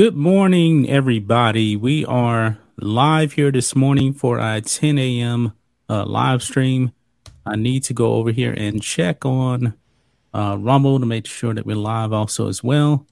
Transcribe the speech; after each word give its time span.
Good 0.00 0.16
morning, 0.16 0.88
everybody. 0.88 1.76
We 1.76 2.06
are 2.06 2.56
live 2.78 3.34
here 3.34 3.52
this 3.52 3.76
morning 3.76 4.14
for 4.14 4.40
our 4.40 4.62
10 4.62 4.96
a.m. 4.96 5.52
Uh, 5.90 6.06
live 6.06 6.42
stream. 6.42 6.92
I 7.44 7.56
need 7.56 7.82
to 7.82 7.92
go 7.92 8.14
over 8.14 8.30
here 8.30 8.54
and 8.56 8.82
check 8.82 9.26
on 9.26 9.74
uh, 10.32 10.56
Rumble 10.58 11.00
to 11.00 11.04
make 11.04 11.26
sure 11.26 11.52
that 11.52 11.66
we're 11.66 11.76
live 11.76 12.14
also 12.14 12.48
as 12.48 12.64
well. 12.64 13.06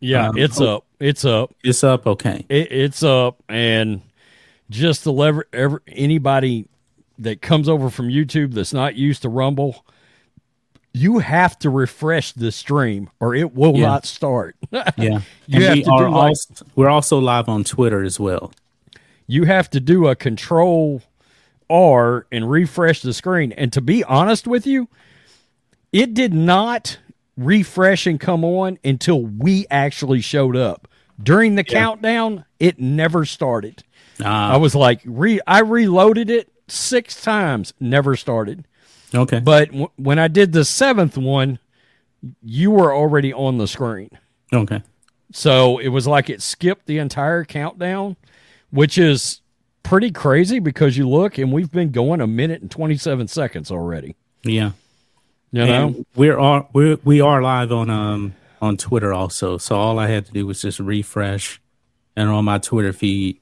Yeah, 0.00 0.30
um, 0.30 0.38
it's 0.38 0.58
oh, 0.58 0.76
up. 0.76 0.86
It's 0.98 1.26
up. 1.26 1.54
It's 1.62 1.84
up. 1.84 2.06
Okay. 2.06 2.46
It, 2.48 2.72
it's 2.72 3.02
up. 3.02 3.42
And 3.50 4.00
just 4.70 5.02
to 5.02 5.10
let 5.10 5.34
ever, 5.52 5.82
anybody 5.86 6.66
that 7.18 7.42
comes 7.42 7.68
over 7.68 7.90
from 7.90 8.08
YouTube 8.08 8.54
that's 8.54 8.72
not 8.72 8.94
used 8.94 9.20
to 9.20 9.28
Rumble, 9.28 9.84
you 10.96 11.18
have 11.18 11.58
to 11.58 11.68
refresh 11.68 12.32
the 12.32 12.50
stream 12.50 13.10
or 13.20 13.34
it 13.34 13.54
will 13.54 13.76
yeah. 13.76 13.86
not 13.86 14.06
start. 14.06 14.56
yeah. 14.70 15.20
you 15.46 15.62
have 15.62 15.74
we 15.74 15.82
to 15.82 15.90
do 15.90 15.90
like, 15.90 16.12
also, 16.12 16.66
we're 16.74 16.88
also 16.88 17.18
live 17.18 17.50
on 17.50 17.64
Twitter 17.64 18.02
as 18.02 18.18
well. 18.18 18.50
You 19.26 19.44
have 19.44 19.68
to 19.70 19.80
do 19.80 20.06
a 20.06 20.16
control 20.16 21.02
R 21.68 22.26
and 22.32 22.50
refresh 22.50 23.02
the 23.02 23.12
screen. 23.12 23.52
And 23.52 23.74
to 23.74 23.82
be 23.82 24.04
honest 24.04 24.46
with 24.46 24.66
you, 24.66 24.88
it 25.92 26.14
did 26.14 26.32
not 26.32 26.96
refresh 27.36 28.06
and 28.06 28.18
come 28.18 28.42
on 28.42 28.78
until 28.82 29.20
we 29.20 29.66
actually 29.70 30.22
showed 30.22 30.56
up. 30.56 30.88
During 31.22 31.56
the 31.56 31.64
yeah. 31.68 31.78
countdown, 31.78 32.46
it 32.58 32.80
never 32.80 33.26
started. 33.26 33.84
Uh, 34.18 34.28
I 34.28 34.56
was 34.56 34.74
like, 34.74 35.02
re 35.04 35.40
I 35.46 35.60
reloaded 35.60 36.30
it 36.30 36.50
six 36.68 37.20
times, 37.20 37.74
never 37.78 38.16
started. 38.16 38.66
Okay. 39.16 39.40
But 39.40 39.70
w- 39.70 39.90
when 39.96 40.18
I 40.18 40.28
did 40.28 40.52
the 40.52 40.64
seventh 40.64 41.16
one, 41.16 41.58
you 42.42 42.70
were 42.70 42.94
already 42.94 43.32
on 43.32 43.58
the 43.58 43.66
screen. 43.66 44.10
Okay. 44.52 44.82
So 45.32 45.78
it 45.78 45.88
was 45.88 46.06
like 46.06 46.30
it 46.30 46.42
skipped 46.42 46.86
the 46.86 46.98
entire 46.98 47.44
countdown, 47.44 48.16
which 48.70 48.98
is 48.98 49.40
pretty 49.82 50.10
crazy 50.10 50.58
because 50.58 50.96
you 50.96 51.08
look 51.08 51.38
and 51.38 51.52
we've 51.52 51.70
been 51.70 51.90
going 51.90 52.20
a 52.20 52.26
minute 52.26 52.62
and 52.62 52.70
27 52.70 53.28
seconds 53.28 53.70
already. 53.70 54.16
Yeah. 54.42 54.72
You 55.52 55.64
know, 55.64 55.86
and 55.86 56.06
we're 56.14 56.38
all, 56.38 56.68
we're, 56.72 56.98
we 57.04 57.20
are 57.20 57.40
live 57.42 57.72
on, 57.72 57.88
um, 57.90 58.34
on 58.60 58.76
Twitter 58.76 59.12
also. 59.12 59.58
So 59.58 59.76
all 59.76 59.98
I 59.98 60.08
had 60.08 60.26
to 60.26 60.32
do 60.32 60.46
was 60.46 60.62
just 60.62 60.80
refresh 60.80 61.60
and 62.16 62.28
on 62.28 62.44
my 62.44 62.58
Twitter 62.58 62.92
feed, 62.92 63.40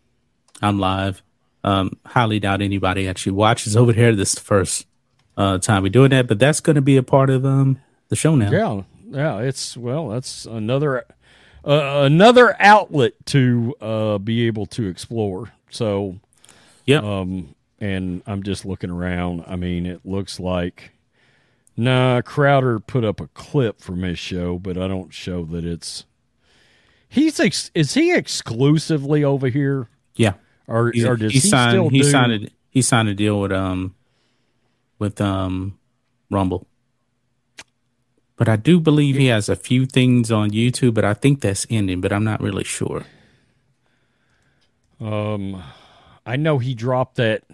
I'm 0.61 0.79
live. 0.79 1.23
Um, 1.63 1.97
highly 2.05 2.41
doubt 2.41 2.61
anybody 2.61 3.09
actually 3.09 3.33
watches 3.33 3.77
over 3.77 3.93
here 3.93 4.15
this 4.15 4.39
first 4.39 4.87
uh, 5.37 5.59
time 5.59 5.83
we're 5.83 5.89
doing 5.89 6.11
that, 6.11 6.27
but 6.27 6.39
that's 6.39 6.61
going 6.61 6.77
to 6.77 6.83
be 6.83 6.97
a 6.97 7.03
part 7.03 7.31
of 7.31 7.45
um, 7.45 7.81
the 8.09 8.17
show 8.17 8.35
now. 8.35 8.51
Yeah, 8.51 8.83
yeah. 9.11 9.39
It's 9.41 9.77
well, 9.77 10.09
that's 10.09 10.47
another 10.47 11.05
uh, 11.67 12.03
another 12.05 12.57
outlet 12.61 13.15
to 13.27 13.75
uh, 13.81 14.19
be 14.19 14.47
able 14.47 14.67
to 14.67 14.87
explore. 14.87 15.53
So, 15.71 16.17
yeah. 16.85 16.99
Um, 16.99 17.55
and 17.81 18.23
I'm 18.27 18.43
just 18.43 18.65
looking 18.65 18.91
around. 18.91 19.45
I 19.47 19.57
mean, 19.57 19.87
it 19.87 20.01
looks 20.05 20.39
like. 20.39 20.93
Nah, 21.77 22.23
Crowder 22.23 22.79
put 22.79 23.05
up 23.05 23.21
a 23.21 23.27
clip 23.29 23.81
from 23.81 24.03
his 24.03 24.19
show, 24.19 24.61
but 24.61 24.79
I 24.79 24.87
don't 24.87 25.13
show 25.13 25.45
that 25.47 25.65
it's. 25.65 26.05
He's 27.09 27.41
ex- 27.41 27.71
is 27.75 27.95
he 27.95 28.15
exclusively 28.15 29.25
over 29.25 29.49
here? 29.49 29.89
Yeah. 30.15 30.35
Or, 30.67 30.89
or 30.89 31.17
does 31.17 31.33
he, 31.33 31.41
he 31.41 31.49
signed, 31.49 31.91
he 31.91 32.03
do... 32.03 32.11
signed 32.11 32.33
a, 32.33 32.49
he 32.71 32.81
signed 32.81 33.09
a 33.09 33.15
deal 33.15 33.41
with 33.41 33.53
um 33.53 33.95
with 35.05 35.21
um 35.21 35.79
Rumble. 36.31 36.67
But 38.37 38.49
I 38.49 38.57
do 38.57 38.81
believe 38.81 39.17
he 39.17 39.27
has 39.27 39.49
a 39.49 39.55
few 39.55 39.87
things 39.87 40.33
on 40.33 40.51
YouTube, 40.51 40.95
but 40.95 41.05
I 41.05 41.15
think 41.15 41.41
that's 41.41 41.67
ending, 41.71 42.01
but 42.01 42.13
I'm 42.13 42.25
not 42.25 42.41
really 42.41 42.65
sure. 42.65 43.05
Um 44.99 45.63
I 46.25 46.37
know 46.37 46.59
he 46.59 46.75
dropped 46.75 47.17
that 47.17 47.45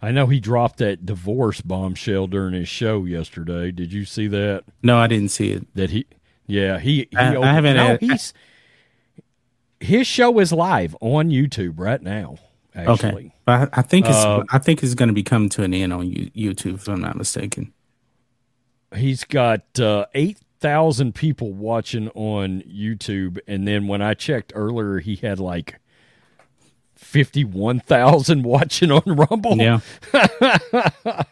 I 0.00 0.12
know 0.12 0.26
he 0.28 0.40
dropped 0.40 0.78
that 0.78 1.04
divorce 1.04 1.60
bombshell 1.60 2.26
during 2.26 2.54
his 2.54 2.68
show 2.68 3.04
yesterday. 3.04 3.70
Did 3.70 3.92
you 3.92 4.06
see 4.06 4.28
that? 4.28 4.64
No, 4.82 4.96
I 4.96 5.06
didn't 5.08 5.30
see 5.30 5.50
it. 5.50 5.66
That 5.74 5.90
he 5.90 6.06
yeah, 6.46 6.78
he, 6.78 7.06
he 7.10 7.16
I, 7.16 7.38
I 7.38 7.52
haven't 7.52 7.76
no, 7.76 7.86
had, 7.86 8.00
he's 8.00 8.32
his 9.78 10.06
show 10.06 10.38
is 10.38 10.52
live 10.52 10.96
on 11.02 11.28
YouTube 11.28 11.74
right 11.78 12.02
now. 12.02 12.38
Actually. 12.74 13.26
Okay, 13.26 13.32
I, 13.46 13.68
I 13.72 13.82
think 13.82 14.06
it's 14.06 14.16
uh, 14.16 14.44
I 14.50 14.58
think 14.58 14.82
it's 14.82 14.94
going 14.94 15.08
to 15.08 15.14
be 15.14 15.22
coming 15.22 15.48
to 15.50 15.62
an 15.62 15.74
end 15.74 15.92
on 15.92 16.10
YouTube, 16.10 16.74
if 16.74 16.88
I'm 16.88 17.00
not 17.00 17.16
mistaken. 17.16 17.72
He's 18.94 19.24
got 19.24 19.78
uh, 19.80 20.06
eight 20.14 20.38
thousand 20.60 21.14
people 21.14 21.52
watching 21.52 22.08
on 22.10 22.62
YouTube, 22.62 23.38
and 23.46 23.66
then 23.66 23.88
when 23.88 24.02
I 24.02 24.14
checked 24.14 24.52
earlier, 24.54 24.98
he 25.00 25.16
had 25.16 25.40
like 25.40 25.80
fifty-one 26.94 27.80
thousand 27.80 28.42
watching 28.44 28.92
on 28.92 29.02
Rumble. 29.06 29.56
Yeah. 29.56 29.80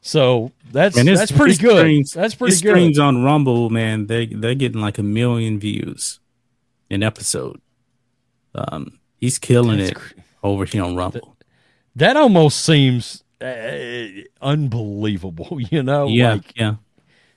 so 0.00 0.50
that's 0.72 0.96
that's 1.02 1.30
pretty 1.30 1.56
good. 1.56 1.78
Streams, 1.78 2.12
that's 2.12 2.34
pretty 2.34 2.54
good. 2.54 2.58
Streams 2.58 2.98
on 2.98 3.22
Rumble, 3.22 3.70
man, 3.70 4.08
they 4.08 4.26
they're 4.26 4.56
getting 4.56 4.80
like 4.80 4.98
a 4.98 5.04
million 5.04 5.60
views 5.60 6.18
an 6.90 7.02
episode. 7.02 7.60
Um, 8.54 8.98
he's 9.18 9.38
killing 9.38 9.78
that's 9.78 9.90
it. 9.90 9.96
Cr- 9.96 10.14
over 10.44 10.64
here 10.64 10.84
on 10.84 10.94
Rumble. 10.94 11.36
That, 11.96 12.14
that 12.14 12.16
almost 12.16 12.64
seems 12.64 13.24
uh, 13.40 14.06
unbelievable, 14.40 15.58
you 15.70 15.82
know? 15.82 16.06
Yeah, 16.06 16.34
like, 16.34 16.56
yeah. 16.56 16.74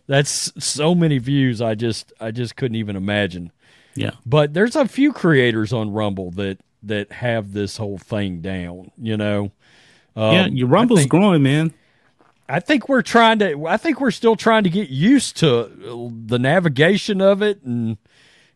That's 0.06 0.54
so 0.64 0.94
many 0.94 1.18
views. 1.18 1.62
I 1.62 1.76
just, 1.76 2.14
I 2.20 2.32
just 2.32 2.56
couldn't 2.56 2.76
even 2.76 2.96
imagine. 2.96 3.52
Yeah. 3.96 4.12
But 4.26 4.54
there's 4.54 4.76
a 4.76 4.88
few 4.88 5.12
creators 5.12 5.74
on 5.74 5.92
Rumble 5.92 6.32
that 6.32 6.60
that 6.84 7.12
have 7.12 7.54
this 7.54 7.78
whole 7.78 7.98
thing 7.98 8.42
down. 8.42 8.92
You 8.98 9.18
know. 9.18 9.52
Um, 10.16 10.34
yeah, 10.34 10.46
your 10.48 10.68
Rumble's 10.68 11.02
think, 11.02 11.12
growing, 11.12 11.44
man. 11.44 11.74
I 12.48 12.60
think 12.60 12.88
we're 12.88 13.02
trying 13.02 13.40
to. 13.40 13.66
I 13.66 13.78
think 13.78 14.00
we're 14.00 14.12
still 14.12 14.36
trying 14.36 14.64
to 14.64 14.70
get 14.70 14.90
used 14.90 15.38
to 15.38 15.72
the 16.26 16.40
navigation 16.40 17.22
of 17.22 17.42
it 17.42 17.62
and 17.64 17.98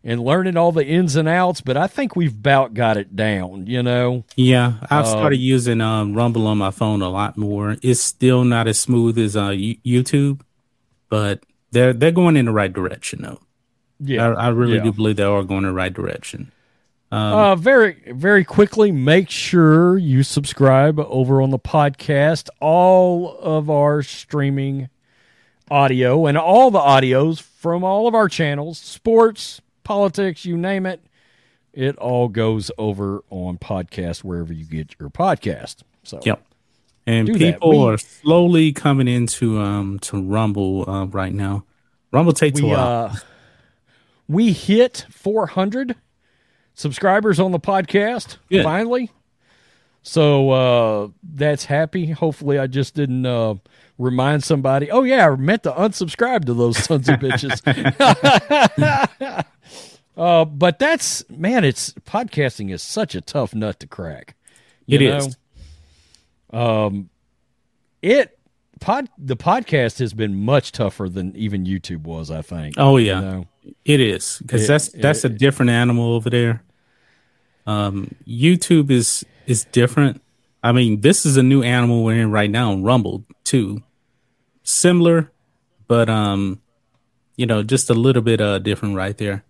and 0.03 0.23
learning 0.23 0.57
all 0.57 0.71
the 0.71 0.85
ins 0.85 1.15
and 1.15 1.27
outs, 1.27 1.61
but 1.61 1.77
I 1.77 1.87
think 1.87 2.15
we've 2.15 2.33
about 2.33 2.73
got 2.73 2.97
it 2.97 3.15
down, 3.15 3.67
you 3.67 3.83
know? 3.83 4.23
Yeah, 4.35 4.73
I've 4.89 5.05
um, 5.05 5.11
started 5.11 5.37
using 5.37 5.81
um, 5.81 6.13
Rumble 6.13 6.47
on 6.47 6.57
my 6.57 6.71
phone 6.71 7.01
a 7.01 7.09
lot 7.09 7.37
more. 7.37 7.77
It's 7.81 8.01
still 8.01 8.43
not 8.43 8.67
as 8.67 8.79
smooth 8.79 9.17
as 9.17 9.35
uh, 9.35 9.49
YouTube, 9.49 10.41
but 11.09 11.43
they're 11.71 11.93
they're 11.93 12.11
going 12.11 12.37
in 12.37 12.45
the 12.45 12.51
right 12.51 12.71
direction, 12.71 13.21
though. 13.21 13.39
Yeah, 13.99 14.29
I, 14.29 14.45
I 14.45 14.47
really 14.49 14.77
yeah. 14.77 14.83
do 14.83 14.91
believe 14.91 15.17
they 15.17 15.23
are 15.23 15.43
going 15.43 15.63
in 15.63 15.69
the 15.69 15.73
right 15.73 15.93
direction. 15.93 16.51
Um, 17.11 17.33
uh, 17.33 17.55
very, 17.57 17.97
very 18.07 18.45
quickly, 18.45 18.91
make 18.91 19.29
sure 19.29 19.97
you 19.97 20.23
subscribe 20.23 20.97
over 20.97 21.41
on 21.41 21.49
the 21.49 21.59
podcast. 21.59 22.49
All 22.61 23.37
of 23.39 23.69
our 23.69 24.01
streaming 24.01 24.89
audio 25.69 26.25
and 26.25 26.37
all 26.37 26.71
the 26.71 26.79
audios 26.79 27.41
from 27.41 27.83
all 27.83 28.07
of 28.07 28.15
our 28.15 28.29
channels, 28.29 28.79
sports, 28.79 29.61
politics, 29.83 30.45
you 30.45 30.57
name 30.57 30.85
it. 30.85 31.03
It 31.73 31.97
all 31.97 32.27
goes 32.27 32.69
over 32.77 33.23
on 33.29 33.57
podcast 33.57 34.23
wherever 34.23 34.51
you 34.51 34.65
get 34.65 34.95
your 34.99 35.09
podcast. 35.09 35.77
So 36.03 36.19
yep. 36.23 36.45
And 37.07 37.27
people 37.33 37.85
we, 37.85 37.93
are 37.93 37.97
slowly 37.97 38.73
coming 38.73 39.07
into 39.07 39.59
um 39.59 39.99
to 39.99 40.21
Rumble 40.21 40.89
uh, 40.89 41.05
right 41.05 41.33
now. 41.33 41.65
Rumble 42.11 42.33
takes 42.33 42.61
we, 42.61 42.67
a 42.69 42.73
while. 42.73 43.05
Uh, 43.05 43.15
we 44.27 44.51
hit 44.51 45.05
400 45.09 45.95
subscribers 46.73 47.39
on 47.39 47.51
the 47.51 47.59
podcast 47.59 48.37
Good. 48.49 48.63
finally. 48.63 49.11
So 50.03 50.49
uh, 50.49 51.07
that's 51.21 51.65
happy. 51.65 52.07
Hopefully, 52.07 52.57
I 52.57 52.67
just 52.67 52.95
didn't 52.95 53.25
uh, 53.25 53.55
remind 53.99 54.43
somebody. 54.43 54.89
Oh 54.89 55.03
yeah, 55.03 55.27
I 55.29 55.35
meant 55.35 55.63
to 55.63 55.71
unsubscribe 55.71 56.45
to 56.45 56.53
those 56.53 56.77
sons 56.77 57.07
of 57.07 57.19
bitches. 57.19 57.61
uh, 60.17 60.45
but 60.45 60.79
that's 60.79 61.27
man, 61.29 61.63
it's 61.63 61.93
podcasting 61.93 62.71
is 62.71 62.81
such 62.81 63.15
a 63.15 63.21
tough 63.21 63.53
nut 63.53 63.79
to 63.79 63.87
crack. 63.87 64.35
You 64.85 64.99
it 64.99 65.09
know? 65.09 65.17
is. 65.17 65.37
Um, 66.51 67.09
it 68.01 68.37
pod 68.79 69.09
the 69.17 69.37
podcast 69.37 69.99
has 69.99 70.13
been 70.13 70.43
much 70.43 70.73
tougher 70.73 71.07
than 71.07 71.35
even 71.35 71.65
YouTube 71.65 72.03
was. 72.03 72.29
I 72.29 72.41
think. 72.41 72.75
Oh 72.77 72.97
yeah, 72.97 73.19
you 73.19 73.25
know? 73.25 73.47
it 73.85 73.99
is 73.99 74.39
because 74.39 74.67
that's 74.67 74.89
that's 74.89 75.23
it, 75.23 75.31
a 75.31 75.35
different 75.35 75.69
animal 75.69 76.13
over 76.13 76.29
there. 76.29 76.63
Um, 77.65 78.15
YouTube 78.27 78.91
is 78.91 79.25
is 79.47 79.65
different. 79.65 80.21
I 80.63 80.73
mean, 80.73 81.01
this 81.01 81.25
is 81.25 81.37
a 81.37 81.43
new 81.43 81.63
animal 81.63 82.03
we're 82.03 82.21
in 82.21 82.31
right 82.31 82.49
now, 82.49 82.75
Rumble 82.75 83.23
too. 83.43 83.81
Similar, 84.63 85.31
but 85.87 86.09
um, 86.09 86.61
you 87.35 87.45
know, 87.45 87.63
just 87.63 87.89
a 87.89 87.93
little 87.93 88.21
bit 88.21 88.41
uh 88.41 88.59
different 88.59 88.95
right 88.95 89.17
there. 89.17 89.45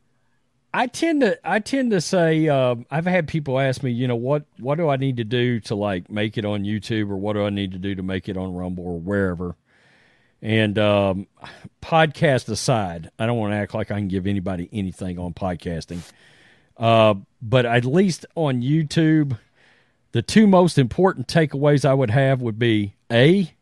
I 0.73 0.87
tend 0.87 1.21
to 1.21 1.37
I 1.43 1.59
tend 1.59 1.91
to 1.91 2.01
say 2.01 2.47
uh, 2.47 2.75
I've 2.89 3.05
had 3.05 3.27
people 3.27 3.59
ask 3.59 3.83
me, 3.83 3.91
you 3.91 4.07
know, 4.07 4.15
what 4.15 4.45
what 4.57 4.75
do 4.75 4.89
I 4.89 4.95
need 4.95 5.17
to 5.17 5.23
do 5.23 5.59
to 5.61 5.75
like 5.75 6.09
make 6.09 6.37
it 6.37 6.45
on 6.45 6.63
YouTube, 6.63 7.09
or 7.09 7.17
what 7.17 7.33
do 7.33 7.45
I 7.45 7.49
need 7.49 7.71
to 7.73 7.77
do 7.77 7.95
to 7.95 8.03
make 8.03 8.29
it 8.29 8.37
on 8.37 8.53
Rumble 8.53 8.85
or 8.85 8.99
wherever. 8.99 9.55
And 10.41 10.79
um, 10.79 11.27
podcast 11.81 12.49
aside, 12.49 13.11
I 13.19 13.25
don't 13.25 13.37
want 13.37 13.53
to 13.53 13.57
act 13.57 13.73
like 13.73 13.91
I 13.91 13.95
can 13.95 14.07
give 14.07 14.25
anybody 14.25 14.69
anything 14.71 15.19
on 15.19 15.33
podcasting. 15.33 15.99
Uh, 16.77 17.15
but 17.41 17.65
at 17.65 17.85
least 17.85 18.25
on 18.33 18.61
YouTube, 18.61 19.37
the 20.13 20.21
two 20.23 20.47
most 20.47 20.79
important 20.79 21.27
takeaways 21.27 21.85
I 21.85 21.93
would 21.93 22.09
have 22.09 22.41
would 22.41 22.57
be 22.57 22.95
A, 23.11 23.53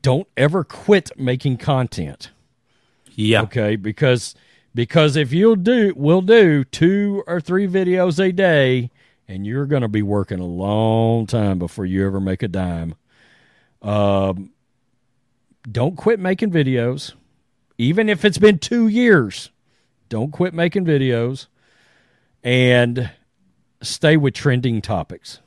don't 0.00 0.28
ever 0.36 0.62
quit 0.62 1.10
making 1.18 1.56
content. 1.56 2.30
Yeah. 3.16 3.42
Okay, 3.42 3.74
because 3.74 4.34
because 4.74 5.16
if 5.16 5.32
you'll 5.32 5.56
do 5.56 5.92
we'll 5.96 6.20
do 6.22 6.64
two 6.64 7.22
or 7.26 7.40
three 7.40 7.66
videos 7.68 8.18
a 8.18 8.32
day 8.32 8.90
and 9.28 9.46
you're 9.46 9.66
going 9.66 9.82
to 9.82 9.88
be 9.88 10.02
working 10.02 10.38
a 10.40 10.46
long 10.46 11.26
time 11.26 11.58
before 11.58 11.86
you 11.86 12.06
ever 12.06 12.20
make 12.20 12.42
a 12.42 12.48
dime. 12.48 12.94
Um 13.82 14.50
don't 15.70 15.96
quit 15.96 16.20
making 16.20 16.50
videos 16.50 17.12
even 17.78 18.08
if 18.08 18.24
it's 18.24 18.38
been 18.38 18.58
2 18.58 18.86
years. 18.88 19.50
Don't 20.08 20.30
quit 20.30 20.54
making 20.54 20.84
videos 20.84 21.46
and 22.44 23.10
stay 23.82 24.16
with 24.16 24.34
trending 24.34 24.80
topics. 24.82 25.40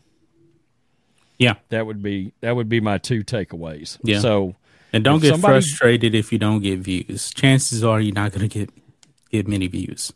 Yeah. 1.37 1.55
That 1.69 1.85
would 1.85 2.01
be 2.01 2.33
that 2.41 2.55
would 2.55 2.67
be 2.67 2.81
my 2.81 2.97
two 2.97 3.23
takeaways. 3.23 3.97
Yeah. 4.03 4.19
So 4.19 4.55
And 4.91 5.03
don't 5.03 5.21
get 5.21 5.31
somebody- 5.33 5.53
frustrated 5.53 6.15
if 6.15 6.31
you 6.31 6.39
don't 6.39 6.61
get 6.61 6.79
views. 6.79 7.31
Chances 7.33 7.83
are 7.83 8.01
you're 8.01 8.13
not 8.15 8.31
going 8.31 8.47
to 8.49 8.59
get 8.59 8.69
get 9.29 9.47
many 9.47 9.67
views. 9.67 10.13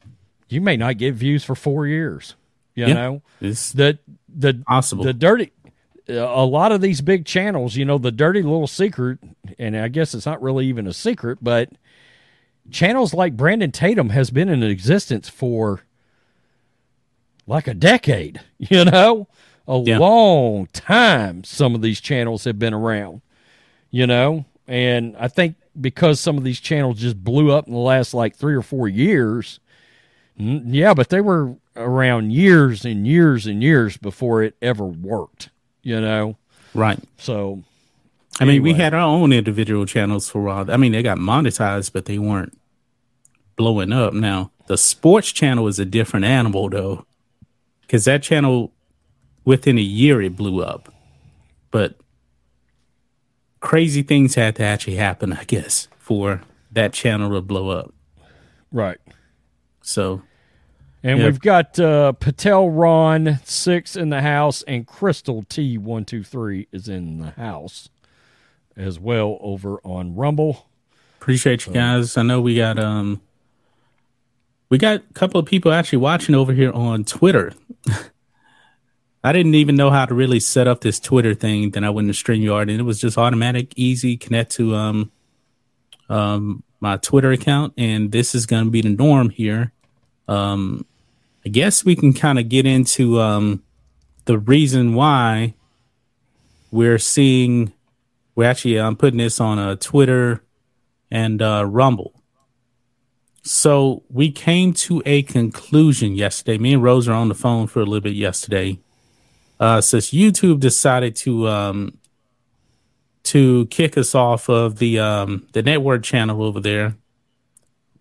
you 0.50 0.60
may 0.62 0.76
not 0.76 0.98
get 0.98 1.14
views 1.16 1.44
for 1.44 1.56
4 1.56 1.88
years. 1.88 2.36
You 2.76 2.88
Yeah. 2.88 2.94
know? 2.94 3.22
It's 3.40 3.72
The 3.72 4.00
the 4.34 4.54
possible. 4.68 5.04
the 5.04 5.14
dirty 5.14 5.52
a 6.08 6.46
lot 6.46 6.72
of 6.74 6.82
these 6.82 7.00
big 7.00 7.26
channels, 7.26 7.76
you 7.78 7.86
know, 7.86 7.98
the 7.98 8.12
dirty 8.12 8.42
little 8.42 8.68
secret, 8.68 9.20
and 9.60 9.78
I 9.78 9.88
guess 9.88 10.14
it's 10.14 10.26
not 10.26 10.42
really 10.42 10.66
even 10.68 10.86
a 10.88 10.94
secret, 10.94 11.38
but 11.42 11.70
channels 12.70 13.14
like 13.14 13.38
Brandon 13.38 13.72
Tatum 13.72 14.10
has 14.10 14.30
been 14.30 14.50
in 14.50 14.62
existence 14.64 15.30
for 15.30 15.82
like 17.48 17.68
a 17.68 17.74
decade, 17.74 18.42
you 18.58 18.84
know, 18.86 19.28
a 19.68 19.78
Yeah. 19.78 20.00
long 20.00 20.68
time. 20.74 21.44
Some 21.44 21.76
of 21.76 21.82
these 21.82 22.02
channels 22.02 22.44
have 22.46 22.60
been 22.60 22.74
around, 22.74 23.22
you 23.90 24.08
know, 24.08 24.46
and 24.68 25.16
I 25.18 25.28
think 25.28 25.56
because 25.80 26.20
some 26.20 26.38
of 26.38 26.44
these 26.44 26.60
channels 26.60 27.00
just 27.00 27.24
blew 27.24 27.52
up 27.52 27.68
in 27.68 27.74
the 27.74 27.80
last 27.80 28.14
like 28.14 28.36
three 28.36 28.56
or 28.56 28.62
four 28.62 28.88
years, 28.88 29.60
yeah, 30.38 30.94
but 30.94 31.10
they 31.10 31.22
were 31.22 31.56
around 31.76 32.32
years 32.32 32.84
and 32.86 33.08
years 33.08 33.46
and 33.46 33.62
years 33.62 33.98
before 33.98 34.44
it 34.44 34.56
ever 34.62 34.86
worked, 34.86 35.50
you 35.84 36.00
know. 36.00 36.38
right. 36.74 37.00
So 37.18 37.64
I 38.40 38.46
mean, 38.46 38.64
we 38.64 38.74
had 38.74 38.94
our 38.94 39.02
own 39.02 39.34
individual 39.34 39.86
channels 39.86 40.30
for 40.30 40.40
a 40.40 40.46
while. 40.46 40.72
I 40.72 40.78
mean, 40.78 40.94
they 40.94 41.04
got 41.04 41.18
monetized, 41.18 41.94
but 41.94 42.06
they 42.06 42.18
weren't 42.18 42.58
blowing 43.56 43.94
up. 43.94 44.14
Now, 44.14 44.52
the 44.68 44.78
sports 44.78 45.32
channel 45.32 45.68
is 45.68 45.78
a 45.80 45.86
different 45.86 46.26
animal, 46.26 46.70
though, 46.70 47.06
because 47.82 48.06
that 48.06 48.24
channel, 48.24 48.72
within 49.46 49.78
a 49.78 49.82
year, 49.82 50.22
it 50.22 50.36
blew 50.36 50.64
up. 50.64 50.92
But 51.70 51.96
crazy 53.62 54.02
things 54.04 54.36
had 54.36 54.56
to 54.58 54.64
actually 54.64 54.98
happen, 54.98 55.32
I 55.34 55.44
guess, 55.46 55.88
for 55.98 56.42
that 56.72 56.92
channel 56.94 57.32
to 57.32 57.42
blow 57.42 57.70
up. 57.70 57.94
right. 58.72 58.98
So, 59.82 60.22
And 61.04 61.18
Yeah. 61.20 61.26
we've 61.26 61.40
got 61.40 61.80
uh, 61.80 62.12
Patel 62.12 62.70
Ron 62.70 63.40
six 63.44 63.96
in 63.96 64.10
the 64.10 64.22
house, 64.22 64.62
and 64.64 64.86
Crystal 64.86 65.44
T 65.50 65.78
one 65.78 66.06
two 66.06 66.24
three 66.24 66.68
is 66.72 66.88
in 66.88 67.18
the 67.18 67.32
house 67.32 67.90
as 68.78 69.00
well 69.00 69.38
over 69.42 69.80
on 69.84 70.16
Rumble. 70.16 70.68
appreciate 71.20 71.66
you 71.66 71.74
guys. 71.74 72.18
I 72.18 72.22
know 72.24 72.40
we 72.42 72.56
got 72.56 72.78
um, 72.78 73.20
we 74.70 74.78
got 74.78 74.98
a 75.10 75.14
couple 75.14 75.40
of 75.40 75.46
people 75.48 75.72
actually 75.72 75.98
watching 75.98 76.36
over 76.36 76.54
here 76.54 76.72
on 76.72 77.04
Twitter. 77.04 77.54
I 79.24 79.32
didn't 79.32 79.56
even 79.56 79.76
know 79.76 79.92
how 79.92 80.06
to 80.06 80.16
really 80.16 80.40
set 80.40 80.68
up 80.68 80.82
this 80.82 81.00
Twitter 81.00 81.36
thing. 81.36 81.72
Then 81.72 81.84
I 81.84 81.92
went 81.92 82.08
to 82.08 82.14
StreamYard 82.14 82.64
and 82.64 82.80
it 82.80 82.84
was 82.84 83.00
just 83.00 83.18
automatic, 83.18 83.74
easy, 83.76 84.18
connect 84.18 84.52
to 84.54 84.76
um, 84.76 85.12
um, 86.10 86.64
my 86.80 86.98
Twitter 86.98 87.32
account, 87.32 87.74
and 87.78 88.12
this 88.12 88.34
is 88.34 88.46
going 88.46 88.66
to 88.66 88.72
be 88.72 88.82
the 88.82 88.90
norm 88.90 89.30
here. 89.30 89.72
Um, 90.28 90.86
I 91.46 91.50
guess 91.50 91.86
we 91.86 91.96
can 91.96 92.14
kind 92.14 92.40
of 92.40 92.50
get 92.50 92.66
into 92.66 93.20
um, 93.20 93.64
the 94.26 94.38
reason 94.38 94.96
why 94.96 95.54
we're 96.72 97.00
seeing. 97.00 97.74
We're 98.36 98.50
actually 98.50 98.80
I'm 98.80 98.96
putting 98.96 99.20
this 99.20 99.40
on 99.40 99.60
uh, 99.60 99.76
Twitter 99.76 100.44
and 101.12 101.42
uh, 101.42 101.66
Rumble. 101.68 102.14
So 103.44 104.04
we 104.10 104.32
came 104.32 104.74
to 104.74 105.02
a 105.06 105.24
conclusion 105.24 106.16
yesterday. 106.16 106.58
Me 106.58 106.74
and 106.74 106.84
Rhodes 106.84 107.08
are 107.08 107.14
on 107.14 107.28
the 107.28 107.36
phone 107.36 107.68
for 107.68 107.82
a 107.82 107.86
little 107.86 108.02
bit 108.02 108.14
yesterday. 108.14 108.80
Uh, 109.62 109.80
since 109.80 110.10
YouTube 110.10 110.60
decided 110.60 111.16
to 111.16 111.48
um, 111.48 112.00
to 113.22 113.68
kick 113.68 113.96
us 113.96 114.16
off 114.16 114.50
of 114.50 114.80
the 114.80 114.98
um, 114.98 115.48
the 115.54 115.62
network 115.62 116.02
channel 116.02 116.42
over 116.42 116.60
there. 116.60 116.96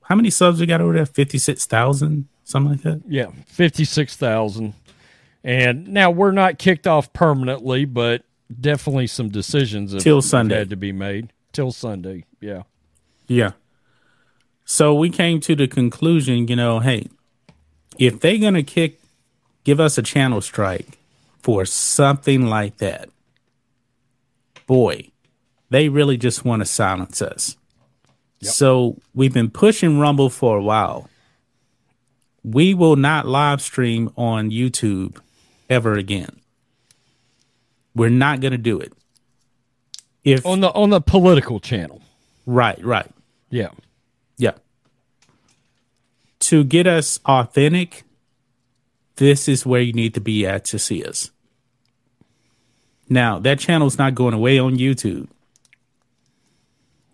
How 0.05 0.15
many 0.15 0.31
subs 0.31 0.59
we 0.59 0.65
got 0.65 0.81
over 0.81 0.95
there? 0.95 1.05
Fifty 1.05 1.37
six 1.37 1.67
thousand, 1.67 2.29
something 2.45 2.73
like 2.73 2.83
that. 2.83 3.03
Yeah, 3.07 3.27
fifty 3.47 3.85
six 3.85 4.17
thousand. 4.17 4.73
And 5.45 5.89
now 5.89 6.11
we're 6.11 6.33
not 6.33 6.59
kicked 6.59 6.87
off 6.87 7.13
permanently, 7.13 7.85
but 7.85 8.25
definitely 8.59 9.07
some 9.07 9.29
decisions 9.29 9.93
have, 9.93 10.03
Till 10.03 10.23
Sunday. 10.23 10.57
had 10.57 10.71
to 10.71 10.77
be 10.77 10.93
made 10.93 11.31
till 11.53 11.73
Sunday. 11.73 12.25
Yeah, 12.41 12.63
Yeah. 13.29 13.53
So 14.65 14.95
we 14.95 15.11
came 15.11 15.41
to 15.41 15.55
the 15.55 15.69
conclusion, 15.69 16.49
you 16.49 16.57
know, 16.57 16.81
hey, 16.81 17.09
if 17.99 18.19
they're 18.21 18.39
gonna 18.39 18.63
kick, 18.63 18.99
give 19.65 19.79
us 19.79 19.99
a 19.99 20.03
channel 20.03 20.41
strike 20.41 21.00
for 21.43 21.65
something 21.65 22.47
like 22.47 22.79
that, 22.79 23.09
boy, 24.67 25.11
they 25.71 25.89
really 25.89 26.17
just 26.17 26.45
want 26.45 26.61
to 26.61 26.67
silence 26.67 27.23
us. 27.23 27.57
So 28.43 28.99
we've 29.15 29.35
been 29.35 29.51
pushing 29.51 29.99
Rumble 29.99 30.31
for 30.31 30.57
a 30.57 30.63
while. 30.63 31.09
We 32.43 32.73
will 32.73 32.97
not 32.97 33.27
live 33.27 33.61
stream 33.61 34.11
on 34.17 34.51
YouTube 34.51 35.19
ever 35.69 35.93
again. 35.95 36.41
We're 37.95 38.09
not 38.09 38.41
gonna 38.41 38.57
do 38.57 38.79
it. 38.81 38.93
If 40.25 40.47
on 40.47 40.61
the 40.61 40.71
on 40.73 40.91
the 40.91 41.01
political 41.01 41.61
channel. 41.61 42.01
right, 42.47 42.83
right. 42.85 43.11
Yeah, 43.51 43.71
Yeah. 44.39 44.53
To 46.41 46.65
get 46.65 46.87
us 46.87 47.21
authentic, 47.27 48.05
this 49.17 49.49
is 49.49 49.67
where 49.67 49.81
you 49.81 49.93
need 49.93 50.15
to 50.15 50.21
be 50.21 50.47
at 50.47 50.65
to 50.67 50.79
see 50.79 51.05
us. 51.05 51.31
Now, 53.09 53.39
that 53.41 53.59
channel's 53.59 53.99
not 53.99 54.15
going 54.15 54.35
away 54.35 54.59
on 54.59 54.77
YouTube. 54.77 55.29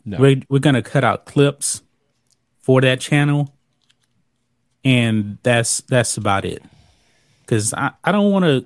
no, 0.04 0.18
We're, 0.18 0.42
we're 0.48 0.58
going 0.60 0.74
to 0.74 0.82
cut 0.82 1.04
out 1.04 1.24
clips 1.24 1.82
for 2.60 2.80
that 2.80 3.00
channel. 3.00 3.52
And 4.84 5.38
that's 5.42 5.80
that's 5.80 6.16
about 6.16 6.44
it. 6.44 6.62
Cuz 7.46 7.74
I, 7.74 7.90
I 8.04 8.12
don't 8.12 8.30
want 8.30 8.44
to 8.44 8.64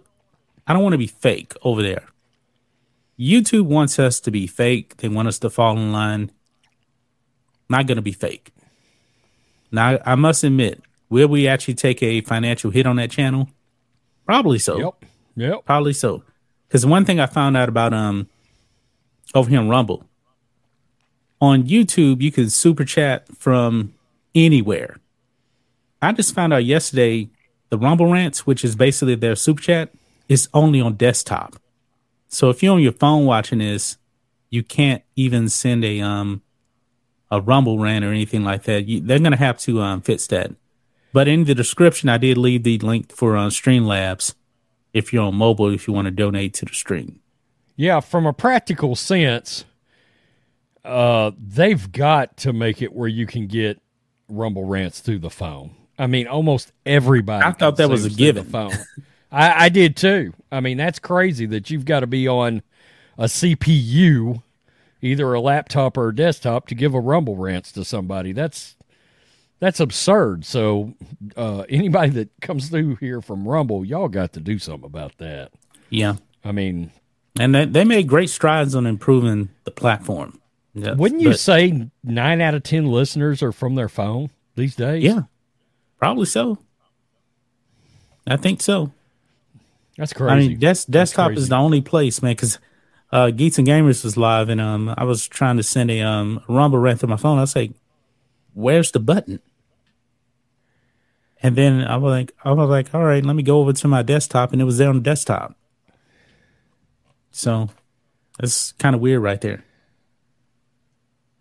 I 0.67 0.75
don't 0.75 0.83
want 0.83 0.93
to 0.93 0.99
be 0.99 1.07
fake 1.07 1.55
over 1.63 1.83
there. 1.83 2.05
YouTube 3.19 3.65
wants 3.65 3.99
us 3.99 4.21
to 4.21 4.31
be 4.31 4.47
fake. 4.47 4.99
They 4.99 5.09
want 5.09 5.29
us 5.29 5.39
to 5.39 5.51
fall 5.51 5.77
in 5.79 5.93
line. 5.93 6.31
Not 7.69 7.87
going 7.87 7.97
to 7.97 8.03
be 8.03 8.13
fake. 8.13 8.53
Now, 9.71 9.99
I 10.05 10.15
must 10.15 10.43
admit, 10.45 10.83
will 11.11 11.29
we 11.29 11.47
actually 11.47 11.75
take 11.75 12.03
a 12.03 12.23
financial 12.23 12.71
hit 12.71 12.87
on 12.87 12.97
that 12.97 13.11
channel? 13.11 13.49
Probably 14.25 14.59
so. 14.59 14.79
yep, 14.79 15.05
yep. 15.37 15.65
Probably 15.67 15.93
so. 15.93 16.23
Because 16.69 16.87
one 16.87 17.05
thing 17.05 17.21
I 17.21 17.27
found 17.27 17.57
out 17.57 17.69
about 17.69 17.93
um 17.93 18.29
over 19.35 19.51
here 19.51 19.61
on 19.61 19.69
Rumble, 19.69 20.05
on 21.41 21.65
YouTube 21.65 22.23
you 22.23 22.33
can 22.33 22.49
super 22.49 22.85
chat 22.85 23.27
from 23.37 23.93
anywhere. 24.35 24.97
I 26.01 26.13
just 26.13 26.35
found 26.35 26.53
out 26.55 26.65
yesterday 26.65 27.29
the 27.69 27.77
Rumble 27.77 28.11
rants, 28.11 28.47
which 28.47 28.65
is 28.65 28.75
basically 28.75 29.17
their 29.17 29.37
super 29.37 29.61
chat, 29.61 29.91
is 30.29 30.49
only 30.55 30.81
on 30.81 30.95
desktop. 30.95 31.57
So 32.29 32.49
if 32.51 32.63
you're 32.63 32.75
on 32.75 32.81
your 32.81 32.93
phone 32.93 33.27
watching 33.27 33.59
this, 33.59 33.99
you 34.49 34.63
can't 34.63 35.03
even 35.17 35.49
send 35.49 35.85
a 35.85 36.01
um 36.01 36.43
a 37.33 37.41
Rumble 37.41 37.79
rant 37.79 38.05
or 38.05 38.11
anything 38.11 38.45
like 38.45 38.65
that. 38.65 38.87
You, 38.87 39.01
they're 39.01 39.19
gonna 39.19 39.37
have 39.37 39.59
to 39.59 39.81
um 39.81 40.01
fix 40.03 40.29
that. 40.29 40.53
But 41.13 41.29
in 41.29 41.45
the 41.45 41.55
description, 41.55 42.09
I 42.09 42.19
did 42.19 42.39
leave 42.39 42.63
the 42.63 42.79
link 42.79 43.13
for 43.13 43.37
uh, 43.37 43.49
Streamlabs 43.49 44.35
if 44.93 45.13
you're 45.13 45.25
on 45.25 45.35
mobile 45.35 45.73
if 45.73 45.87
you 45.87 45.95
want 45.95 46.07
to 46.07 46.11
donate 46.11 46.55
to 46.55 46.65
the 46.65 46.75
stream. 46.75 47.21
Yeah, 47.77 48.01
from 48.01 48.27
a 48.27 48.33
practical 48.33 48.95
sense, 48.95 49.65
uh, 50.85 51.33
they've 51.39 51.91
got 51.91 52.37
to 52.39 52.53
make 52.53 52.83
it 52.83 52.93
where 52.93 53.09
you 53.09 53.27
can 53.27 53.47
get 53.47 53.81
Rumble 54.29 54.65
rants 54.65 55.01
through 55.01 55.21
the 55.21 55.31
phone. 55.31 55.75
I 55.99 56.07
mean, 56.07 56.27
almost 56.27 56.73
everybody. 56.87 57.45
I 57.45 57.53
thought 57.53 57.77
that 57.77 57.91
was 57.91 58.05
a 58.05 58.09
sing 58.09 58.17
through 58.17 58.33
the 58.33 58.41
given. 58.43 58.45
Phone. 58.45 58.73
I, 59.33 59.67
I 59.67 59.69
did 59.69 59.97
too. 59.97 60.33
I 60.51 60.61
mean, 60.61 60.77
that's 60.77 60.99
crazy 60.99 61.47
that 61.47 61.71
you've 61.71 61.85
got 61.85 62.01
to 62.01 62.07
be 62.07 62.27
on 62.27 62.63
a 63.19 63.25
CPU, 63.25 64.43
either 65.03 65.33
a 65.33 65.41
laptop 65.41 65.97
or 65.97 66.09
a 66.09 66.15
desktop, 66.15 66.69
to 66.69 66.75
give 66.75 66.95
a 66.95 67.01
Rumble 67.01 67.37
rants 67.37 67.73
to 67.73 67.85
somebody. 67.85 68.33
That's 68.33 68.77
that's 69.61 69.79
absurd. 69.79 70.45
So 70.45 70.95
uh, 71.37 71.61
anybody 71.69 72.11
that 72.11 72.31
comes 72.41 72.69
through 72.69 72.97
here 72.97 73.21
from 73.21 73.47
Rumble, 73.47 73.85
y'all 73.85 74.09
got 74.09 74.33
to 74.33 74.41
do 74.41 74.59
something 74.59 74.87
about 74.87 75.17
that. 75.19 75.53
Yeah, 75.91 76.17
I 76.45 76.53
mean, 76.53 76.91
and 77.39 77.55
they, 77.55 77.67
they 77.67 77.85
made 77.85 78.09
great 78.09 78.31
strides 78.31 78.75
on 78.75 78.87
improving 78.87 79.51
the 79.65 79.71
platform. 79.71 80.41
Yes, 80.75 80.97
wouldn't 80.97 81.21
you 81.21 81.31
but, 81.31 81.39
say 81.39 81.89
nine 82.03 82.41
out 82.41 82.55
of 82.55 82.63
ten 82.63 82.87
listeners 82.87 83.43
are 83.43 83.53
from 83.53 83.75
their 83.75 83.89
phone 83.89 84.31
these 84.57 84.75
days? 84.75 85.05
Yeah, 85.05 85.23
probably 85.99 86.27
so. 86.27 86.59
I 88.27 88.37
think 88.37 88.63
so. 88.63 88.93
That's 89.97 90.13
crazy. 90.13 90.33
I 90.33 90.39
mean, 90.39 90.59
des- 90.59 90.87
desktop 90.89 91.33
is 91.33 91.49
the 91.49 91.57
only 91.57 91.81
place, 91.81 92.23
man, 92.23 92.33
because 92.33 92.59
uh, 93.13 93.31
Geeks 93.31 93.59
and 93.59 93.67
Gamers 93.67 94.05
was 94.05 94.17
live, 94.17 94.49
and 94.49 94.61
um, 94.61 94.95
I 94.97 95.05
was 95.05 95.27
trying 95.27 95.57
to 95.57 95.63
send 95.63 95.91
a 95.91 96.01
um, 96.01 96.43
Rumble 96.49 96.79
rant 96.79 97.01
through 97.01 97.09
my 97.09 97.17
phone. 97.17 97.39
I 97.39 97.43
was 97.43 97.57
like, 97.57 97.73
"Where's 98.55 98.93
the 98.93 99.01
button?" 99.01 99.41
And 101.43 101.57
then 101.57 101.83
I 101.83 101.97
was 101.97 102.11
like, 102.11 102.33
I 102.45 102.53
was 102.53 102.69
like, 102.69 102.95
all 102.95 103.05
right, 103.05 103.25
let 103.25 103.35
me 103.35 103.43
go 103.43 103.61
over 103.61 103.73
to 103.73 103.89
my 103.89 104.03
desktop, 104.03 104.53
and 104.53 104.61
it 104.61 104.67
was 104.67 104.79
there 104.79 104.89
on 104.89 104.97
the 104.97 105.03
desktop. 105.03 105.57
So 107.31 107.71
that's 108.39 108.73
kind 108.73 108.95
of 108.95 109.01
weird 109.01 109.23
right 109.23 109.41
there. 109.41 109.65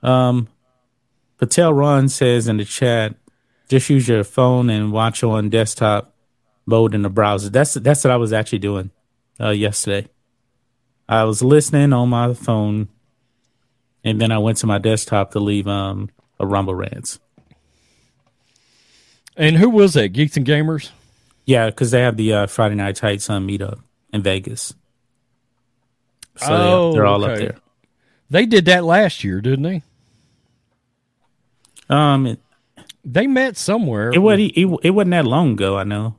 Um, 0.01 0.47
Patel 1.37 1.73
Ron 1.73 2.07
says 2.07 2.47
in 2.47 2.57
the 2.57 2.65
chat, 2.65 3.15
just 3.67 3.89
use 3.89 4.07
your 4.07 4.23
phone 4.23 4.69
and 4.69 4.91
watch 4.91 5.23
on 5.23 5.49
desktop 5.49 6.15
mode 6.65 6.95
in 6.95 7.01
the 7.01 7.09
browser. 7.09 7.49
That's 7.49 7.73
that's 7.75 8.03
what 8.03 8.11
I 8.11 8.17
was 8.17 8.33
actually 8.33 8.59
doing 8.59 8.91
uh, 9.39 9.49
yesterday. 9.49 10.07
I 11.07 11.23
was 11.23 11.41
listening 11.41 11.91
on 11.91 12.09
my 12.09 12.33
phone, 12.33 12.87
and 14.03 14.21
then 14.21 14.31
I 14.31 14.37
went 14.37 14.57
to 14.59 14.67
my 14.67 14.77
desktop 14.77 15.31
to 15.31 15.39
leave 15.39 15.67
um, 15.67 16.09
a 16.39 16.45
Rumble 16.45 16.75
Rants. 16.75 17.19
And 19.39 19.55
who 19.55 19.69
was 19.69 19.93
that? 19.93 20.09
Geeks 20.09 20.35
and 20.35 20.45
Gamers. 20.45 20.91
Yeah, 21.45 21.67
because 21.67 21.91
they 21.91 22.01
have 22.01 22.17
the 22.17 22.33
uh, 22.33 22.47
Friday 22.47 22.75
Night 22.75 22.97
Tights 22.97 23.29
on 23.29 23.47
meetup 23.47 23.79
in 24.11 24.21
Vegas. 24.21 24.73
So 26.35 26.47
oh, 26.49 26.93
they, 26.93 26.99
are 26.99 27.05
all 27.05 27.23
okay. 27.23 27.31
up 27.31 27.39
there. 27.39 27.57
They 28.29 28.45
did 28.45 28.65
that 28.65 28.83
last 28.83 29.23
year, 29.23 29.39
didn't 29.39 29.63
they? 29.63 29.81
Um, 31.89 32.27
it, 32.27 32.39
they 33.03 33.27
met 33.27 33.55
somewhere. 33.55 34.11
It 34.13 34.19
was 34.19 34.39
it, 34.39 34.67
it 34.83 34.91
wasn't 34.91 35.11
that 35.11 35.25
long 35.25 35.53
ago. 35.53 35.77
I 35.77 35.85
know. 35.85 36.15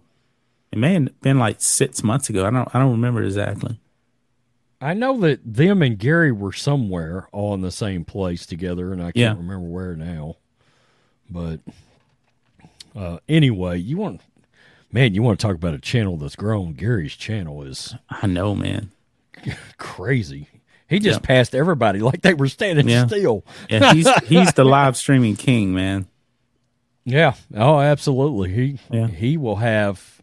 It 0.73 0.79
may 0.79 0.95
have 0.95 1.21
been 1.21 1.39
like 1.39 1.61
six 1.61 2.03
months 2.03 2.31
ago. 2.31 2.47
I 2.47 2.51
don't 2.51 2.75
I 2.75 2.79
don't 2.79 2.93
remember 2.93 3.23
exactly. 3.23 3.79
I 4.81 4.95
know 4.95 5.21
that 5.21 5.41
them 5.45 5.83
and 5.83 5.99
Gary 5.99 6.33
were 6.33 6.53
somewhere 6.53 7.29
all 7.33 7.53
in 7.53 7.61
the 7.61 7.71
same 7.71 8.05
place 8.05 8.47
together, 8.47 8.93
and 8.93 9.03
I 9.03 9.13
can't 9.13 9.17
yeah. 9.17 9.35
remember 9.35 9.69
where 9.69 9.95
now. 9.95 10.37
But 11.29 11.61
uh, 12.95 13.19
anyway, 13.29 13.79
you 13.79 13.97
want 13.97 14.21
man, 14.93 15.15
you 15.15 15.23
want 15.23 15.39
to 15.39 15.47
talk 15.47 15.57
about 15.57 15.75
a 15.75 15.79
channel 15.79 16.17
that's 16.17 16.37
grown? 16.37 16.73
Gary's 16.73 17.15
channel 17.15 17.63
is. 17.63 17.95
I 18.09 18.27
know, 18.27 18.55
man. 18.55 18.91
Crazy. 19.79 20.49
He 20.89 20.99
just 20.99 21.23
passed 21.23 21.55
everybody 21.55 22.01
like 22.01 22.23
they 22.23 22.35
were 22.35 22.49
standing 22.49 22.89
yeah. 22.89 23.07
still. 23.07 23.45
yeah, 23.69 23.93
he's 23.95 24.13
he's 24.25 24.53
the 24.55 24.65
live 24.65 24.97
streaming 24.97 25.37
king, 25.37 25.73
man. 25.73 26.07
Yeah. 27.05 27.35
Oh, 27.55 27.79
absolutely. 27.79 28.53
He 28.53 28.79
yeah. 28.91 29.07
he 29.07 29.37
will 29.37 29.57
have. 29.57 30.21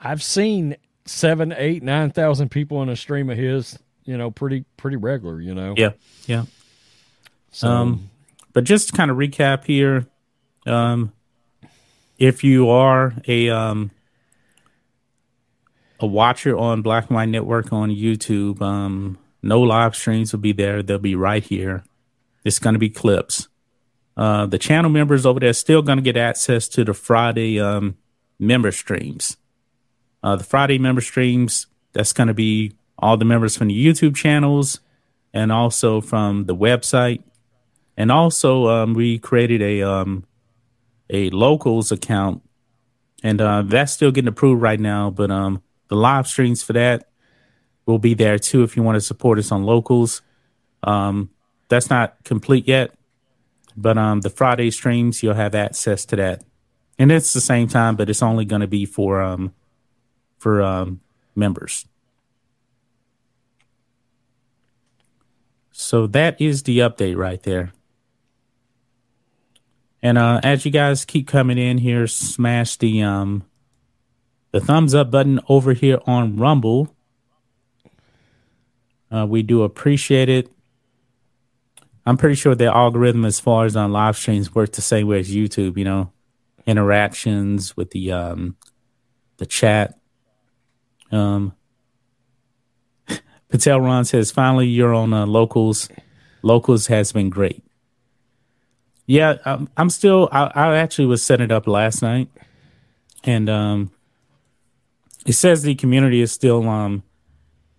I've 0.00 0.22
seen 0.22 0.76
seven, 1.04 1.54
eight, 1.56 1.82
nine 1.84 2.10
thousand 2.10 2.50
people 2.50 2.82
in 2.82 2.88
a 2.88 2.96
stream 2.96 3.30
of 3.30 3.38
his. 3.38 3.78
You 4.04 4.18
know, 4.18 4.32
pretty 4.32 4.64
pretty 4.76 4.96
regular. 4.96 5.40
You 5.40 5.54
know. 5.54 5.74
Yeah. 5.76 5.90
Yeah. 6.26 6.44
So, 7.52 7.68
um, 7.68 8.10
but 8.52 8.64
just 8.64 8.88
to 8.88 8.96
kind 8.96 9.12
of 9.12 9.16
recap 9.16 9.64
here, 9.64 10.06
um, 10.66 11.12
if 12.22 12.44
you 12.44 12.70
are 12.70 13.14
a 13.26 13.50
um 13.50 13.90
a 15.98 16.06
watcher 16.06 16.56
on 16.56 16.80
Black 16.80 17.08
and 17.08 17.16
White 17.16 17.28
Network 17.28 17.72
on 17.72 17.90
YouTube, 17.90 18.62
um, 18.62 19.18
no 19.42 19.60
live 19.60 19.96
streams 19.96 20.32
will 20.32 20.40
be 20.40 20.52
there. 20.52 20.82
They'll 20.82 20.98
be 20.98 21.16
right 21.16 21.42
here. 21.42 21.84
It's 22.44 22.60
going 22.60 22.74
to 22.74 22.78
be 22.78 22.90
clips. 22.90 23.48
Uh, 24.16 24.46
the 24.46 24.58
channel 24.58 24.90
members 24.90 25.26
over 25.26 25.40
there 25.40 25.52
still 25.52 25.82
going 25.82 25.98
to 25.98 26.02
get 26.02 26.16
access 26.16 26.68
to 26.68 26.84
the 26.84 26.94
Friday 26.94 27.60
um, 27.60 27.96
member 28.38 28.70
streams. 28.70 29.36
Uh, 30.22 30.36
the 30.36 30.44
Friday 30.44 30.78
member 30.78 31.00
streams, 31.00 31.66
that's 31.92 32.12
going 32.12 32.28
to 32.28 32.34
be 32.34 32.72
all 32.98 33.16
the 33.16 33.24
members 33.24 33.56
from 33.56 33.68
the 33.68 33.86
YouTube 33.86 34.14
channels 34.14 34.80
and 35.32 35.50
also 35.50 36.00
from 36.00 36.44
the 36.44 36.54
website. 36.54 37.22
And 37.96 38.12
also, 38.12 38.68
um, 38.68 38.94
we 38.94 39.18
created 39.18 39.60
a 39.62 39.82
um, 39.82 40.24
a 41.12 41.30
locals 41.30 41.92
account, 41.92 42.42
and 43.22 43.40
uh, 43.40 43.62
that's 43.62 43.92
still 43.92 44.10
getting 44.10 44.28
approved 44.28 44.60
right 44.60 44.80
now. 44.80 45.10
But 45.10 45.30
um, 45.30 45.62
the 45.88 45.94
live 45.94 46.26
streams 46.26 46.62
for 46.62 46.72
that 46.72 47.08
will 47.86 48.00
be 48.00 48.14
there 48.14 48.38
too 48.38 48.64
if 48.64 48.76
you 48.76 48.82
want 48.82 48.96
to 48.96 49.00
support 49.00 49.38
us 49.38 49.52
on 49.52 49.62
locals. 49.62 50.22
Um, 50.82 51.30
that's 51.68 51.90
not 51.90 52.16
complete 52.24 52.66
yet, 52.66 52.92
but 53.76 53.96
um, 53.96 54.22
the 54.22 54.30
Friday 54.30 54.70
streams 54.70 55.22
you'll 55.22 55.34
have 55.34 55.54
access 55.54 56.04
to 56.06 56.16
that, 56.16 56.42
and 56.98 57.12
it's 57.12 57.32
the 57.32 57.40
same 57.40 57.68
time, 57.68 57.94
but 57.94 58.10
it's 58.10 58.22
only 58.22 58.44
going 58.44 58.62
to 58.62 58.66
be 58.66 58.84
for 58.84 59.22
um, 59.22 59.54
for 60.38 60.60
um, 60.62 61.00
members. 61.36 61.86
So 65.70 66.06
that 66.08 66.40
is 66.40 66.62
the 66.62 66.78
update 66.78 67.16
right 67.16 67.42
there. 67.42 67.72
And 70.02 70.18
uh, 70.18 70.40
as 70.42 70.64
you 70.64 70.70
guys 70.70 71.04
keep 71.04 71.28
coming 71.28 71.58
in 71.58 71.78
here, 71.78 72.06
smash 72.06 72.76
the 72.76 73.02
um, 73.02 73.44
the 74.50 74.60
thumbs 74.60 74.94
up 74.94 75.10
button 75.10 75.40
over 75.48 75.72
here 75.72 76.00
on 76.06 76.36
Rumble 76.36 76.94
uh, 79.12 79.26
we 79.26 79.42
do 79.42 79.62
appreciate 79.62 80.28
it. 80.28 80.50
I'm 82.06 82.16
pretty 82.16 82.34
sure 82.34 82.54
the 82.54 82.74
algorithm, 82.74 83.24
as 83.24 83.38
far 83.38 83.66
as 83.66 83.76
on 83.76 83.92
live 83.92 84.16
streams, 84.16 84.54
works 84.54 84.74
the 84.74 84.82
same 84.82 85.06
way 85.06 85.20
as 85.20 85.30
YouTube. 85.30 85.76
You 85.76 85.84
know, 85.84 86.12
interactions 86.66 87.76
with 87.76 87.90
the 87.90 88.10
um, 88.10 88.56
the 89.36 89.46
chat. 89.46 89.98
Um, 91.12 91.54
Patel 93.50 93.80
Ron 93.80 94.04
says, 94.04 94.32
"Finally, 94.32 94.68
you're 94.68 94.94
on 94.94 95.12
uh, 95.12 95.26
locals. 95.26 95.88
Locals 96.42 96.86
has 96.86 97.12
been 97.12 97.28
great." 97.28 97.62
Yeah, 99.06 99.38
I'm, 99.44 99.68
I'm 99.76 99.90
still. 99.90 100.28
I, 100.30 100.50
I, 100.54 100.76
actually 100.76 101.06
was 101.06 101.22
setting 101.22 101.44
it 101.44 101.52
up 101.52 101.66
last 101.66 102.02
night, 102.02 102.28
and 103.24 103.50
um, 103.50 103.90
it 105.26 105.32
says 105.32 105.62
the 105.62 105.74
community 105.74 106.20
is 106.20 106.30
still 106.32 106.68
um 106.68 107.02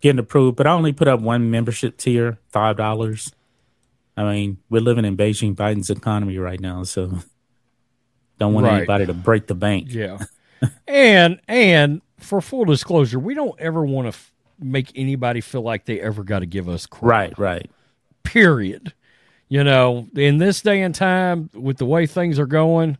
getting 0.01 0.19
approved, 0.19 0.57
but 0.57 0.67
I 0.67 0.71
only 0.71 0.91
put 0.91 1.07
up 1.07 1.21
one 1.21 1.49
membership 1.49 1.97
tier, 1.97 2.39
five 2.49 2.77
dollars. 2.77 3.31
I 4.15 4.23
mean, 4.25 4.57
we're 4.69 4.81
living 4.81 5.05
in 5.05 5.17
Beijing 5.17 5.55
Biden's 5.55 5.89
economy 5.89 6.37
right 6.37 6.59
now, 6.59 6.83
so 6.83 7.19
don't 8.37 8.53
want 8.53 8.65
right. 8.65 8.77
anybody 8.77 9.05
to 9.05 9.13
break 9.13 9.47
the 9.47 9.55
bank. 9.55 9.87
Yeah, 9.89 10.19
and 10.87 11.39
and 11.47 12.01
for 12.19 12.41
full 12.41 12.65
disclosure, 12.65 13.17
we 13.17 13.33
don't 13.33 13.57
ever 13.59 13.85
want 13.85 14.05
to 14.05 14.09
f- 14.09 14.33
make 14.59 14.91
anybody 14.95 15.41
feel 15.41 15.61
like 15.61 15.85
they 15.85 15.99
ever 15.99 16.23
got 16.23 16.39
to 16.39 16.45
give 16.45 16.67
us 16.67 16.85
crap. 16.85 17.37
Right, 17.37 17.39
right. 17.39 17.71
Period. 18.23 18.93
You 19.53 19.63
know, 19.63 20.07
in 20.15 20.39
this 20.39 20.61
day 20.61 20.81
and 20.81 20.95
time, 20.95 21.49
with 21.53 21.77
the 21.77 21.85
way 21.85 22.07
things 22.07 22.39
are 22.39 22.47
going, 22.47 22.97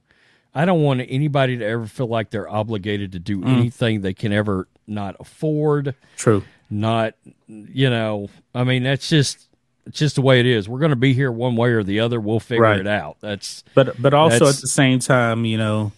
I 0.53 0.65
don't 0.65 0.83
want 0.83 1.01
anybody 1.07 1.57
to 1.57 1.65
ever 1.65 1.88
feel 1.88 2.07
like 2.07 2.29
they're 2.29 2.50
obligated 2.50 3.13
to 3.13 3.19
do 3.19 3.39
mm. 3.39 3.48
anything 3.48 4.01
they 4.01 4.13
can 4.13 4.31
ever 4.31 4.67
not 4.86 5.15
afford. 5.19 5.95
True 6.15 6.43
not 6.74 7.13
you 7.48 7.89
know 7.89 8.29
i 8.55 8.63
mean 8.63 8.83
that's 8.83 9.07
just 9.07 9.48
it's 9.86 10.00
just 10.00 10.15
the 10.15 10.22
way 10.22 10.39
it 10.39 10.45
is 10.45 10.67
we're 10.67 10.79
going 10.79 10.89
to 10.89 10.95
be 10.95 11.13
here 11.13 11.31
one 11.31 11.55
way 11.55 11.69
or 11.69 11.83
the 11.83 12.00
other 12.00 12.19
we'll 12.19 12.39
figure 12.39 12.63
right. 12.63 12.79
it 12.79 12.88
out 12.88 13.17
that's 13.22 13.63
but 13.75 14.01
but 14.01 14.13
also 14.13 14.48
at 14.48 14.55
the 14.55 14.67
same 14.67 15.00
time 15.00 15.45
you 15.45 15.57
know 15.57 15.91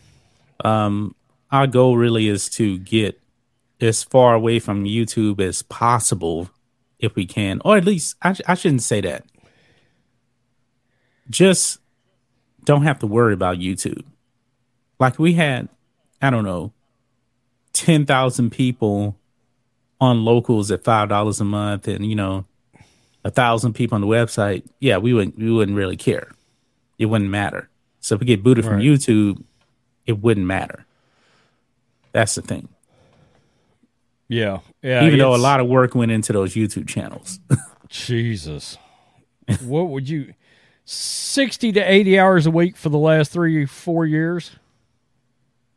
um 0.64 1.16
our 1.52 1.66
goal 1.66 1.98
really 1.98 2.28
is 2.28 2.50
to 2.50 2.78
get 2.80 3.20
as 3.80 4.04
far 4.04 4.34
away 4.34 4.60
from 4.60 4.84
youtube 4.84 5.40
as 5.40 5.62
possible 5.62 6.50
if 7.00 7.16
we 7.16 7.26
can 7.26 7.62
or 7.64 7.78
at 7.78 7.86
least 7.86 8.16
i, 8.22 8.36
I 8.48 8.56
shouldn't 8.56 8.84
say 8.84 9.00
that 9.02 9.24
just 11.30 11.80
don't 12.64 12.84
have 12.84 13.00
to 13.00 13.08
worry 13.08 13.34
about 13.34 13.58
youtube 13.58 14.04
like 15.00 15.20
we 15.20 15.34
had 15.34 15.68
i 16.22 16.30
don't 16.30 16.44
know 16.44 16.72
10,000 17.74 18.52
people 18.52 19.18
on 20.00 20.24
locals 20.24 20.72
at 20.72 20.84
five 20.84 21.10
dollars 21.10 21.42
a 21.42 21.46
month 21.46 21.88
and 21.88 22.06
you 22.06 22.16
know 22.16 22.46
a 23.26 23.32
thousand 23.32 23.74
people 23.74 23.96
on 23.96 24.02
the 24.02 24.08
website, 24.08 24.64
yeah, 24.80 24.98
we 24.98 25.12
wouldn't 25.12 25.38
we 25.38 25.52
wouldn't 25.52 25.76
really 25.76 25.98
care. 25.98 26.32
It 27.00 27.08
wouldn't 27.08 27.30
matter. 27.30 27.68
So 28.00 28.14
if 28.14 28.22
we 28.22 28.28
get 28.28 28.44
booted 28.44 28.64
right. 28.64 28.72
from 28.72 28.82
YouTube, 28.82 29.44
it 30.06 30.22
wouldn't 30.22 30.46
matter. 30.46 30.86
That's 32.12 32.36
the 32.36 32.44
thing. 32.44 32.70
Yeah, 34.28 34.60
yeah. 34.84 35.04
Even 35.04 35.18
though 35.18 35.36
a 35.36 35.38
lot 35.38 35.60
of 35.60 35.68
work 35.68 35.96
went 35.96 36.12
into 36.12 36.34
those 36.34 36.54
YouTube 36.54 36.88
channels. 36.88 37.40
Jesus, 37.90 38.78
what 39.62 39.90
would 39.90 40.08
you? 40.08 40.34
60 40.86 41.72
to 41.74 41.80
80 41.82 42.20
hours 42.20 42.46
a 42.46 42.52
week 42.52 42.78
for 42.78 42.90
the 42.90 42.98
last 42.98 43.32
three, 43.32 43.66
four 43.66 44.06
years. 44.06 44.52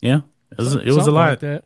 Yeah. 0.01 0.21
It 0.53 0.59
was, 0.59 0.75
it 0.75 0.93
was 0.93 1.07
a 1.07 1.11
lot. 1.11 1.31
Like 1.31 1.41
that. 1.41 1.65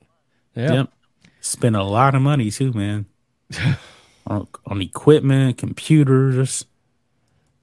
Yeah. 0.55 0.73
Yep. 0.73 0.93
Spent 1.41 1.77
a 1.77 1.83
lot 1.83 2.15
of 2.15 2.23
money 2.23 2.51
too, 2.51 2.73
man. 2.73 3.07
on, 4.27 4.47
on 4.67 4.81
equipment, 4.81 5.59
computers. 5.59 6.67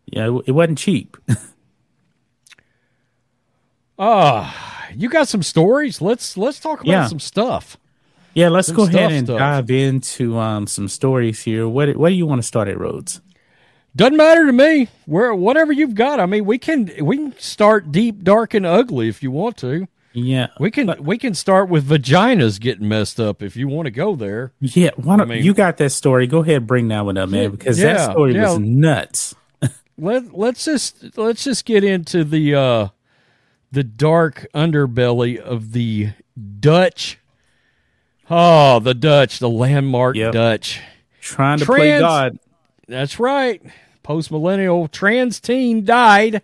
Yeah, 0.05 0.27
it, 0.27 0.43
it 0.47 0.51
wasn't 0.51 0.77
cheap. 0.77 1.17
Ah, 4.01 4.87
uh, 4.87 4.93
you 4.95 5.09
got 5.09 5.27
some 5.27 5.43
stories? 5.43 6.01
Let's 6.01 6.37
let's 6.37 6.57
talk 6.57 6.79
about 6.79 6.89
yeah. 6.89 7.07
some 7.07 7.19
stuff. 7.19 7.75
Yeah, 8.33 8.47
let's 8.47 8.67
some 8.67 8.77
go 8.77 8.83
ahead 8.83 9.11
and 9.11 9.27
stuff. 9.27 9.39
dive 9.39 9.69
into 9.69 10.37
um, 10.37 10.67
some 10.67 10.87
stories 10.87 11.41
here. 11.41 11.67
What 11.67 11.97
what 11.97 12.07
do 12.07 12.15
you 12.15 12.25
want 12.25 12.39
to 12.39 12.47
start 12.47 12.69
at, 12.69 12.79
Rhodes? 12.79 13.19
Doesn't 13.95 14.17
matter 14.17 14.45
to 14.45 14.53
me. 14.53 14.87
Where 15.05 15.33
whatever 15.33 15.73
you've 15.73 15.95
got. 15.95 16.19
I 16.19 16.25
mean, 16.25 16.45
we 16.45 16.57
can 16.57 16.91
we 17.01 17.17
can 17.17 17.39
start 17.39 17.91
deep, 17.91 18.23
dark, 18.23 18.53
and 18.53 18.65
ugly 18.65 19.09
if 19.09 19.23
you 19.23 19.31
want 19.31 19.57
to. 19.57 19.87
Yeah, 20.13 20.47
we 20.59 20.71
can 20.71 20.87
but, 20.87 21.01
we 21.01 21.17
can 21.17 21.33
start 21.35 21.69
with 21.69 21.87
vaginas 21.87 22.59
getting 22.59 22.87
messed 22.87 23.19
up 23.19 23.43
if 23.43 23.55
you 23.55 23.67
want 23.67 23.85
to 23.85 23.91
go 23.91 24.15
there. 24.15 24.53
Yeah, 24.59 24.91
why 24.95 25.17
don't 25.17 25.31
I 25.31 25.35
mean, 25.35 25.43
you 25.43 25.53
got 25.53 25.77
that 25.77 25.91
story? 25.91 26.25
Go 26.27 26.39
ahead, 26.39 26.65
bring 26.65 26.87
that 26.87 27.05
one 27.05 27.17
up, 27.17 27.29
man, 27.29 27.51
because 27.51 27.79
yeah, 27.79 27.93
that 27.93 28.11
story 28.11 28.33
yeah. 28.33 28.49
was 28.49 28.59
nuts. 28.59 29.35
let 29.97 30.35
let's 30.35 30.65
just 30.65 31.17
let's 31.17 31.43
just 31.43 31.65
get 31.65 31.83
into 31.83 32.23
the 32.23 32.55
uh 32.55 32.87
the 33.71 33.83
dark 33.83 34.47
underbelly 34.53 35.37
of 35.37 35.73
the 35.73 36.11
Dutch. 36.59 37.19
Oh, 38.29 38.79
the 38.79 38.93
Dutch, 38.93 39.39
the 39.39 39.49
landmark 39.49 40.15
yep. 40.15 40.33
Dutch. 40.33 40.81
Trying 41.21 41.59
to 41.59 41.65
trans, 41.65 41.79
play 41.79 41.99
God. 41.99 42.39
That's 42.89 43.19
right. 43.19 43.61
Post 44.03 44.31
millennial 44.31 44.87
trans 44.87 45.39
teen 45.39 45.85
died 45.85 46.41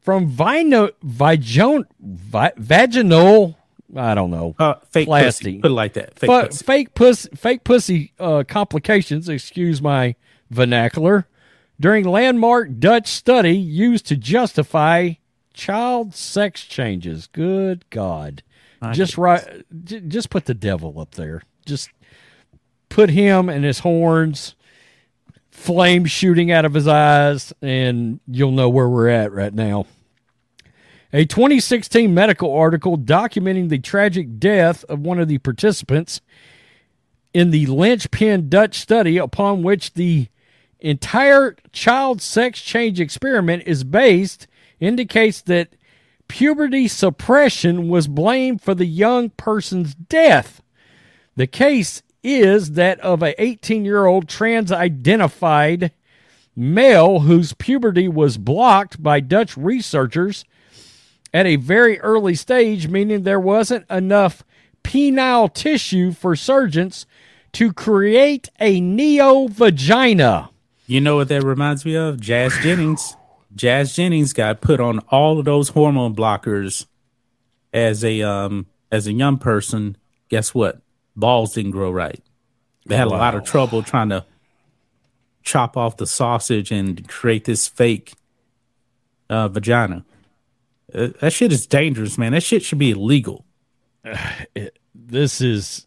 from 0.00 0.26
vino, 0.26 0.90
vaginal, 1.02 1.84
vaginal 2.00 3.56
I 3.96 4.14
don't 4.14 4.30
know. 4.30 4.56
Uh, 4.58 4.74
fake 4.90 5.06
plasty. 5.06 5.26
pussy. 5.26 5.58
Put 5.60 5.70
it 5.70 5.74
like 5.74 5.92
that. 5.92 6.18
Fake 6.18 6.30
F- 6.30 6.46
pussy. 6.48 6.64
Fake 6.64 6.94
pussy. 6.94 7.28
Fake 7.36 7.64
pussy 7.64 8.12
uh, 8.18 8.42
complications. 8.46 9.28
Excuse 9.28 9.80
my 9.80 10.16
vernacular. 10.50 11.26
During 11.78 12.04
landmark 12.04 12.78
Dutch 12.78 13.06
study 13.08 13.56
used 13.56 14.06
to 14.06 14.16
justify 14.16 15.12
child 15.52 16.14
sex 16.14 16.64
changes. 16.64 17.28
Good 17.28 17.88
God. 17.90 18.42
I 18.82 18.92
just 18.92 19.16
right 19.16 19.64
j- 19.84 20.00
just 20.00 20.28
put 20.30 20.46
the 20.46 20.54
devil 20.54 20.98
up 21.00 21.12
there. 21.12 21.42
Just 21.64 21.90
put 22.88 23.10
him 23.10 23.48
and 23.48 23.64
his 23.64 23.80
horns, 23.80 24.54
flame 25.54 26.04
shooting 26.04 26.50
out 26.50 26.64
of 26.64 26.74
his 26.74 26.86
eyes, 26.86 27.54
and 27.62 28.20
you'll 28.26 28.50
know 28.50 28.68
where 28.68 28.88
we're 28.88 29.08
at 29.08 29.32
right 29.32 29.54
now. 29.54 29.86
A 31.12 31.24
2016 31.24 32.12
medical 32.12 32.52
article 32.52 32.98
documenting 32.98 33.68
the 33.68 33.78
tragic 33.78 34.40
death 34.40 34.84
of 34.84 35.00
one 35.00 35.20
of 35.20 35.28
the 35.28 35.38
participants 35.38 36.20
in 37.32 37.50
the 37.50 37.66
linchpin 37.66 38.48
Dutch 38.48 38.80
study 38.80 39.16
upon 39.16 39.62
which 39.62 39.94
the 39.94 40.26
entire 40.80 41.56
child 41.72 42.20
sex 42.20 42.60
change 42.60 43.00
experiment 43.00 43.62
is 43.64 43.84
based 43.84 44.48
indicates 44.80 45.40
that 45.42 45.76
puberty 46.26 46.88
suppression 46.88 47.88
was 47.88 48.08
blamed 48.08 48.60
for 48.60 48.74
the 48.74 48.86
young 48.86 49.30
person's 49.30 49.94
death. 49.94 50.60
The 51.36 51.46
case 51.46 52.02
is 52.24 52.72
that 52.72 52.98
of 53.00 53.22
a 53.22 53.34
18-year-old 53.34 54.28
trans-identified 54.28 55.92
male 56.56 57.20
whose 57.20 57.52
puberty 57.52 58.08
was 58.08 58.38
blocked 58.38 59.02
by 59.02 59.20
Dutch 59.20 59.56
researchers 59.56 60.44
at 61.32 61.46
a 61.46 61.56
very 61.56 62.00
early 62.00 62.34
stage, 62.34 62.88
meaning 62.88 63.22
there 63.22 63.40
wasn't 63.40 63.88
enough 63.90 64.42
penile 64.82 65.52
tissue 65.52 66.12
for 66.12 66.34
surgeons 66.34 67.06
to 67.52 67.72
create 67.72 68.48
a 68.60 68.80
neo 68.80 69.48
vagina. 69.48 70.50
You 70.86 71.00
know 71.00 71.16
what 71.16 71.28
that 71.28 71.42
reminds 71.42 71.84
me 71.84 71.96
of? 71.96 72.20
Jazz 72.20 72.56
Jennings. 72.62 73.16
Jazz 73.54 73.94
Jennings 73.94 74.32
got 74.32 74.60
put 74.60 74.80
on 74.80 74.98
all 75.10 75.38
of 75.38 75.44
those 75.44 75.70
hormone 75.70 76.14
blockers 76.14 76.86
as 77.72 78.04
a 78.04 78.22
um 78.22 78.66
as 78.92 79.06
a 79.06 79.12
young 79.12 79.38
person. 79.38 79.96
Guess 80.28 80.54
what? 80.54 80.80
Balls 81.16 81.54
didn't 81.54 81.72
grow 81.72 81.90
right. 81.90 82.22
They 82.86 82.96
had 82.96 83.08
wow. 83.08 83.16
a 83.16 83.18
lot 83.18 83.34
of 83.34 83.44
trouble 83.44 83.82
trying 83.82 84.10
to 84.10 84.24
chop 85.42 85.76
off 85.76 85.96
the 85.96 86.06
sausage 86.06 86.70
and 86.70 87.06
create 87.08 87.44
this 87.44 87.68
fake 87.68 88.14
uh, 89.28 89.48
vagina. 89.48 90.04
Uh, 90.94 91.08
that 91.20 91.32
shit 91.32 91.52
is 91.52 91.66
dangerous, 91.66 92.18
man. 92.18 92.32
That 92.32 92.42
shit 92.42 92.62
should 92.62 92.78
be 92.78 92.90
illegal. 92.90 93.44
It, 94.54 94.78
this 94.94 95.40
is 95.40 95.86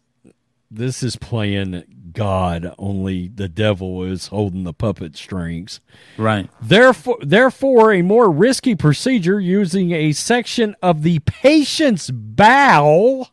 this 0.70 1.02
is 1.02 1.16
playing 1.16 1.84
God, 2.12 2.74
only 2.78 3.28
the 3.28 3.48
devil 3.48 4.02
is 4.02 4.26
holding 4.26 4.64
the 4.64 4.72
puppet 4.72 5.16
strings. 5.16 5.80
Right. 6.16 6.50
Therefore, 6.60 7.18
therefore, 7.20 7.92
a 7.92 8.02
more 8.02 8.30
risky 8.30 8.74
procedure 8.74 9.40
using 9.40 9.92
a 9.92 10.12
section 10.12 10.76
of 10.82 11.02
the 11.02 11.20
patient's 11.20 12.10
bowel. 12.10 13.30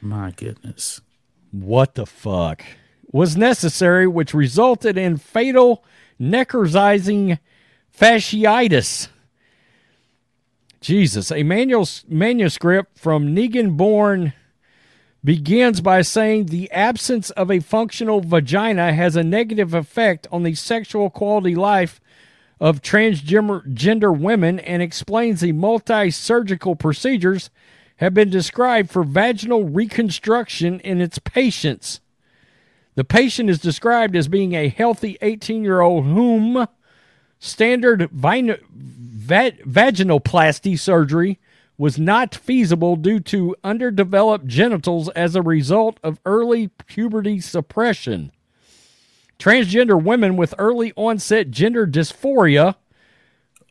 My 0.00 0.32
goodness. 0.32 1.00
What 1.52 1.94
the 1.94 2.06
fuck? 2.06 2.64
Was 3.12 3.36
necessary, 3.36 4.06
which 4.06 4.32
resulted 4.32 4.96
in 4.96 5.18
fatal 5.18 5.84
necrotizing 6.18 7.38
fasciitis. 7.96 9.08
Jesus. 10.80 11.30
A 11.30 11.42
manual, 11.42 11.86
manuscript 12.08 12.98
from 12.98 13.36
Negan 13.36 14.32
begins 15.22 15.80
by 15.82 16.00
saying 16.00 16.46
the 16.46 16.70
absence 16.72 17.30
of 17.30 17.50
a 17.50 17.60
functional 17.60 18.22
vagina 18.22 18.92
has 18.94 19.14
a 19.14 19.22
negative 19.22 19.74
effect 19.74 20.26
on 20.32 20.42
the 20.42 20.54
sexual 20.54 21.10
quality 21.10 21.54
life 21.54 22.00
of 22.58 22.80
transgender 22.80 24.18
women 24.18 24.58
and 24.60 24.82
explains 24.82 25.42
the 25.42 25.52
multi 25.52 26.10
surgical 26.10 26.74
procedures 26.74 27.50
have 28.02 28.14
been 28.14 28.30
described 28.30 28.90
for 28.90 29.04
vaginal 29.04 29.62
reconstruction 29.62 30.80
in 30.80 31.00
its 31.00 31.20
patients. 31.20 32.00
The 32.96 33.04
patient 33.04 33.48
is 33.48 33.60
described 33.60 34.16
as 34.16 34.26
being 34.26 34.54
a 34.54 34.68
healthy 34.68 35.16
18 35.22 35.62
year 35.62 35.80
old 35.80 36.06
whom 36.06 36.66
standard 37.38 38.10
vag- 38.10 38.60
vaginoplasty 38.74 40.76
surgery 40.76 41.38
was 41.78 41.96
not 41.96 42.34
feasible 42.34 42.96
due 42.96 43.20
to 43.20 43.54
underdeveloped 43.62 44.48
genitals 44.48 45.08
as 45.10 45.36
a 45.36 45.42
result 45.42 46.00
of 46.02 46.18
early 46.26 46.70
puberty 46.86 47.40
suppression. 47.40 48.32
Transgender 49.38 50.02
women 50.02 50.36
with 50.36 50.56
early 50.58 50.92
onset 50.96 51.52
gender 51.52 51.86
dysphoria. 51.86 52.74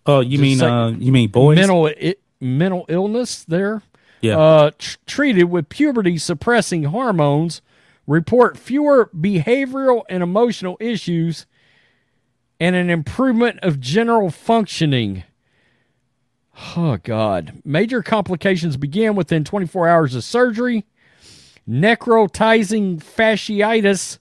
Oh, 0.06 0.22
you 0.22 0.40
mean 0.40 0.62
uh, 0.62 0.96
you 0.98 1.12
mean 1.12 1.30
boys? 1.30 1.58
Mental 1.58 1.92
mental 2.40 2.86
illness 2.88 3.44
there. 3.44 3.84
Yeah. 4.22 4.38
Uh, 4.38 4.72
tr- 4.78 4.98
treated 5.06 5.46
with 5.46 5.70
puberty 5.70 6.18
suppressing 6.18 6.84
hormones 6.86 7.62
report 8.08 8.58
fewer 8.58 9.10
behavioral 9.16 10.04
and 10.10 10.22
emotional 10.22 10.78
issues 10.80 11.46
and 12.60 12.76
an 12.76 12.90
improvement 12.90 13.60
of 13.62 13.80
general 13.80 14.30
functioning. 14.30 15.24
Oh, 16.76 16.98
God. 17.02 17.62
Major 17.66 18.04
complications 18.04 18.78
began 18.78 19.16
within 19.16 19.44
24 19.44 19.88
hours 19.88 20.16
of 20.16 20.24
surgery. 20.24 20.86
Necrotizing 21.68 23.02
fasciitis 23.02 24.20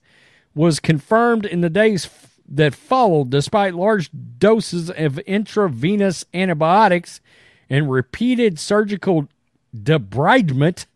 was 0.54 0.80
confirmed 0.80 1.44
in 1.44 1.60
the 1.60 1.70
days 1.70 2.08
that 2.48 2.74
followed, 2.74 3.30
despite 3.30 3.74
large 3.74 4.10
doses 4.38 4.90
of 4.90 5.18
intravenous 5.20 6.24
antibiotics 6.32 7.20
and 7.68 7.90
repeated 7.90 8.58
surgical 8.58 9.28
debridement. 9.76 10.86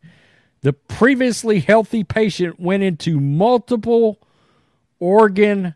The 0.62 0.72
previously 0.72 1.60
healthy 1.60 2.04
patient 2.04 2.58
went 2.58 2.82
into 2.82 3.20
multiple 3.20 4.18
organ 4.98 5.74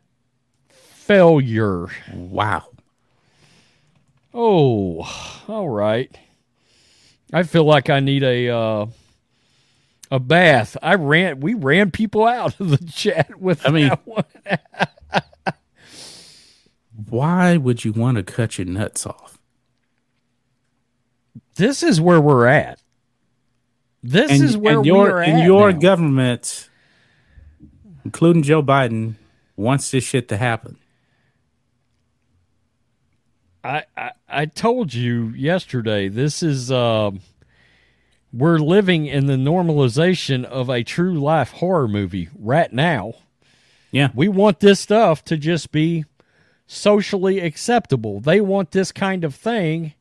failure. 0.68 1.88
Wow. 2.12 2.68
Oh, 4.32 5.42
all 5.48 5.68
right. 5.68 6.16
I 7.32 7.42
feel 7.42 7.64
like 7.64 7.90
I 7.90 8.00
need 8.00 8.22
a 8.22 8.48
uh, 8.48 8.86
a 10.10 10.18
bath. 10.18 10.76
I 10.82 10.94
ran. 10.94 11.40
We 11.40 11.54
ran 11.54 11.90
people 11.90 12.26
out 12.26 12.58
of 12.60 12.70
the 12.70 12.90
chat 12.90 13.38
with. 13.38 13.66
I 13.66 13.70
mean, 13.70 13.90
why 17.10 17.56
would 17.56 17.84
you 17.84 17.92
want 17.92 18.16
to 18.16 18.22
cut 18.22 18.58
your 18.58 18.66
nuts 18.66 19.06
off? 19.06 19.38
This 21.56 21.82
is 21.82 22.00
where 22.00 22.20
we're 22.20 22.46
at. 22.46 22.80
This 24.08 24.30
and, 24.30 24.42
is 24.42 24.56
where 24.56 24.82
your, 24.82 25.16
we 25.16 25.22
are 25.22 25.24
your 25.44 25.72
now. 25.72 25.78
government, 25.78 26.70
including 28.06 28.42
Joe 28.42 28.62
Biden, 28.62 29.16
wants 29.54 29.90
this 29.90 30.02
shit 30.02 30.28
to 30.28 30.38
happen. 30.38 30.78
I, 33.62 33.84
I, 33.94 34.12
I 34.26 34.46
told 34.46 34.94
you 34.94 35.28
yesterday. 35.36 36.08
This 36.08 36.42
is 36.42 36.72
uh, 36.72 37.10
we're 38.32 38.58
living 38.58 39.04
in 39.04 39.26
the 39.26 39.34
normalization 39.34 40.42
of 40.42 40.70
a 40.70 40.82
true 40.82 41.20
life 41.20 41.52
horror 41.52 41.88
movie 41.88 42.30
right 42.38 42.72
now. 42.72 43.12
Yeah, 43.90 44.08
we 44.14 44.28
want 44.28 44.60
this 44.60 44.80
stuff 44.80 45.22
to 45.26 45.36
just 45.36 45.70
be 45.70 46.06
socially 46.66 47.40
acceptable. 47.40 48.20
They 48.20 48.40
want 48.40 48.70
this 48.70 48.90
kind 48.90 49.22
of 49.22 49.34
thing 49.34 49.92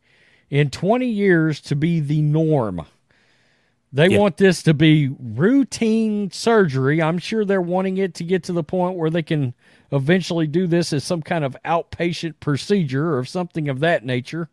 in 0.49 0.69
20 0.69 1.05
years 1.07 1.59
to 1.61 1.75
be 1.75 1.99
the 1.99 2.21
norm. 2.21 2.85
They 3.93 4.09
yeah. 4.09 4.17
want 4.17 4.37
this 4.37 4.63
to 4.63 4.73
be 4.73 5.09
routine 5.19 6.29
surgery. 6.31 7.01
I'm 7.01 7.17
sure 7.17 7.45
they're 7.45 7.61
wanting 7.61 7.97
it 7.97 8.13
to 8.15 8.23
get 8.23 8.43
to 8.43 8.53
the 8.53 8.63
point 8.63 8.97
where 8.97 9.09
they 9.09 9.23
can 9.23 9.53
eventually 9.91 10.47
do 10.47 10.67
this 10.67 10.91
as 10.91 11.03
some 11.03 11.21
kind 11.21 11.45
of 11.45 11.55
outpatient 11.63 12.35
procedure 12.39 13.17
or 13.17 13.23
something 13.23 13.69
of 13.69 13.79
that 13.79 14.03
nature. 14.03 14.49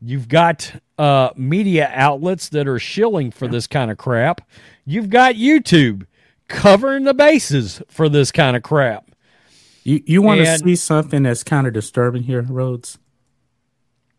You've 0.00 0.28
got 0.28 0.80
uh, 0.98 1.30
media 1.34 1.90
outlets 1.92 2.50
that 2.50 2.68
are 2.68 2.78
shilling 2.78 3.30
for 3.30 3.48
this 3.48 3.66
kind 3.66 3.90
of 3.90 3.98
crap. 3.98 4.42
You've 4.84 5.10
got 5.10 5.34
YouTube 5.34 6.06
covering 6.46 7.04
the 7.04 7.14
bases 7.14 7.82
for 7.88 8.08
this 8.08 8.30
kind 8.30 8.56
of 8.56 8.62
crap. 8.62 9.10
You 9.82 10.02
you 10.06 10.22
want 10.22 10.40
to 10.40 10.58
see 10.58 10.76
something 10.76 11.22
that's 11.22 11.42
kind 11.42 11.66
of 11.66 11.72
disturbing 11.72 12.24
here, 12.24 12.42
Rhodes? 12.42 12.98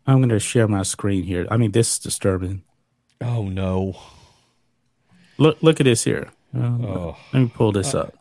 I'm 0.07 0.17
going 0.17 0.29
to 0.29 0.39
share 0.39 0.67
my 0.67 0.81
screen 0.81 1.23
here. 1.23 1.47
I 1.51 1.57
mean, 1.57 1.71
this 1.71 1.93
is 1.93 1.99
disturbing. 1.99 2.63
Oh 3.21 3.43
no! 3.43 3.95
Look 5.39 5.63
look 5.63 5.79
at 5.79 5.85
this 5.85 6.03
here. 6.03 6.29
Uh, 6.55 6.59
oh. 6.59 7.17
Let 7.33 7.39
me 7.39 7.51
pull 7.53 7.71
this 7.71 7.95
up. 7.95 8.13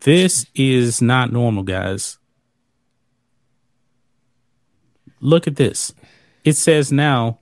This 0.00 0.46
is 0.54 1.02
not 1.02 1.32
normal, 1.32 1.64
guys. 1.64 2.18
Look 5.20 5.46
at 5.46 5.56
this. 5.56 5.92
It 6.44 6.52
says 6.52 6.92
now 6.92 7.40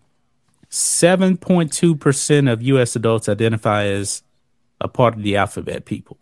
7.2% 0.70 2.52
of 2.52 2.62
US 2.62 2.96
adults 2.96 3.28
identify 3.28 3.84
as 3.86 4.22
a 4.80 4.88
part 4.88 5.16
of 5.16 5.22
the 5.22 5.36
alphabet 5.36 5.84
people. 5.84 6.18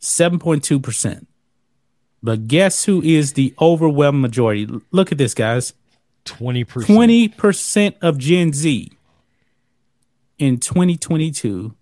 7.2%. 0.00 1.26
But 2.22 2.46
guess 2.46 2.84
who 2.84 3.02
is 3.02 3.32
the 3.32 3.54
overwhelming 3.60 4.20
majority? 4.20 4.68
Look 4.90 5.10
at 5.10 5.18
this, 5.18 5.34
guys. 5.34 5.72
20%. 6.26 6.84
20% 6.84 7.94
of 8.02 8.18
Gen 8.18 8.52
Z 8.52 8.92
in 10.42 10.58
2022. 10.58 11.74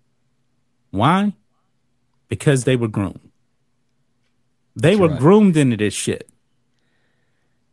Why? 0.91 1.33
because 2.31 2.63
they 2.63 2.77
were 2.77 2.87
groomed. 2.87 3.29
They 4.73 4.91
That's 4.91 5.01
were 5.01 5.09
right. 5.09 5.19
groomed 5.19 5.57
into 5.57 5.75
this 5.75 5.93
shit. 5.93 6.29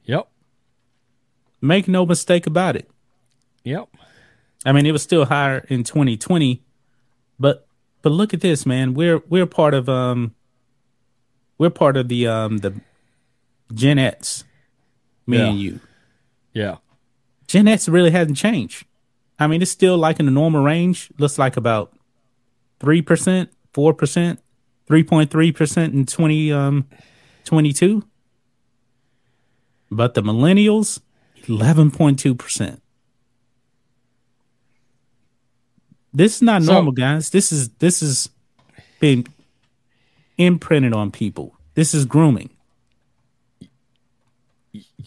Yep. 0.02 0.28
Make 1.60 1.86
no 1.86 2.04
mistake 2.04 2.44
about 2.44 2.74
it. 2.74 2.90
Yep. 3.62 3.88
I 4.66 4.72
mean, 4.72 4.84
it 4.84 4.90
was 4.90 5.04
still 5.04 5.26
higher 5.26 5.64
in 5.68 5.84
2020, 5.84 6.64
but 7.38 7.68
but 8.02 8.10
look 8.10 8.34
at 8.34 8.40
this, 8.40 8.66
man. 8.66 8.94
We're 8.94 9.22
we're 9.28 9.46
part 9.46 9.74
of 9.74 9.88
um 9.88 10.34
we're 11.56 11.70
part 11.70 11.96
of 11.96 12.08
the 12.08 12.26
um 12.26 12.58
the 12.58 12.74
Gen 13.72 14.00
X, 14.00 14.42
me 15.24 15.38
yeah. 15.38 15.46
and 15.46 15.60
you. 15.60 15.80
Yeah. 16.52 16.76
Gen 17.46 17.68
X 17.68 17.88
really 17.88 18.10
hasn't 18.10 18.38
changed. 18.38 18.84
I 19.38 19.46
mean, 19.46 19.62
it's 19.62 19.70
still 19.70 19.96
like 19.96 20.18
in 20.20 20.26
the 20.26 20.32
normal 20.32 20.62
range. 20.62 21.10
Looks 21.18 21.38
like 21.38 21.56
about 21.56 21.92
three 22.80 23.02
percent, 23.02 23.50
four 23.72 23.94
percent. 23.94 24.40
3.3% 24.88 25.92
in 25.92 26.06
2022. 26.06 27.94
Um, 27.94 28.04
but 29.90 30.14
the 30.14 30.22
millennials, 30.22 31.00
11.2%. 31.44 32.80
This 36.12 36.36
is 36.36 36.42
not 36.42 36.62
normal, 36.62 36.92
so, 36.92 36.96
guys. 36.96 37.30
This 37.30 37.52
is 37.52 37.68
this 37.68 38.02
is 38.02 38.30
being 38.98 39.26
imprinted 40.38 40.94
on 40.94 41.10
people. 41.10 41.54
This 41.74 41.92
is 41.94 42.06
grooming. 42.06 42.48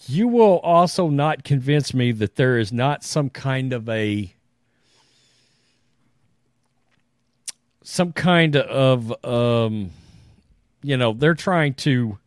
You 0.07 0.27
will 0.27 0.59
also 0.59 1.09
not 1.09 1.43
convince 1.43 1.93
me 1.93 2.11
that 2.13 2.35
there 2.35 2.57
is 2.57 2.71
not 2.71 3.03
some 3.03 3.29
kind 3.29 3.73
of 3.73 3.87
a 3.87 4.33
some 7.83 8.13
kind 8.13 8.55
of 8.55 9.25
um, 9.25 9.91
you 10.81 10.97
know 10.97 11.13
they're 11.13 11.35
trying 11.35 11.73
to 11.75 12.17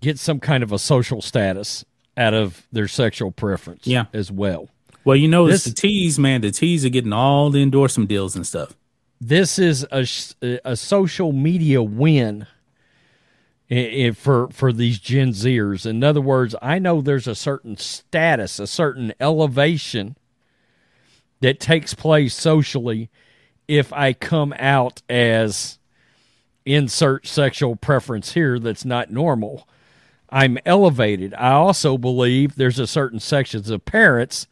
get 0.00 0.18
some 0.18 0.40
kind 0.40 0.62
of 0.62 0.72
a 0.72 0.78
social 0.78 1.20
status 1.20 1.84
out 2.16 2.34
of 2.34 2.66
their 2.72 2.88
sexual 2.88 3.30
preference 3.30 3.86
yeah. 3.86 4.06
as 4.12 4.30
well. 4.30 4.68
Well 5.04 5.16
you 5.16 5.28
know 5.28 5.46
this, 5.46 5.64
the 5.64 5.72
teas 5.72 6.18
man. 6.18 6.40
The 6.40 6.50
teas 6.50 6.84
are 6.84 6.90
getting 6.90 7.12
all 7.12 7.50
the 7.50 7.62
endorsement 7.62 8.08
deals 8.08 8.36
and 8.36 8.46
stuff. 8.46 8.74
This 9.20 9.58
is 9.58 9.86
a, 9.90 10.06
a 10.64 10.76
social 10.76 11.32
media 11.32 11.82
win 11.82 12.46
for 14.14 14.48
for 14.48 14.72
these 14.72 14.98
Gen 14.98 15.30
Zers. 15.30 15.86
In 15.86 16.02
other 16.04 16.20
words, 16.20 16.54
I 16.60 16.78
know 16.78 17.00
there's 17.00 17.26
a 17.26 17.34
certain 17.34 17.76
status, 17.76 18.58
a 18.58 18.66
certain 18.66 19.12
elevation 19.20 20.16
that 21.40 21.60
takes 21.60 21.94
place 21.94 22.34
socially 22.34 23.10
if 23.68 23.92
I 23.92 24.12
come 24.12 24.54
out 24.58 25.02
as 25.08 25.78
insert 26.66 27.26
sexual 27.26 27.76
preference 27.76 28.32
here 28.32 28.58
that's 28.58 28.84
not 28.84 29.10
normal. 29.10 29.68
I'm 30.30 30.58
elevated. 30.64 31.34
I 31.34 31.52
also 31.52 31.98
believe 31.98 32.56
there's 32.56 32.78
a 32.78 32.86
certain 32.86 33.20
sections 33.20 33.70
of 33.70 33.84
parents 33.84 34.46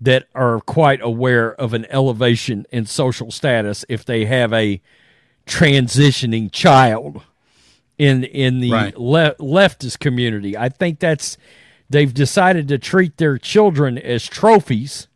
that 0.00 0.26
are 0.34 0.60
quite 0.60 1.00
aware 1.02 1.52
of 1.54 1.74
an 1.74 1.86
elevation 1.90 2.66
in 2.70 2.86
social 2.86 3.30
status 3.30 3.84
if 3.88 4.04
they 4.04 4.24
have 4.24 4.52
a 4.52 4.80
transitioning 5.46 6.50
child 6.50 7.22
in 8.00 8.24
in 8.24 8.60
the 8.60 8.72
right. 8.72 8.98
le- 8.98 9.34
leftist 9.34 9.98
community. 9.98 10.56
I 10.56 10.68
think 10.68 10.98
that's 11.00 11.36
they've 11.88 12.12
decided 12.12 12.68
to 12.68 12.78
treat 12.78 13.16
their 13.18 13.38
children 13.38 13.98
as 13.98 14.26
trophies 14.26 15.08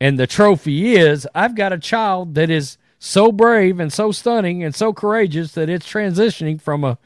and 0.00 0.18
the 0.18 0.26
trophy 0.26 0.94
is 0.94 1.26
I've 1.34 1.54
got 1.54 1.72
a 1.72 1.78
child 1.78 2.34
that 2.34 2.50
is 2.50 2.78
so 2.98 3.32
brave 3.32 3.80
and 3.80 3.92
so 3.92 4.12
stunning 4.12 4.62
and 4.62 4.74
so 4.74 4.92
courageous 4.92 5.52
that 5.52 5.68
it's 5.68 5.90
transitioning 5.90 6.60
from 6.60 6.84
a, 6.84 6.98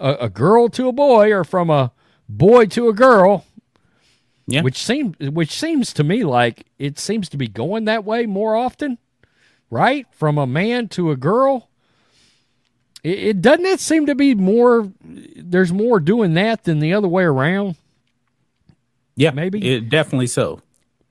a, 0.00 0.12
a 0.20 0.28
girl 0.28 0.68
to 0.70 0.88
a 0.88 0.92
boy 0.92 1.32
or 1.32 1.44
from 1.44 1.70
a 1.70 1.92
boy 2.28 2.66
to 2.66 2.88
a 2.88 2.92
girl. 2.92 3.44
Yeah. 4.46 4.62
Which 4.62 4.78
seems 4.78 5.18
which 5.18 5.52
seems 5.52 5.92
to 5.92 6.04
me 6.04 6.24
like 6.24 6.66
it 6.78 6.98
seems 6.98 7.28
to 7.30 7.36
be 7.36 7.48
going 7.48 7.84
that 7.84 8.04
way 8.04 8.24
more 8.24 8.56
often, 8.56 8.96
right? 9.70 10.06
From 10.10 10.38
a 10.38 10.46
man 10.46 10.88
to 10.88 11.10
a 11.10 11.16
girl. 11.16 11.67
It, 13.08 13.18
it 13.18 13.42
doesn't 13.42 13.64
that 13.64 13.80
seem 13.80 14.06
to 14.06 14.14
be 14.14 14.34
more 14.34 14.90
there's 15.02 15.72
more 15.72 16.00
doing 16.00 16.34
that 16.34 16.64
than 16.64 16.80
the 16.80 16.92
other 16.92 17.08
way 17.08 17.24
around. 17.24 17.76
Yeah, 19.16 19.30
maybe. 19.30 19.66
It 19.66 19.88
definitely 19.88 20.28
so 20.28 20.62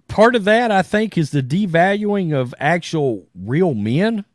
part 0.08 0.36
of 0.36 0.46
that, 0.46 0.72
I 0.72 0.82
think, 0.82 1.18
is 1.18 1.32
the 1.32 1.44
devaluing 1.44 2.34
of 2.34 2.54
actual 2.60 3.28
real 3.36 3.74
men. 3.74 4.26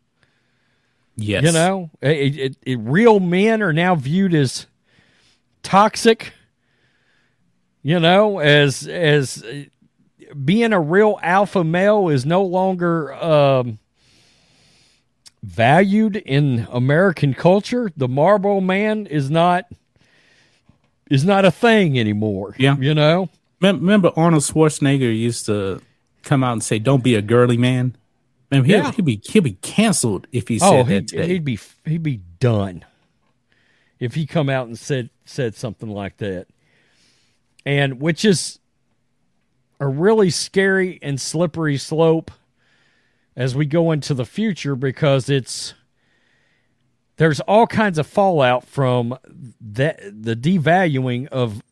Yes. 1.16 1.44
You 1.44 1.53
know, 1.53 1.90
it, 2.01 2.38
it, 2.38 2.57
it, 2.62 2.79
real 2.81 3.20
men 3.20 3.62
are 3.62 3.72
now 3.72 3.94
viewed 3.94 4.35
as 4.35 4.66
toxic. 5.62 6.33
You 7.83 8.01
know, 8.01 8.38
as 8.38 8.87
as 8.87 9.44
being 10.44 10.72
a 10.72 10.81
real 10.81 11.18
alpha 11.22 11.64
male 11.64 12.09
is 12.09 12.25
no 12.25 12.42
longer 12.42 13.12
um, 13.12 13.79
valued 15.42 16.16
in 16.16 16.66
American 16.70 17.35
culture. 17.35 17.90
The 17.96 18.09
Marlboro 18.09 18.61
Man 18.61 19.07
is 19.07 19.31
not 19.31 19.66
is 21.11 21.24
not 21.24 21.44
a 21.44 21.50
thing 21.50 21.98
anymore. 21.98 22.55
Yeah, 22.59 22.76
you 22.76 22.94
know. 22.94 23.28
Remember 23.61 24.11
Arnold 24.16 24.42
Schwarzenegger 24.42 25.16
used 25.16 25.46
to 25.46 25.81
come 26.22 26.42
out 26.42 26.52
and 26.52 26.62
say, 26.62 26.78
"Don't 26.78 27.05
be 27.05 27.14
a 27.14 27.22
girly 27.22 27.57
man." 27.57 27.96
Man, 28.50 28.64
he'd, 28.64 28.72
yeah. 28.72 28.92
he'd 28.92 29.05
be 29.05 29.20
he'd 29.24 29.44
be 29.44 29.52
canceled 29.52 30.26
if 30.33 30.48
he 30.48 30.59
oh, 30.61 30.70
said 30.70 30.81
oh, 30.81 30.85
that 30.85 31.09
today. 31.09 31.26
He'd 31.28 31.44
be 31.44 31.59
he'd 31.85 32.02
be 32.02 32.20
done 32.38 32.85
if 33.98 34.14
he 34.14 34.26
come 34.26 34.48
out 34.48 34.66
and 34.66 34.78
said 34.78 35.11
said 35.24 35.55
something 35.55 35.88
like 35.88 36.18
that. 36.18 36.46
And 37.64 38.00
which 38.00 38.24
is 38.24 38.59
a 39.78 39.87
really 39.87 40.31
scary 40.31 40.98
and 41.02 41.20
slippery 41.20 41.76
slope 41.76 42.31
as 43.37 43.55
we 43.55 43.66
go 43.66 43.90
into 43.90 44.14
the 44.14 44.27
future 44.27 44.77
because 44.77 45.29
it's 45.29 45.75
there's 47.16 47.40
all 47.40 47.66
kinds 47.66 47.99
of 47.99 48.07
fallout 48.07 48.66
from 48.66 49.16
that 49.61 50.01
the 50.03 50.35
devaluing 50.35 51.27
of 51.29 51.62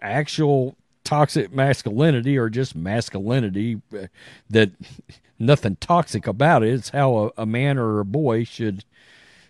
actual 0.00 0.76
toxic 1.04 1.52
masculinity 1.52 2.36
or 2.36 2.50
just 2.50 2.76
masculinity 2.76 3.80
uh, 3.98 4.06
that 4.50 4.70
nothing 5.38 5.76
toxic 5.76 6.26
about 6.26 6.62
it. 6.62 6.74
It's 6.74 6.90
how 6.90 7.32
a, 7.36 7.42
a 7.42 7.46
man 7.46 7.78
or 7.78 8.00
a 8.00 8.04
boy 8.04 8.44
should 8.44 8.84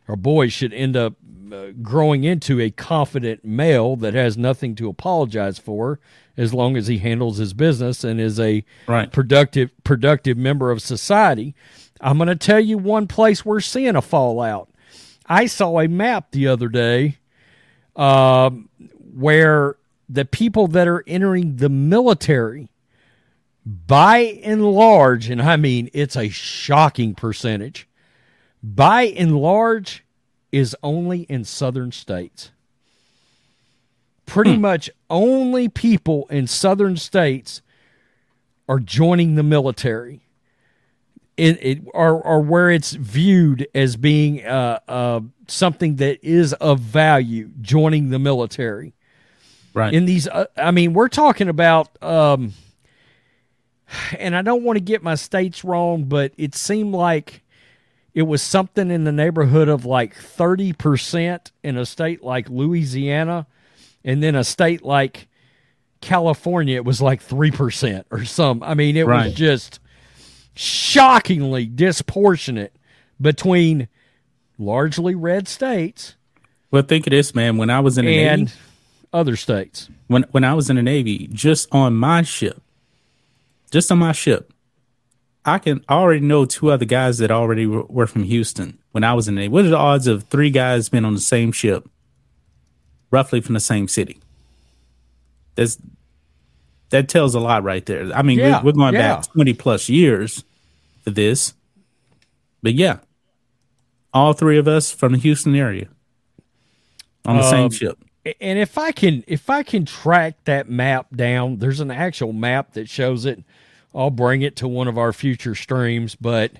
or 0.08 0.16
boys 0.16 0.52
should 0.52 0.72
end 0.72 0.96
up 0.96 1.14
uh, 1.52 1.68
growing 1.82 2.24
into 2.24 2.60
a 2.60 2.70
confident 2.70 3.44
male 3.44 3.94
that 3.96 4.14
has 4.14 4.36
nothing 4.36 4.74
to 4.74 4.88
apologize 4.88 5.58
for 5.58 6.00
as 6.36 6.52
long 6.52 6.76
as 6.76 6.86
he 6.86 6.98
handles 6.98 7.38
his 7.38 7.52
business 7.52 8.04
and 8.04 8.20
is 8.20 8.40
a 8.40 8.64
right. 8.86 9.12
productive 9.12 9.70
productive 9.84 10.36
member 10.36 10.70
of 10.70 10.82
society. 10.82 11.54
I'm 12.00 12.16
going 12.16 12.28
to 12.28 12.36
tell 12.36 12.60
you 12.60 12.78
one 12.78 13.06
place 13.06 13.44
we're 13.44 13.60
seeing 13.60 13.96
a 13.96 14.02
fallout. 14.02 14.68
I 15.26 15.46
saw 15.46 15.80
a 15.80 15.88
map 15.88 16.30
the 16.30 16.46
other 16.46 16.68
day 16.68 17.18
uh, 17.96 18.50
where 19.14 19.76
the 20.08 20.24
people 20.24 20.68
that 20.68 20.88
are 20.88 21.04
entering 21.06 21.56
the 21.56 21.68
military, 21.68 22.70
by 23.66 24.18
and 24.42 24.64
large, 24.64 25.28
and 25.28 25.42
I 25.42 25.56
mean 25.56 25.90
it's 25.92 26.16
a 26.16 26.28
shocking 26.28 27.14
percentage, 27.14 27.88
by 28.62 29.04
and 29.04 29.38
large, 29.38 30.04
is 30.50 30.76
only 30.82 31.22
in 31.22 31.44
southern 31.44 31.92
states. 31.92 32.50
Pretty 34.26 34.54
hmm. 34.54 34.62
much 34.62 34.90
only 35.08 35.68
people 35.68 36.26
in 36.30 36.46
southern 36.46 36.96
states 36.96 37.62
are 38.68 38.78
joining 38.78 39.34
the 39.34 39.42
military. 39.42 40.20
It, 41.36 41.58
it 41.62 41.78
or, 41.94 42.20
or 42.20 42.40
where 42.40 42.70
it's 42.70 42.92
viewed 42.92 43.68
as 43.74 43.96
being 43.96 44.44
uh, 44.44 44.80
uh, 44.88 45.20
something 45.46 45.96
that 45.96 46.18
is 46.22 46.52
of 46.54 46.80
value, 46.80 47.50
joining 47.60 48.10
the 48.10 48.18
military. 48.18 48.92
Right. 49.72 49.94
In 49.94 50.04
these, 50.04 50.26
uh, 50.26 50.46
I 50.56 50.72
mean, 50.72 50.94
we're 50.94 51.08
talking 51.08 51.48
about, 51.48 52.02
um, 52.02 52.54
and 54.18 54.34
I 54.34 54.42
don't 54.42 54.64
want 54.64 54.76
to 54.78 54.80
get 54.84 55.02
my 55.02 55.14
states 55.14 55.64
wrong, 55.64 56.04
but 56.04 56.32
it 56.36 56.56
seemed 56.56 56.92
like 56.92 57.42
it 58.18 58.26
was 58.26 58.42
something 58.42 58.90
in 58.90 59.04
the 59.04 59.12
neighborhood 59.12 59.68
of 59.68 59.84
like 59.84 60.12
30% 60.12 61.52
in 61.62 61.76
a 61.76 61.86
state 61.86 62.20
like 62.20 62.50
Louisiana. 62.50 63.46
And 64.04 64.20
then 64.20 64.34
a 64.34 64.42
state 64.42 64.82
like 64.82 65.28
California, 66.00 66.74
it 66.74 66.84
was 66.84 67.00
like 67.00 67.22
3% 67.22 68.06
or 68.10 68.24
some. 68.24 68.64
I 68.64 68.74
mean, 68.74 68.96
it 68.96 69.06
right. 69.06 69.26
was 69.26 69.34
just 69.34 69.78
shockingly 70.56 71.66
disproportionate 71.66 72.74
between 73.20 73.86
largely 74.58 75.14
red 75.14 75.46
states. 75.46 76.16
Well, 76.72 76.82
think 76.82 77.06
of 77.06 77.12
this, 77.12 77.36
man. 77.36 77.56
When 77.56 77.70
I 77.70 77.78
was 77.78 77.98
in 77.98 78.04
the 78.04 78.18
and 78.18 78.46
Navy, 78.46 78.52
other 79.12 79.36
states. 79.36 79.88
When 80.08 80.24
when 80.32 80.42
I 80.42 80.54
was 80.54 80.68
in 80.68 80.74
the 80.74 80.82
Navy, 80.82 81.28
just 81.32 81.72
on 81.72 81.94
my 81.94 82.22
ship, 82.22 82.60
just 83.70 83.92
on 83.92 83.98
my 83.98 84.10
ship, 84.10 84.52
I 85.48 85.58
can 85.58 85.84
already 85.88 86.20
know 86.20 86.44
two 86.44 86.70
other 86.70 86.84
guys 86.84 87.18
that 87.18 87.30
already 87.30 87.66
were 87.66 88.06
from 88.06 88.24
Houston 88.24 88.78
when 88.92 89.04
I 89.04 89.14
was 89.14 89.28
in 89.28 89.34
the 89.34 89.42
Navy. 89.42 89.52
What 89.52 89.64
are 89.64 89.70
the 89.70 89.76
odds 89.76 90.06
of 90.06 90.24
three 90.24 90.50
guys 90.50 90.88
being 90.88 91.04
on 91.04 91.14
the 91.14 91.20
same 91.20 91.52
ship, 91.52 91.88
roughly 93.10 93.40
from 93.40 93.54
the 93.54 93.60
same 93.60 93.88
city? 93.88 94.20
That's 95.54 95.78
that 96.90 97.08
tells 97.08 97.34
a 97.34 97.40
lot 97.40 97.64
right 97.64 97.84
there. 97.84 98.12
I 98.12 98.22
mean, 98.22 98.38
yeah, 98.38 98.62
we're, 98.62 98.72
going 98.72 98.94
yeah. 98.94 99.16
back 99.16 99.32
twenty 99.32 99.54
plus 99.54 99.88
years 99.88 100.44
for 101.02 101.10
this, 101.10 101.54
but 102.62 102.74
yeah, 102.74 102.98
all 104.14 104.32
three 104.32 104.58
of 104.58 104.68
us 104.68 104.92
from 104.92 105.12
the 105.12 105.18
Houston 105.18 105.54
area 105.54 105.88
on 107.24 107.36
the 107.36 107.42
um, 107.42 107.50
same 107.50 107.70
ship. 107.70 107.98
And 108.40 108.58
if 108.58 108.76
I 108.76 108.92
can, 108.92 109.24
if 109.26 109.48
I 109.48 109.62
can 109.62 109.84
track 109.84 110.44
that 110.44 110.68
map 110.68 111.06
down, 111.14 111.58
there's 111.58 111.80
an 111.80 111.90
actual 111.90 112.32
map 112.32 112.74
that 112.74 112.88
shows 112.88 113.24
it 113.24 113.42
I'll 113.94 114.10
bring 114.10 114.42
it 114.42 114.56
to 114.56 114.68
one 114.68 114.88
of 114.88 114.98
our 114.98 115.12
future 115.12 115.54
streams, 115.54 116.14
but 116.14 116.52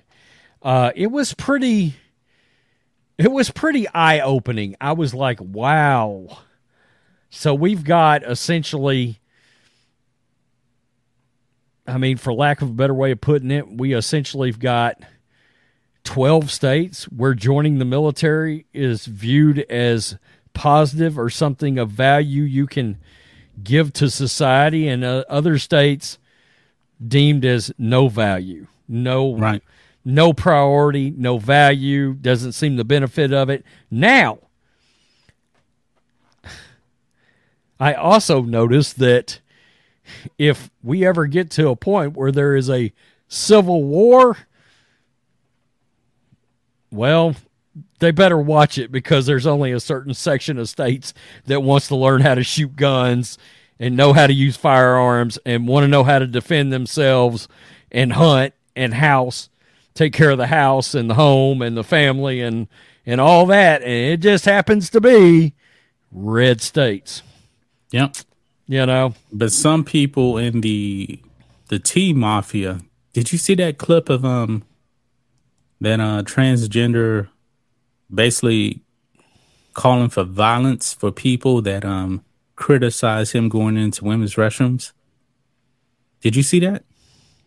uh, 0.63 0.93
it 0.95 1.09
was 1.09 1.35
pretty 1.35 1.97
it 3.17 3.31
was 3.31 3.51
pretty 3.51 3.89
eye 3.89 4.21
opening. 4.21 4.77
I 4.81 4.93
was 4.93 5.13
like, 5.13 5.41
wow. 5.41 6.39
So 7.31 7.53
we've 7.53 7.85
got 7.85 8.23
essentially 8.23 9.21
I 11.87 11.97
mean, 11.97 12.19
for 12.19 12.35
lack 12.35 12.61
of 12.61 12.69
a 12.69 12.75
better 12.75 12.93
way 12.93 13.13
of 13.13 13.21
putting 13.21 13.51
it, 13.51 13.67
we 13.67 13.95
essentially 13.95 14.51
have 14.51 14.61
got 14.61 15.03
12 16.05 16.51
states 16.51 17.05
where 17.05 17.33
joining 17.35 17.79
the 17.79 17.87
military 17.87 18.67
is 18.75 19.07
viewed 19.07 19.61
as 19.71 20.19
positive 20.53 21.19
or 21.19 21.31
something 21.31 21.79
of 21.79 21.91
value 21.91 22.43
you 22.43 22.67
can 22.67 22.99
give 23.63 23.93
to 23.95 24.11
society, 24.11 24.87
and 24.87 25.03
uh, 25.03 25.25
other 25.29 25.59
states 25.59 26.19
deemed 27.07 27.45
as 27.45 27.73
no 27.79 28.09
value, 28.09 28.67
no 28.89 29.37
right. 29.37 29.63
no 30.05 30.33
priority, 30.33 31.11
no 31.11 31.39
value, 31.39 32.15
doesn't 32.15 32.53
seem 32.53 32.77
the 32.77 32.85
benefit 32.85 33.33
of 33.33 33.51
it. 33.51 33.65
Now, 33.91 34.39
I 37.81 37.95
also 37.95 38.43
noticed 38.43 38.99
that 38.99 39.41
if 40.39 40.71
we 40.83 41.07
ever 41.07 41.27
get 41.27 41.51
to 41.53 41.69
a 41.69 41.77
point 41.77 42.17
where 42.17 42.33
there 42.33 42.57
is 42.57 42.69
a 42.69 42.93
civil 43.29 43.85
war, 43.85 44.37
well, 46.91 47.37
they 48.01 48.11
better 48.11 48.39
watch 48.39 48.79
it 48.79 48.91
because 48.91 49.27
there's 49.27 49.47
only 49.47 49.73
a 49.73 49.81
certain 49.81 50.15
section 50.15 50.59
of 50.59 50.69
states 50.69 51.13
that 51.47 51.61
wants 51.61 51.89
to 51.89 51.97
learn 51.97 52.23
how 52.23 52.35
to 52.35 52.43
shoot 52.43 52.75
guns 52.77 53.39
and 53.81 53.97
know 53.97 54.13
how 54.13 54.27
to 54.27 54.33
use 54.33 54.57
firearms 54.57 55.39
and 55.45 55.69
want 55.69 55.85
to 55.85 55.89
know 55.89 56.05
how 56.05 56.19
to 56.19 56.27
defend 56.27 56.73
themselves 56.73 57.49
and 57.91 58.13
hunt 58.15 58.55
and 58.75 58.95
house, 58.95 59.49
take 59.95 60.13
care 60.13 60.31
of 60.31 60.39
the 60.39 60.49
house 60.49 60.95
and 60.95 61.09
the 61.09 61.15
home 61.15 61.63
and 61.63 61.77
the 61.77 61.85
family 61.85 62.41
and 62.41 62.69
and 63.07 63.21
all 63.21 63.47
that. 63.47 63.83
And 63.83 63.91
it 63.91 64.21
just 64.21 64.45
happens 64.45 64.91
to 64.91 65.01
be 65.01 65.55
red 66.13 66.61
states. 66.61 67.23
Yep. 67.91 68.17
You 68.67 68.87
know. 68.87 69.15
But 69.33 69.53
some 69.53 69.85
people 69.85 70.37
in 70.39 70.61
the 70.61 71.21
the 71.69 71.79
T 71.79 72.13
mafia, 72.13 72.81
did 73.13 73.33
you 73.33 73.39
see 73.39 73.55
that 73.57 73.79
clip 73.79 74.09
of 74.09 74.25
um 74.25 74.65
that 75.81 76.01
uh 76.01 76.23
transgender 76.23 77.29
basically 78.13 78.81
calling 79.75 80.09
for 80.09 80.25
violence 80.25 80.93
for 80.93 81.13
people 81.13 81.63
that 81.63 81.85
um 81.85 82.25
criticize 82.59 83.31
him 83.33 83.49
going 83.49 83.77
into 83.77 84.05
women's 84.05 84.35
restrooms. 84.35 84.93
Did 86.21 86.35
you 86.35 86.43
see 86.43 86.59
that? 86.61 86.85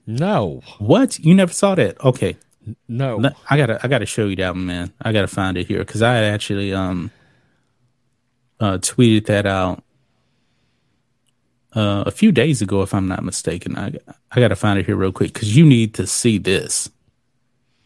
No. 0.08 0.62
What? 0.80 1.20
You 1.20 1.36
never 1.36 1.52
saw 1.52 1.76
that? 1.76 2.00
Okay. 2.04 2.38
No. 2.88 3.22
I 3.50 3.58
gotta 3.58 3.80
I 3.84 3.88
gotta 3.88 4.06
show 4.06 4.28
you 4.28 4.38
that 4.38 4.56
one, 4.56 4.66
man. 4.66 4.94
I 5.02 5.12
gotta 5.12 5.28
find 5.28 5.58
it 5.58 5.68
here 5.68 5.80
because 5.80 6.02
I 6.02 6.24
actually 6.24 6.74
um 6.74 7.12
uh 8.60 8.78
tweeted 8.78 9.26
that 9.26 9.46
out 9.46 9.84
uh, 11.74 12.04
a 12.06 12.12
few 12.12 12.32
days 12.32 12.62
ago, 12.62 12.82
if 12.82 12.94
I'm 12.94 13.08
not 13.08 13.24
mistaken. 13.24 13.78
I 13.78 13.94
I 14.32 14.40
gotta 14.40 14.56
find 14.56 14.80
it 14.80 14.86
here 14.86 14.96
real 14.96 15.12
quick 15.12 15.34
because 15.34 15.56
you 15.56 15.66
need 15.66 15.94
to 15.96 16.08
see 16.08 16.38
this, 16.38 16.90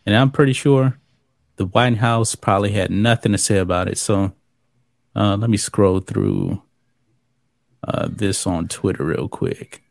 and 0.06 0.16
I'm 0.16 0.32
pretty 0.32 0.54
sure 0.54 1.00
the 1.56 1.66
White 1.66 1.98
House 1.98 2.36
probably 2.36 2.72
had 2.72 2.92
nothing 2.92 3.32
to 3.32 3.38
say 3.38 3.58
about 3.58 3.88
it. 3.88 3.98
So 3.98 4.34
uh, 5.16 5.38
let 5.38 5.50
me 5.50 5.58
scroll 5.58 6.00
through 6.02 6.62
uh, 7.86 8.08
this 8.12 8.46
on 8.46 8.68
Twitter 8.68 9.04
real 9.04 9.28
quick. 9.28 9.82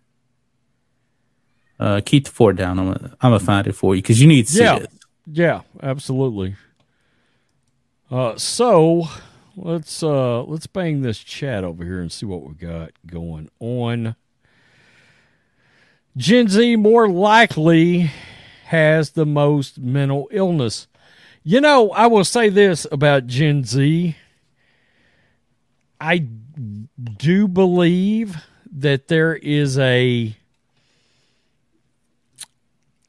Uh, 1.79 2.01
keep 2.05 2.25
the 2.25 2.31
fort 2.31 2.57
down. 2.57 2.79
I'm 2.79 2.93
gonna, 2.93 3.17
I'm 3.21 3.31
gonna 3.31 3.41
find 3.41 3.67
it 3.67 3.73
for 3.73 3.95
you 3.95 4.03
because 4.03 4.21
you 4.21 4.29
need 4.29 4.47
to 4.47 4.53
see 4.53 4.63
yeah. 4.63 4.77
it. 4.77 4.91
Yeah, 5.27 5.61
absolutely. 5.83 6.57
Uh, 8.11 8.37
so 8.37 9.09
let's 9.57 10.03
uh 10.03 10.43
let's 10.43 10.67
bang 10.67 11.03
this 11.03 11.19
chat 11.19 11.65
over 11.65 11.85
here 11.85 12.01
and 12.01 12.11
see 12.11 12.27
what 12.27 12.43
we 12.43 12.55
got 12.55 12.91
going 13.07 13.51
on. 13.61 14.17
Gen 16.17 16.49
Z 16.49 16.77
more 16.77 17.09
likely 17.09 18.11
has 18.67 19.11
the 19.11 19.27
most 19.27 19.79
mental 19.81 20.29
illness. 20.31 20.87
You 21.43 21.61
know, 21.61 21.91
I 21.91 22.07
will 22.07 22.25
say 22.25 22.49
this 22.49 22.87
about 22.93 23.27
Gen 23.27 23.65
Z. 23.65 24.17
I 26.01 26.19
do 26.19 27.49
believe 27.49 28.37
that 28.73 29.09
there 29.09 29.35
is 29.35 29.79
a 29.79 30.37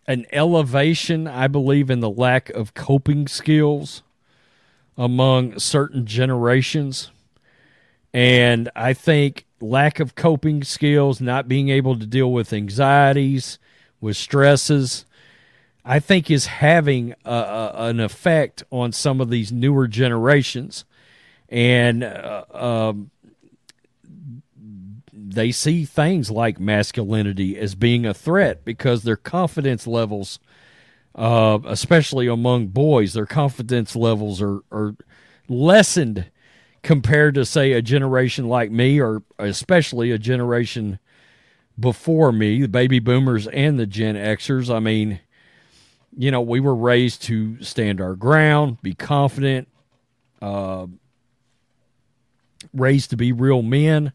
an 0.07 0.25
elevation, 0.31 1.27
I 1.27 1.47
believe, 1.47 1.89
in 1.89 1.99
the 1.99 2.09
lack 2.09 2.49
of 2.51 2.75
coping 2.75 3.27
skills 3.27 4.03
among 4.97 5.57
certain 5.59 6.05
generations. 6.05 7.09
And 8.13 8.69
I 8.75 8.93
think 8.93 9.45
lack 9.59 9.99
of 9.99 10.15
coping 10.15 10.63
skills, 10.63 11.19
not 11.19 11.47
being 11.47 11.69
able 11.69 11.97
to 11.97 12.05
deal 12.05 12.31
with 12.31 12.53
anxieties, 12.53 13.57
with 13.99 14.15
stresses, 14.15 15.05
I 15.83 15.99
think 15.99 16.31
is 16.31 16.45
having 16.45 17.13
a, 17.25 17.33
a, 17.33 17.71
an 17.89 17.99
effect 17.99 18.63
on 18.71 18.91
some 18.91 19.19
of 19.19 19.29
these 19.29 19.51
newer 19.51 19.87
generations. 19.87 20.85
And 21.55 22.03
uh, 22.03 22.43
um, 22.51 23.11
they 25.13 25.51
see 25.51 25.85
things 25.85 26.29
like 26.29 26.59
masculinity 26.59 27.57
as 27.57 27.75
being 27.75 28.05
a 28.05 28.13
threat 28.13 28.65
because 28.65 29.03
their 29.03 29.15
confidence 29.15 29.87
levels 29.87 30.39
uh, 31.15 31.59
especially 31.65 32.27
among 32.27 32.67
boys. 32.67 33.13
Their 33.13 33.25
confidence 33.25 33.95
levels 33.95 34.41
are, 34.41 34.59
are 34.71 34.95
lessened 35.47 36.29
compared 36.83 37.35
to, 37.35 37.45
say, 37.45 37.71
a 37.71 37.81
generation 37.81 38.47
like 38.47 38.69
me, 38.69 38.99
or 38.99 39.23
especially 39.39 40.11
a 40.11 40.17
generation 40.17 40.99
before 41.79 42.31
me, 42.31 42.61
the 42.61 42.67
baby 42.67 42.99
boomers 42.99 43.47
and 43.47 43.79
the 43.79 43.87
Gen 43.87 44.15
Xers. 44.15 44.73
I 44.73 44.79
mean, 44.79 45.19
you 46.17 46.31
know, 46.31 46.41
we 46.41 46.59
were 46.59 46.75
raised 46.75 47.21
to 47.23 47.61
stand 47.63 47.99
our 48.01 48.15
ground, 48.15 48.81
be 48.81 48.93
confident, 48.93 49.67
uh, 50.41 50.87
raised 52.75 53.09
to 53.11 53.17
be 53.17 53.31
real 53.31 53.61
men. 53.61 54.13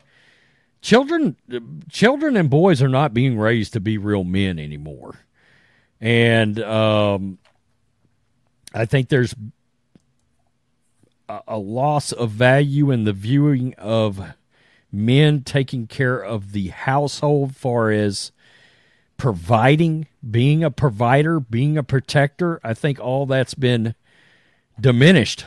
Children, 0.82 1.36
children 1.90 2.36
and 2.36 2.48
boys 2.48 2.82
are 2.82 2.88
not 2.88 3.12
being 3.12 3.38
raised 3.38 3.72
to 3.74 3.80
be 3.80 3.98
real 3.98 4.24
men 4.24 4.58
anymore, 4.58 5.20
and 6.00 6.58
um, 6.60 7.38
I 8.72 8.86
think 8.86 9.08
there's 9.08 9.34
a, 11.28 11.40
a 11.48 11.58
loss 11.58 12.12
of 12.12 12.30
value 12.30 12.90
in 12.90 13.04
the 13.04 13.12
viewing 13.12 13.74
of 13.74 14.34
men 14.90 15.42
taking 15.42 15.86
care 15.86 16.18
of 16.18 16.52
the 16.52 16.68
household, 16.68 17.54
far 17.56 17.90
as 17.90 18.32
providing, 19.16 20.06
being 20.28 20.64
a 20.64 20.70
provider, 20.70 21.38
being 21.40 21.76
a 21.76 21.82
protector. 21.82 22.58
I 22.64 22.72
think 22.72 22.98
all 22.98 23.26
that's 23.26 23.54
been 23.54 23.94
diminished 24.80 25.44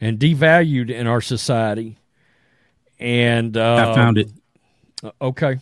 and 0.00 0.18
devalued 0.18 0.90
in 0.90 1.06
our 1.06 1.20
society. 1.20 1.99
And 3.00 3.56
uh, 3.56 3.90
I 3.90 3.94
found 3.94 4.18
it. 4.18 4.30
Uh, 5.02 5.10
okay. 5.22 5.58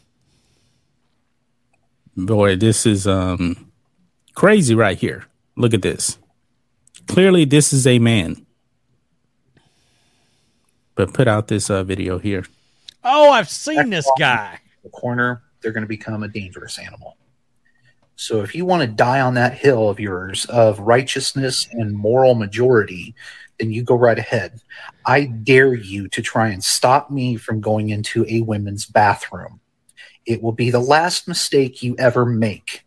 Boy, 2.16 2.56
this 2.56 2.84
is 2.84 3.06
um 3.06 3.70
crazy 4.34 4.74
right 4.74 4.98
here. 4.98 5.24
Look 5.56 5.72
at 5.72 5.82
this. 5.82 6.18
Clearly, 7.06 7.44
this 7.44 7.72
is 7.72 7.86
a 7.86 7.98
man. 7.98 8.44
But 10.96 11.14
put 11.14 11.28
out 11.28 11.46
this 11.46 11.70
uh, 11.70 11.84
video 11.84 12.18
here. 12.18 12.44
Oh, 13.04 13.30
I've 13.30 13.48
seen 13.48 13.88
this 13.88 14.10
guy. 14.18 14.58
The 14.82 14.90
corner, 14.90 15.42
they're 15.60 15.72
going 15.72 15.84
to 15.84 15.88
become 15.88 16.24
a 16.24 16.28
dangerous 16.28 16.78
animal. 16.78 17.16
So 18.16 18.42
if 18.42 18.52
you 18.52 18.64
want 18.64 18.82
to 18.82 18.88
die 18.88 19.20
on 19.20 19.34
that 19.34 19.54
hill 19.54 19.88
of 19.88 20.00
yours 20.00 20.44
of 20.46 20.80
righteousness 20.80 21.68
and 21.70 21.92
moral 21.92 22.34
majority, 22.34 23.14
then 23.58 23.72
you 23.72 23.82
go 23.82 23.94
right 23.94 24.18
ahead. 24.18 24.60
I 25.04 25.24
dare 25.24 25.74
you 25.74 26.08
to 26.08 26.22
try 26.22 26.48
and 26.48 26.62
stop 26.62 27.10
me 27.10 27.36
from 27.36 27.60
going 27.60 27.90
into 27.90 28.24
a 28.28 28.40
women's 28.42 28.86
bathroom. 28.86 29.60
It 30.26 30.42
will 30.42 30.52
be 30.52 30.70
the 30.70 30.80
last 30.80 31.26
mistake 31.26 31.82
you 31.82 31.96
ever 31.98 32.24
make. 32.24 32.84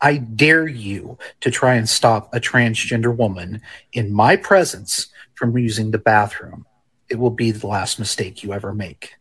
I 0.00 0.16
dare 0.16 0.66
you 0.66 1.16
to 1.40 1.50
try 1.50 1.74
and 1.74 1.88
stop 1.88 2.34
a 2.34 2.40
transgender 2.40 3.16
woman 3.16 3.62
in 3.92 4.12
my 4.12 4.36
presence 4.36 5.06
from 5.34 5.56
using 5.56 5.90
the 5.90 5.98
bathroom. 5.98 6.66
It 7.08 7.18
will 7.18 7.30
be 7.30 7.52
the 7.52 7.66
last 7.66 7.98
mistake 7.98 8.42
you 8.42 8.52
ever 8.52 8.74
make. 8.74 9.14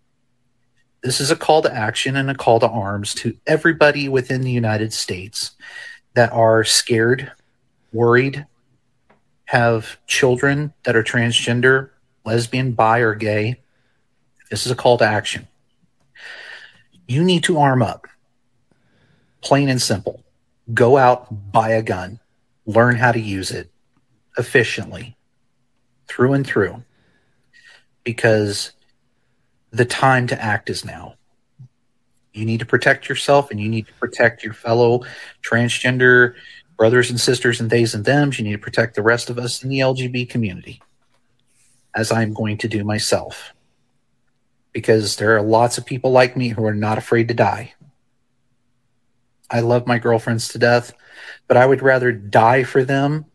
This 1.03 1.19
is 1.19 1.29
a 1.29 1.35
call 1.35 1.61
to 1.63 1.73
action 1.73 2.15
and 2.15 2.29
a 2.31 2.35
call 2.35 2.59
to 2.59 2.67
arms 2.67 3.13
to 3.15 3.35
everybody 3.45 4.07
within 4.07 4.41
the 4.41 4.51
United 4.51 4.93
States 4.93 5.51
that 6.13 6.31
are 6.31 6.63
scared, 6.63 7.31
worried, 7.91 8.45
have 9.51 9.97
children 10.07 10.73
that 10.83 10.95
are 10.95 11.03
transgender, 11.03 11.89
lesbian, 12.23 12.71
bi, 12.71 12.99
or 12.99 13.13
gay. 13.13 13.59
This 14.49 14.65
is 14.65 14.71
a 14.71 14.75
call 14.75 14.97
to 14.99 15.03
action. 15.03 15.45
You 17.05 17.21
need 17.21 17.43
to 17.43 17.59
arm 17.59 17.81
up. 17.81 18.07
Plain 19.41 19.67
and 19.67 19.81
simple. 19.81 20.23
Go 20.73 20.95
out, 20.95 21.51
buy 21.51 21.71
a 21.71 21.81
gun, 21.81 22.21
learn 22.65 22.95
how 22.95 23.11
to 23.11 23.19
use 23.19 23.51
it 23.51 23.69
efficiently, 24.37 25.17
through 26.07 26.31
and 26.31 26.47
through, 26.47 26.81
because 28.05 28.71
the 29.71 29.83
time 29.83 30.27
to 30.27 30.41
act 30.41 30.69
is 30.69 30.85
now. 30.85 31.15
You 32.31 32.45
need 32.45 32.61
to 32.61 32.65
protect 32.65 33.09
yourself 33.09 33.51
and 33.51 33.59
you 33.59 33.67
need 33.67 33.87
to 33.87 33.93
protect 33.95 34.45
your 34.45 34.53
fellow 34.53 35.03
transgender 35.43 36.35
brothers 36.81 37.11
and 37.11 37.21
sisters 37.21 37.61
and 37.61 37.69
theys 37.69 37.93
and 37.93 38.03
thems. 38.03 38.39
You 38.39 38.43
need 38.43 38.53
to 38.53 38.57
protect 38.57 38.95
the 38.95 39.03
rest 39.03 39.29
of 39.29 39.37
us 39.37 39.61
in 39.61 39.69
the 39.69 39.81
LGB 39.81 40.27
community, 40.27 40.81
as 41.93 42.11
I'm 42.11 42.33
going 42.33 42.57
to 42.57 42.67
do 42.67 42.83
myself. 42.83 43.53
Because 44.71 45.15
there 45.17 45.37
are 45.37 45.43
lots 45.43 45.77
of 45.77 45.85
people 45.85 46.09
like 46.09 46.35
me 46.35 46.47
who 46.47 46.65
are 46.65 46.73
not 46.73 46.97
afraid 46.97 47.27
to 47.27 47.35
die. 47.35 47.75
I 49.51 49.59
love 49.59 49.85
my 49.85 49.99
girlfriends 49.99 50.47
to 50.47 50.57
death, 50.57 50.91
but 51.47 51.55
I 51.55 51.67
would 51.67 51.83
rather 51.83 52.11
die 52.11 52.63
for 52.63 52.83
them 52.83 53.25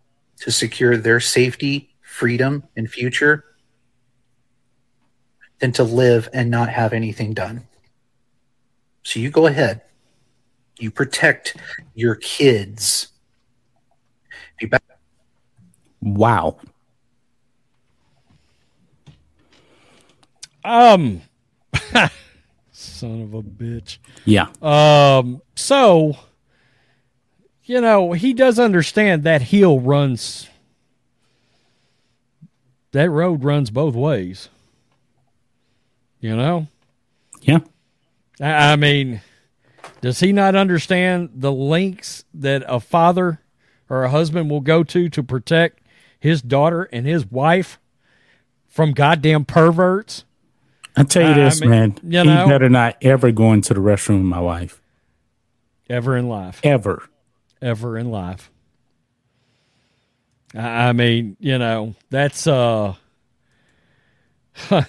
to 0.41 0.51
secure 0.51 0.97
their 0.97 1.21
safety, 1.21 1.95
freedom, 2.03 2.65
and 2.75 2.91
future 2.91 3.45
than 5.61 5.71
to 5.71 5.85
live 5.85 6.29
and 6.33 6.51
not 6.51 6.69
have 6.69 6.93
anything 6.93 7.33
done. 7.33 7.69
So 9.05 9.21
you 9.21 9.31
go 9.31 9.47
ahead. 9.47 9.83
You 10.81 10.91
protect 10.91 11.57
your 11.95 12.17
kids. 12.17 13.13
Wow. 16.01 16.59
Um, 20.65 21.23
son 22.73 23.23
of 23.23 23.35
a 23.35 23.43
bitch. 23.43 23.99
Yeah. 24.25 24.49
Um, 24.61 25.41
so, 25.55 26.17
you 27.65 27.81
know, 27.81 28.13
he 28.13 28.35
does 28.35 28.59
understand 28.59 29.23
that 29.25 29.43
hill 29.43 29.79
runs, 29.81 30.49
that 32.93 33.11
road 33.11 33.45
runs 33.45 33.71
both 33.71 33.95
ways. 33.95 34.49
You 36.21 36.37
know? 36.37 36.67
Yeah. 37.43 37.61
I 38.41 38.73
I 38.73 38.77
mean, 38.77 39.21
does 40.01 40.21
he 40.21 40.33
not 40.33 40.57
understand 40.57 41.31
the 41.35 41.53
links 41.53 42.25
that 42.35 42.65
a 42.67 42.81
father 42.81 43.41
or 43.89 44.05
a 44.05 44.11
husband 44.11 44.51
will 44.51 44.61
go 44.61 44.83
to 44.85 45.09
to 45.09 45.23
protect 45.23 45.81
his 46.19 46.43
daughter 46.43 46.85
and 46.93 47.07
his 47.07 47.27
wife 47.31 47.79
from 48.69 48.93
goddamn 48.93 49.45
perverts? 49.45 50.25
I 50.97 51.03
tell 51.05 51.23
you 51.23 51.43
I 51.43 51.45
this, 51.45 51.61
mean, 51.61 51.71
man. 51.71 51.99
you 52.03 52.19
he 52.21 52.25
know- 52.25 52.49
better 52.49 52.69
not 52.69 52.97
ever 53.03 53.31
go 53.31 53.53
into 53.53 53.75
the 53.75 53.81
restroom 53.81 54.19
with 54.19 54.27
my 54.27 54.41
wife. 54.41 54.81
Ever 55.89 56.17
in 56.17 56.29
life. 56.29 56.61
Ever. 56.65 57.03
ever 57.63 57.97
in 57.99 58.11
life. 58.11 58.51
I 60.55 60.89
I 60.89 60.93
mean, 60.93 61.37
you 61.39 61.59
know, 61.59 61.95
that's 62.11 62.47
uh 62.47 62.95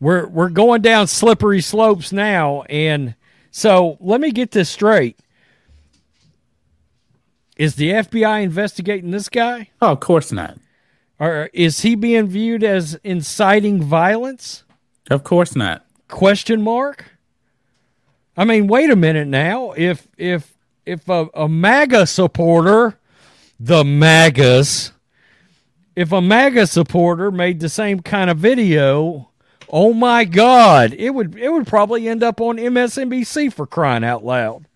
we're 0.00 0.26
we're 0.26 0.48
going 0.48 0.82
down 0.82 1.06
slippery 1.06 1.60
slopes 1.60 2.10
now 2.12 2.62
and 2.62 3.14
so 3.50 3.96
let 4.00 4.20
me 4.20 4.32
get 4.32 4.50
this 4.50 4.68
straight. 4.70 5.18
Is 7.56 7.76
the 7.76 7.90
FBI 7.90 8.42
investigating 8.42 9.10
this 9.10 9.28
guy? 9.28 9.70
Oh, 9.80 9.92
of 9.92 10.00
course 10.00 10.32
not. 10.32 10.58
Or 11.20 11.50
is 11.52 11.80
he 11.80 11.94
being 11.94 12.26
viewed 12.26 12.64
as 12.64 12.98
inciting 13.04 13.80
violence? 13.82 14.64
Of 15.10 15.22
course 15.22 15.54
not. 15.54 15.86
Question 16.08 16.62
mark? 16.62 17.04
I 18.36 18.44
mean, 18.44 18.66
wait 18.66 18.90
a 18.90 18.96
minute 18.96 19.28
now. 19.28 19.72
If 19.72 20.08
if 20.18 20.54
if 20.84 21.08
a, 21.08 21.28
a 21.34 21.48
MAGA 21.48 22.06
supporter, 22.06 22.98
the 23.60 23.84
MAGAs, 23.84 24.92
if 25.94 26.10
a 26.10 26.20
MAGA 26.20 26.66
supporter 26.66 27.30
made 27.30 27.60
the 27.60 27.68
same 27.68 28.00
kind 28.00 28.28
of 28.28 28.38
video, 28.38 29.30
oh 29.68 29.94
my 29.94 30.24
God, 30.24 30.92
it 30.94 31.10
would 31.10 31.36
it 31.38 31.50
would 31.50 31.66
probably 31.66 32.08
end 32.08 32.24
up 32.24 32.40
on 32.40 32.56
MSNBC 32.56 33.52
for 33.52 33.66
crying 33.66 34.04
out 34.04 34.24
loud. 34.24 34.66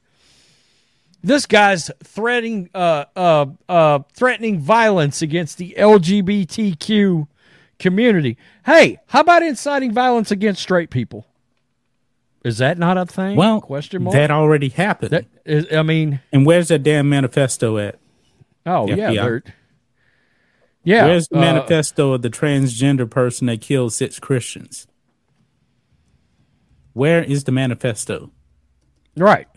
This 1.22 1.46
guy's 1.46 1.90
threatening 2.02 2.70
uh 2.74 3.04
uh 3.16 3.46
uh 3.68 4.00
threatening 4.14 4.60
violence 4.60 5.20
against 5.22 5.58
the 5.58 5.74
LGBTQ 5.78 7.26
community. 7.78 8.36
Hey, 8.64 8.98
how 9.08 9.20
about 9.20 9.42
inciting 9.42 9.92
violence 9.92 10.30
against 10.30 10.62
straight 10.62 10.90
people? 10.90 11.26
Is 12.44 12.58
that 12.58 12.78
not 12.78 12.96
a 12.96 13.04
thing? 13.04 13.36
Well, 13.36 13.60
question 13.60 14.04
mark. 14.04 14.14
that 14.14 14.30
already 14.30 14.68
happened. 14.68 15.10
That 15.10 15.26
is, 15.44 15.66
I 15.72 15.82
mean, 15.82 16.20
and 16.32 16.46
where's 16.46 16.68
that 16.68 16.82
damn 16.82 17.08
manifesto 17.08 17.78
at? 17.78 17.98
oh 18.64 18.86
The 18.86 18.96
yeah, 18.96 19.10
FBI. 19.10 19.52
yeah. 20.84 21.06
Where's 21.06 21.28
the 21.28 21.36
uh, 21.36 21.40
manifesto 21.40 22.12
of 22.12 22.22
the 22.22 22.30
transgender 22.30 23.10
person 23.10 23.48
that 23.48 23.60
killed 23.60 23.92
six 23.92 24.20
Christians? 24.20 24.86
Where 26.92 27.22
is 27.22 27.44
the 27.44 27.52
manifesto? 27.52 28.30
Right. 29.16 29.48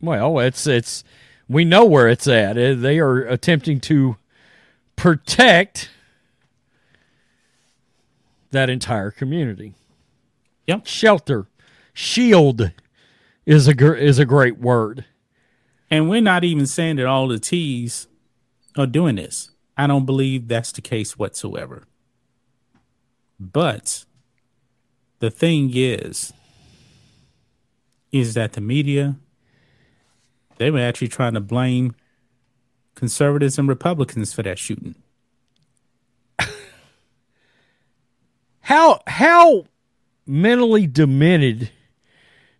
Well, 0.00 0.38
it's 0.40 0.66
it's 0.66 1.04
we 1.48 1.64
know 1.64 1.84
where 1.84 2.08
it's 2.08 2.26
at. 2.26 2.56
Uh, 2.56 2.74
They 2.74 2.98
are 2.98 3.18
attempting 3.22 3.80
to 3.80 4.16
protect 4.96 5.90
that 8.50 8.70
entire 8.70 9.10
community. 9.10 9.74
Yep. 10.66 10.86
Shelter, 10.86 11.46
shield 11.92 12.72
is 13.46 13.68
a 13.68 13.74
gr- 13.74 13.94
is 13.94 14.18
a 14.18 14.24
great 14.24 14.58
word. 14.58 15.04
And 15.90 16.08
we're 16.08 16.20
not 16.20 16.44
even 16.44 16.66
saying 16.66 16.96
that 16.96 17.06
all 17.06 17.26
the 17.28 17.38
T's 17.38 18.06
are 18.76 18.86
doing 18.86 19.16
this. 19.16 19.50
I 19.76 19.86
don't 19.86 20.06
believe 20.06 20.46
that's 20.46 20.70
the 20.72 20.82
case 20.82 21.18
whatsoever. 21.18 21.84
But 23.40 24.04
the 25.18 25.30
thing 25.30 25.72
is, 25.74 26.32
is 28.12 28.34
that 28.34 28.52
the 28.52 28.60
media, 28.60 29.16
they 30.60 30.70
were 30.70 30.78
actually 30.78 31.08
trying 31.08 31.32
to 31.32 31.40
blame 31.40 31.96
conservatives 32.94 33.58
and 33.58 33.66
Republicans 33.66 34.34
for 34.34 34.42
that 34.42 34.58
shooting. 34.58 34.94
how 38.60 39.00
how 39.06 39.64
mentally 40.26 40.86
demented 40.86 41.70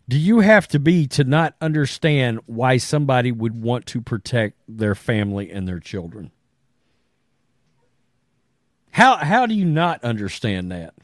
do 0.09 0.17
you 0.17 0.39
have 0.39 0.67
to 0.69 0.79
be 0.79 1.05
to 1.09 1.23
not 1.23 1.53
understand 1.61 2.39
why 2.47 2.77
somebody 2.77 3.31
would 3.31 3.61
want 3.61 3.85
to 3.85 4.01
protect 4.01 4.57
their 4.67 4.95
family 4.95 5.51
and 5.51 5.67
their 5.67 5.79
children? 5.79 6.31
How 8.89 9.17
how 9.17 9.45
do 9.45 9.53
you 9.53 9.65
not 9.65 10.03
understand 10.03 10.71
that? 10.71 10.95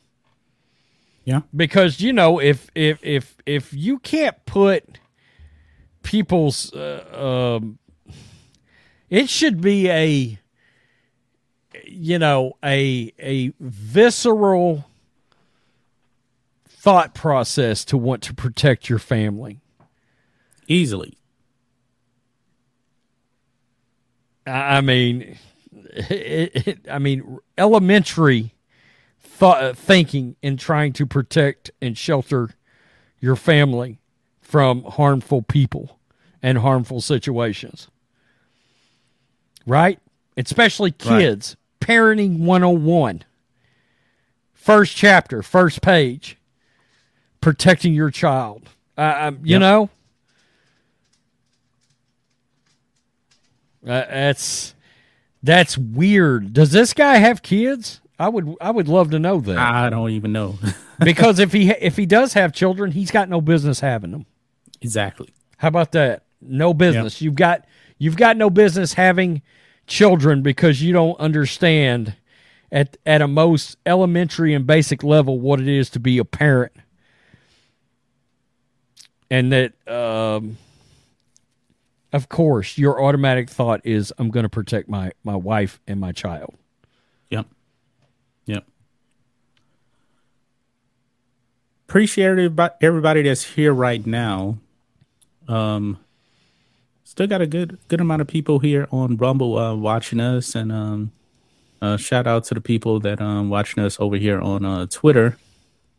Yeah. 1.25 1.41
Because 1.55 2.01
you 2.01 2.11
know, 2.11 2.39
if 2.39 2.71
if 2.73 2.97
if 3.03 3.37
if 3.45 3.71
you 3.71 3.99
can't 3.99 4.43
put 4.47 4.97
people's 6.07 6.73
uh, 6.73 7.57
um 7.59 7.77
it 9.09 9.29
should 9.29 9.59
be 9.61 9.89
a 9.89 10.39
you 11.85 12.19
know, 12.19 12.57
a 12.63 13.13
a 13.19 13.53
visceral 13.59 14.85
thought 16.67 17.13
process 17.13 17.83
to 17.85 17.97
want 17.97 18.21
to 18.23 18.33
protect 18.33 18.89
your 18.89 18.99
family 18.99 19.59
easily. 20.67 21.17
I 24.45 24.79
mean, 24.79 25.37
it, 25.73 26.67
it, 26.67 26.79
I 26.89 26.99
mean, 26.99 27.39
elementary 27.57 28.53
thought, 29.19 29.77
thinking 29.77 30.37
in 30.41 30.55
trying 30.55 30.93
to 30.93 31.05
protect 31.05 31.71
and 31.81 31.97
shelter 31.97 32.51
your 33.19 33.35
family 33.35 33.99
from 34.39 34.83
harmful 34.83 35.41
people 35.41 35.96
and 36.41 36.59
harmful 36.59 37.01
situations. 37.01 37.87
Right? 39.65 39.99
Especially 40.35 40.91
kids. 40.91 41.55
Right. 41.81 41.87
Parenting 41.87 42.39
101. 42.39 43.23
First 44.53 44.95
chapter, 44.95 45.41
first 45.41 45.81
page. 45.81 46.37
Protecting 47.41 47.93
your 47.93 48.09
child. 48.09 48.69
Uh, 48.97 49.31
you 49.41 49.53
yep. 49.53 49.59
know? 49.59 49.89
Uh, 53.85 54.03
that's 54.09 54.75
that's 55.43 55.77
weird. 55.77 56.51
Does 56.51 56.71
this 56.71 56.93
guy 56.93 57.17
have 57.17 57.41
kids? 57.41 58.01
I 58.19 58.27
would 58.27 58.55
I 58.59 58.71
would 58.71 58.87
love 58.87 59.11
to 59.11 59.19
know 59.19 59.39
that. 59.39 59.57
I 59.57 59.89
don't 59.89 60.09
even 60.09 60.33
know. 60.33 60.57
because 60.99 61.39
if 61.39 61.53
he 61.53 61.69
if 61.69 61.95
he 61.95 62.05
does 62.05 62.33
have 62.33 62.51
children, 62.51 62.91
he's 62.91 63.11
got 63.11 63.29
no 63.29 63.39
business 63.39 63.79
having 63.79 64.11
them. 64.11 64.25
Exactly. 64.81 65.29
How 65.57 65.69
about 65.69 65.91
that? 65.93 66.23
No 66.41 66.73
business. 66.73 67.19
Yep. 67.19 67.25
You've 67.25 67.35
got 67.35 67.65
you've 67.97 68.17
got 68.17 68.37
no 68.37 68.49
business 68.49 68.93
having 68.93 69.41
children 69.87 70.41
because 70.41 70.81
you 70.81 70.93
don't 70.93 71.19
understand 71.19 72.15
at 72.71 72.97
at 73.05 73.21
a 73.21 73.27
most 73.27 73.77
elementary 73.85 74.53
and 74.53 74.67
basic 74.67 75.03
level 75.03 75.39
what 75.39 75.59
it 75.59 75.67
is 75.67 75.89
to 75.91 75.99
be 75.99 76.17
a 76.17 76.25
parent. 76.25 76.73
And 79.29 79.51
that 79.51 79.73
um 79.87 80.57
of 82.13 82.29
course 82.29 82.77
your 82.77 83.03
automatic 83.03 83.49
thought 83.49 83.81
is 83.83 84.13
I'm 84.17 84.29
going 84.29 84.43
to 84.43 84.49
protect 84.49 84.89
my 84.89 85.11
my 85.23 85.35
wife 85.35 85.79
and 85.87 85.99
my 85.99 86.11
child. 86.11 86.55
Yep. 87.29 87.47
Yep. 88.45 88.65
Appreciate 91.87 92.51
everybody 92.81 93.21
that's 93.21 93.43
here 93.43 93.73
right 93.73 94.05
now. 94.05 94.57
Um, 95.47 95.97
still 97.17 97.25
got 97.25 97.41
a 97.41 97.47
good 97.47 97.79
good 97.87 97.99
amount 97.99 98.21
of 98.21 98.27
people 98.27 98.59
here 98.59 98.87
on 98.91 99.17
Rumble 99.17 99.57
uh, 99.57 99.73
watching 99.73 100.19
us, 100.19 100.53
and 100.53 100.71
um, 100.71 101.11
uh, 101.81 101.97
shout 101.97 102.27
out 102.27 102.43
to 102.43 102.53
the 102.53 102.61
people 102.61 102.99
that 102.99 103.19
um 103.19 103.49
watching 103.49 103.83
us 103.83 103.99
over 103.99 104.17
here 104.17 104.39
on 104.39 104.63
uh, 104.63 104.85
Twitter. 104.85 105.35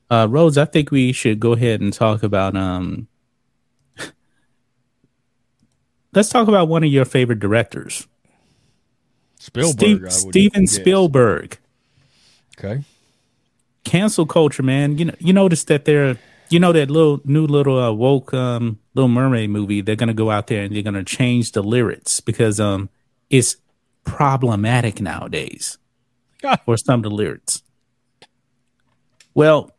Uh, 0.08 0.28
Rhodes, 0.30 0.56
I 0.56 0.64
think 0.64 0.92
we 0.92 1.10
should 1.10 1.40
go 1.40 1.54
ahead 1.54 1.80
and 1.80 1.92
talk 1.92 2.22
about 2.22 2.56
um. 2.56 3.08
let's 6.14 6.28
talk 6.28 6.46
about 6.46 6.68
one 6.68 6.84
of 6.84 6.90
your 6.90 7.04
favorite 7.04 7.40
directors. 7.40 8.06
Spielberg, 9.40 10.12
Steve, 10.12 10.30
Steven 10.30 10.68
Spielberg. 10.68 11.58
Okay. 12.56 12.84
Cancel 13.82 14.24
culture, 14.24 14.62
man. 14.62 14.98
You 14.98 15.06
know, 15.06 15.14
you 15.18 15.32
notice 15.32 15.64
that 15.64 15.84
they're, 15.84 16.16
you 16.50 16.60
know, 16.60 16.72
that 16.72 16.90
little 16.90 17.20
new 17.24 17.46
little 17.46 17.78
uh, 17.78 17.92
woke 17.92 18.32
um, 18.34 18.78
Little 18.94 19.08
Mermaid 19.08 19.50
movie. 19.50 19.80
They're 19.80 19.96
gonna 19.96 20.14
go 20.14 20.30
out 20.30 20.46
there 20.46 20.62
and 20.62 20.74
they're 20.74 20.82
gonna 20.82 21.04
change 21.04 21.52
the 21.52 21.62
lyrics 21.62 22.20
because 22.20 22.60
um, 22.60 22.90
it's 23.30 23.56
problematic 24.04 25.00
nowadays 25.00 25.78
for 26.64 26.76
some 26.76 27.00
of 27.00 27.04
the 27.04 27.10
lyrics. 27.10 27.62
Well, 29.34 29.70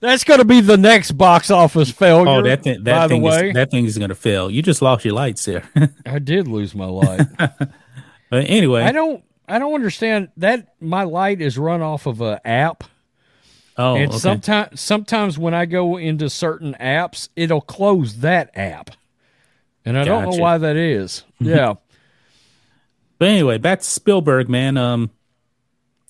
that's 0.00 0.22
going 0.22 0.38
to 0.38 0.44
be 0.44 0.60
the 0.60 0.76
next 0.76 1.12
box 1.12 1.50
office 1.50 1.90
failure. 1.90 2.28
Oh, 2.28 2.42
that 2.42 2.62
thing, 2.62 2.84
that 2.84 3.08
thing 3.08 3.24
is, 3.24 3.54
that 3.54 3.70
thing 3.70 3.84
is 3.84 3.98
going 3.98 4.10
to 4.10 4.14
fail. 4.14 4.50
You 4.50 4.62
just 4.62 4.80
lost 4.80 5.04
your 5.04 5.14
lights 5.14 5.44
there. 5.44 5.68
I 6.06 6.20
did 6.20 6.46
lose 6.46 6.74
my 6.74 6.86
light. 6.86 7.26
but 7.38 8.44
anyway, 8.48 8.82
I 8.82 8.92
don't 8.92 9.24
I 9.48 9.58
don't 9.58 9.74
understand 9.74 10.28
that 10.36 10.74
my 10.80 11.02
light 11.02 11.40
is 11.40 11.58
run 11.58 11.82
off 11.82 12.06
of 12.06 12.20
an 12.20 12.38
app. 12.44 12.84
Oh, 13.78 13.94
and 13.94 14.10
okay. 14.10 14.18
sometimes 14.18 14.80
sometimes 14.80 15.38
when 15.38 15.54
I 15.54 15.64
go 15.64 15.96
into 15.96 16.28
certain 16.28 16.74
apps, 16.80 17.28
it'll 17.36 17.60
close 17.60 18.16
that 18.16 18.50
app, 18.54 18.90
and 19.84 19.96
I 19.96 20.04
gotcha. 20.04 20.26
don't 20.26 20.36
know 20.36 20.42
why 20.42 20.58
that 20.58 20.76
is. 20.76 21.22
Yeah. 21.38 21.74
but 23.18 23.28
anyway, 23.28 23.58
back 23.58 23.78
to 23.78 23.84
Spielberg, 23.84 24.48
man. 24.48 24.76
Um, 24.76 25.10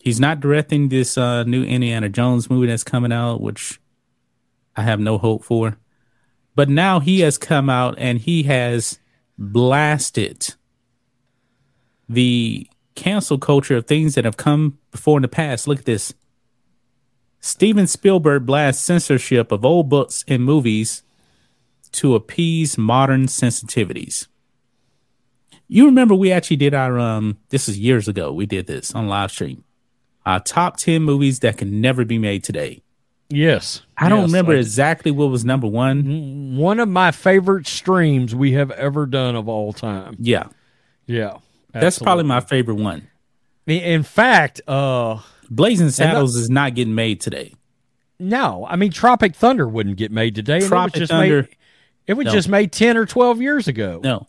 he's 0.01 0.19
not 0.19 0.41
directing 0.41 0.89
this 0.89 1.19
uh, 1.19 1.45
new 1.45 1.63
Indiana 1.63 2.09
Jones 2.09 2.49
movie 2.49 2.69
that's 2.69 2.85
coming 2.85 3.13
out, 3.13 3.43
which 3.43 3.79
I 4.75 4.83
have 4.83 4.99
no 4.99 5.19
hope 5.19 5.45
for. 5.45 5.77
But 6.55 6.71
now 6.71 7.01
he 7.01 7.21
has 7.21 7.37
come 7.37 7.69
out 7.69 7.97
and 7.99 8.19
he 8.19 8.45
has 8.45 8.99
blasted 9.37 10.55
the 12.09 12.67
cancel 12.95 13.39
culture 13.39 13.77
of 13.77 13.87
things 13.87 14.15
that 14.15 14.25
have 14.25 14.37
come 14.37 14.79
before 14.91 15.19
in 15.19 15.23
the 15.23 15.29
past. 15.29 15.69
Look 15.69 15.81
at 15.81 15.85
this. 15.85 16.15
Steven 17.41 17.87
Spielberg 17.87 18.47
blasts 18.47 18.83
censorship 18.83 19.53
of 19.53 19.65
old 19.65 19.89
books 19.89 20.25
and 20.27 20.45
movies 20.45 21.03
to 21.93 22.15
appease 22.15 22.77
modern 22.77 23.27
sensitivities. 23.27 24.27
You 25.69 25.87
remember 25.87 26.15
we 26.15 26.33
actually 26.33 26.57
did 26.57 26.75
our 26.75 26.99
um 26.99 27.39
this 27.51 27.69
is 27.69 27.79
years 27.79 28.09
ago. 28.09 28.33
We 28.33 28.47
did 28.47 28.67
this 28.67 28.95
on 28.95 29.09
live 29.09 29.31
stream. 29.31 29.65
Our 30.27 30.41
top 30.41 30.77
10 30.77 31.03
movies 31.03 31.41
that 31.41 31.57
can 31.57 31.81
never 31.81 32.05
be 32.05 32.19
made 32.19 32.45
today. 32.45 32.83
Yes. 33.31 33.83
I 33.97 34.09
don't 34.09 34.21
yes, 34.21 34.29
remember 34.29 34.53
I, 34.53 34.57
exactly 34.57 35.11
what 35.11 35.31
was 35.31 35.45
number 35.45 35.67
1. 35.67 36.57
One 36.57 36.81
of 36.81 36.89
my 36.89 37.11
favorite 37.13 37.67
streams 37.67 38.35
we 38.35 38.53
have 38.53 38.71
ever 38.73 39.07
done 39.07 39.37
of 39.37 39.49
all 39.49 39.73
time. 39.73 40.17
Yeah. 40.19 40.49
Yeah. 41.07 41.39
That's 41.73 41.99
probably 41.99 42.25
my 42.25 42.41
favorite 42.41 42.77
one. 42.77 43.09
In 43.67 44.03
fact, 44.03 44.63
uh, 44.67 45.21
Blazing 45.51 45.91
Saddles 45.91 46.37
is 46.37 46.51
not 46.51 46.75
getting 46.75 46.95
made 46.95 47.21
today. 47.21 47.55
No, 48.19 48.67
I 48.69 48.77
mean 48.77 48.91
Tropic 48.91 49.35
Thunder 49.35 49.69
wouldn't 49.69 49.97
get 49.97 50.11
made 50.11 50.35
today. 50.35 50.61
Tropic 50.61 50.97
it 50.97 51.01
was 51.01 51.09
just 51.09 51.11
Thunder. 51.11 51.43
Made, 51.43 51.57
it 52.07 52.15
was 52.15 52.27
no. 52.27 52.33
just 52.33 52.49
made 52.49 52.73
ten 52.73 52.97
or 52.97 53.07
twelve 53.07 53.41
years 53.41 53.69
ago. 53.69 54.01
No, 54.03 54.27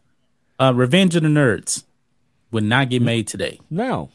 uh, 0.60 0.74
Revenge 0.76 1.16
of 1.16 1.24
the 1.24 1.30
Nerds 1.30 1.84
would 2.52 2.64
not 2.64 2.90
get 2.90 3.02
made 3.02 3.28
today. 3.28 3.60
No. 3.70 4.10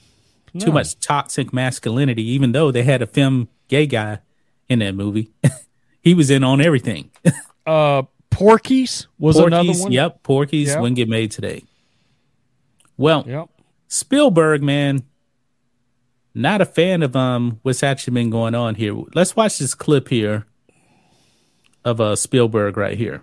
no. 0.53 0.65
too 0.65 0.73
much 0.73 0.99
toxic 1.01 1.53
masculinity. 1.53 2.23
Even 2.31 2.53
though 2.53 2.71
they 2.71 2.83
had 2.83 3.03
a 3.03 3.07
film 3.07 3.49
gay 3.69 3.87
guy 3.87 4.21
in 4.69 4.79
that 4.79 4.95
movie, 4.95 5.31
he 6.03 6.15
was 6.15 6.31
in 6.31 6.45
on 6.45 6.61
everything. 6.61 7.11
uh, 7.67 8.03
Porky's 8.31 9.09
was 9.19 9.37
Porky's, 9.37 9.47
another 9.47 9.79
one. 9.81 9.93
Yep, 9.93 10.23
Porky's 10.23 10.69
yep. 10.69 10.81
wouldn't 10.81 10.97
get 10.97 11.09
made 11.09 11.31
today. 11.31 11.65
Well, 12.97 13.25
yep. 13.27 13.49
Spielberg, 13.89 14.63
man, 14.63 15.05
not 16.35 16.61
a 16.61 16.67
fan 16.67 17.03
of 17.03 17.15
um 17.17 17.61
what's 17.63 17.83
actually 17.83 18.15
been 18.15 18.31
going 18.31 18.55
on 18.55 18.75
here. 18.75 18.95
Let's 19.15 19.37
watch 19.37 19.59
this 19.59 19.75
clip 19.75 20.09
here 20.09 20.47
of 21.85 22.01
uh 22.01 22.17
Spielberg 22.17 22.77
right 22.77 22.97
here. 22.99 23.23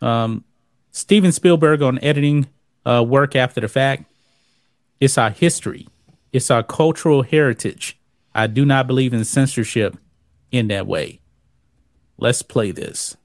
Um, 0.00 0.44
Steven 0.90 1.32
Spielberg 1.32 1.82
on 1.82 1.98
editing 2.02 2.46
uh, 2.86 3.04
work 3.06 3.34
after 3.34 3.60
the 3.60 3.68
fact. 3.68 4.04
It's 5.00 5.18
our 5.18 5.30
history. 5.30 5.88
It's 6.32 6.50
our 6.50 6.62
cultural 6.62 7.22
heritage. 7.22 7.98
I 8.34 8.46
do 8.46 8.64
not 8.64 8.86
believe 8.86 9.12
in 9.12 9.24
censorship 9.24 9.96
in 10.50 10.68
that 10.68 10.86
way. 10.86 11.20
Let's 12.18 12.42
play 12.42 12.70
this. 12.70 13.16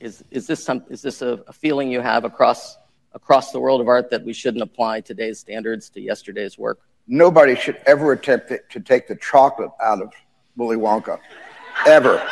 Is 0.00 0.22
is 0.30 0.46
this 0.46 0.62
some 0.62 0.84
is 0.90 1.02
this 1.02 1.22
a, 1.22 1.42
a 1.46 1.52
feeling 1.52 1.90
you 1.90 2.00
have 2.00 2.24
across 2.24 2.76
across 3.12 3.52
the 3.52 3.60
world 3.60 3.80
of 3.80 3.88
art 3.88 4.10
that 4.10 4.24
we 4.24 4.32
shouldn't 4.32 4.62
apply 4.62 5.00
today's 5.00 5.38
standards 5.38 5.88
to 5.90 6.00
yesterday's 6.00 6.58
work? 6.58 6.80
Nobody 7.08 7.56
should 7.56 7.80
ever 7.86 8.12
attempt 8.12 8.52
to 8.70 8.80
take 8.80 9.08
the 9.08 9.16
chocolate 9.16 9.70
out 9.82 10.02
of 10.02 10.12
Willy 10.56 10.76
Wonka, 10.76 11.18
ever. 11.86 12.22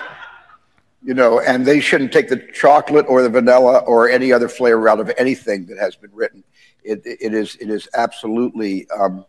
You 1.03 1.15
know, 1.15 1.41
and 1.41 1.65
they 1.65 1.81
shouldn't 1.81 2.13
take 2.13 2.29
the 2.29 2.37
chocolate 2.53 3.07
or 3.09 3.23
the 3.23 3.31
vanilla 3.31 3.79
or 3.87 4.11
any 4.11 4.33
other 4.33 4.49
flavor 4.49 4.89
out 4.89 5.01
of 5.01 5.11
anything 5.17 5.65
that 5.67 5.79
has 5.79 5.97
been 5.97 6.11
written. 6.13 6.45
It, 6.85 7.03
it 7.05 7.33
is 7.33 7.57
it 7.57 7.71
is 7.71 7.89
absolutely 7.95 8.89
um, 8.91 9.25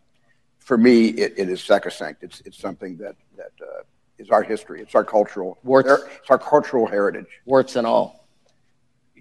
for 0.59 0.77
me 0.77 1.07
it, 1.09 1.33
it 1.37 1.49
is 1.49 1.63
sacrosanct. 1.63 2.23
It's 2.23 2.41
it's 2.41 2.57
something 2.57 2.97
that 2.97 3.15
that 3.37 3.51
uh, 3.61 3.83
is 4.17 4.29
our 4.31 4.43
history. 4.43 4.81
It's 4.81 4.95
our 4.95 5.03
cultural 5.03 5.59
Warts. 5.63 5.89
it's 5.89 6.29
our 6.29 6.39
cultural 6.39 6.87
heritage. 6.87 7.27
Warts 7.45 7.75
and 7.75 7.87
all. 7.87 8.27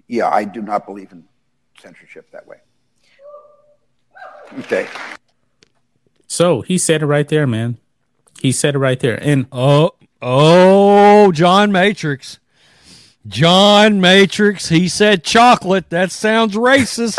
Yeah, 0.07 0.29
I 0.29 0.43
do 0.43 0.61
not 0.61 0.85
believe 0.85 1.11
in 1.11 1.23
censorship 1.79 2.29
that 2.31 2.45
way. 2.47 2.57
Okay. 4.59 4.87
So 6.27 6.61
he 6.61 6.77
said 6.77 7.01
it 7.01 7.05
right 7.05 7.27
there, 7.27 7.47
man. 7.47 7.77
He 8.41 8.51
said 8.51 8.75
it 8.75 8.79
right 8.79 8.99
there. 8.99 9.15
And 9.23 9.47
Oh, 9.51 9.91
oh, 10.21 11.31
John 11.31 11.71
Matrix. 11.71 12.39
John 13.27 13.99
Matrix, 13.99 14.69
he 14.69 14.87
said 14.87 15.23
chocolate. 15.23 15.89
That 15.89 16.11
sounds 16.11 16.55
racist. 16.55 17.17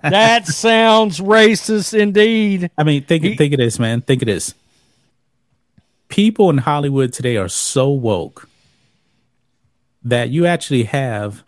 that 0.02 0.46
sounds 0.46 1.18
racist 1.20 1.98
indeed. 1.98 2.70
I 2.76 2.84
mean, 2.84 3.04
think 3.04 3.24
He- 3.24 3.36
think 3.36 3.54
of 3.54 3.58
this, 3.58 3.78
man. 3.78 4.02
Think 4.02 4.22
of 4.22 4.26
this. 4.26 4.54
People 6.08 6.50
in 6.50 6.58
Hollywood 6.58 7.12
today 7.12 7.36
are 7.36 7.48
so 7.48 7.88
woke 7.88 8.48
that 10.02 10.30
you 10.30 10.44
actually 10.44 10.84
have 10.84 11.44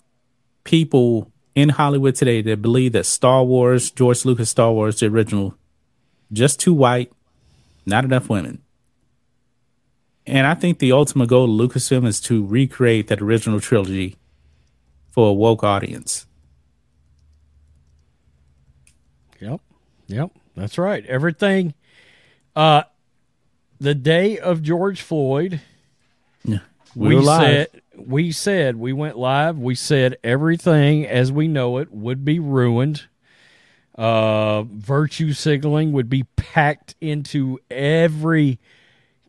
people 0.65 1.31
in 1.55 1.71
Hollywood 1.71 2.15
today 2.15 2.41
that 2.43 2.63
believe 2.63 2.93
that 2.93 3.05
Star 3.05 3.43
Wars, 3.45 3.91
George 3.91 4.25
Lucas 4.25 4.51
Star 4.51 4.73
Wars, 4.73 5.01
the 5.01 5.07
original, 5.07 5.55
just 6.33 6.61
too 6.61 6.75
white, 6.75 7.13
not 7.87 8.05
enough 8.05 8.29
women. 8.29 8.63
And 10.27 10.47
I 10.47 10.55
think 10.55 10.79
the 10.79 10.93
ultimate 10.93 11.29
goal 11.29 11.45
of 11.45 11.71
Lucasfilm 11.71 12.07
is 12.07 12.21
to 12.23 12.47
recreate 12.47 13.09
that 13.09 13.21
original 13.21 13.61
trilogy 13.61 14.17
for 15.11 15.29
a 15.31 15.33
woke 15.33 15.65
audience. 15.65 16.27
Yep. 19.41 19.61
Yep. 20.07 20.31
That's 20.57 20.79
right. 20.79 21.05
Everything 21.07 21.75
uh 22.55 22.83
the 23.81 23.95
day 23.95 24.39
of 24.39 24.63
George 24.63 25.01
Floyd, 25.03 25.61
Yeah. 26.45 26.59
we, 26.95 27.17
live. 27.17 27.41
said 27.73 27.83
we 27.97 28.31
said 28.31 28.77
we 28.77 28.93
went 28.93 29.19
live, 29.19 29.59
we 29.59 29.75
said 29.75 30.19
everything 30.23 31.05
as 31.07 31.33
we 31.33 31.49
know 31.49 31.79
it 31.79 31.91
would 31.91 32.25
be 32.25 32.39
ruined. 32.39 33.05
Uh 33.97 34.63
virtue 34.63 35.33
signaling 35.33 35.93
would 35.93 36.09
be 36.09 36.25
packed 36.37 36.95
into 37.01 37.59
every 37.71 38.59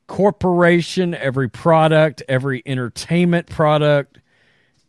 corporation, 0.07 1.13
every 1.15 1.49
product, 1.49 2.23
every 2.29 2.61
entertainment 2.65 3.47
product, 3.47 4.19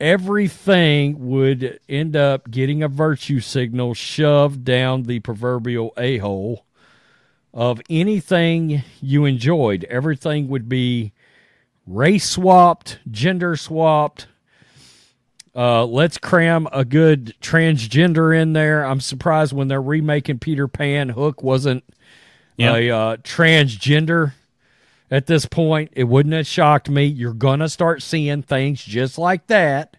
everything 0.00 1.28
would 1.28 1.80
end 1.88 2.16
up 2.16 2.50
getting 2.50 2.82
a 2.82 2.88
virtue 2.88 3.40
signal 3.40 3.94
shoved 3.94 4.64
down 4.64 5.04
the 5.04 5.20
proverbial 5.20 5.92
a 5.96 6.18
hole 6.18 6.66
of 7.52 7.80
anything 7.88 8.82
you 9.00 9.24
enjoyed. 9.24 9.84
Everything 9.84 10.48
would 10.48 10.68
be 10.68 11.12
race 11.86 12.28
swapped, 12.28 12.98
gender 13.10 13.56
swapped. 13.56 14.26
Uh, 15.56 15.84
let's 15.84 16.18
cram 16.18 16.66
a 16.72 16.84
good 16.84 17.34
transgender 17.40 18.36
in 18.36 18.54
there. 18.54 18.84
I'm 18.84 19.00
surprised 19.00 19.52
when 19.52 19.68
they're 19.68 19.80
remaking 19.80 20.40
Peter 20.40 20.66
Pan, 20.66 21.10
Hook 21.10 21.42
wasn't 21.42 21.84
Yeah. 22.56 22.74
a 22.74 22.90
uh, 22.90 23.16
transgender 23.18 24.32
at 25.12 25.26
this 25.26 25.46
point. 25.46 25.92
It 25.94 26.04
wouldn't 26.04 26.34
have 26.34 26.46
shocked 26.46 26.90
me. 26.90 27.04
You're 27.04 27.34
gonna 27.34 27.68
start 27.68 28.02
seeing 28.02 28.42
things 28.42 28.82
just 28.82 29.16
like 29.16 29.46
that. 29.46 29.96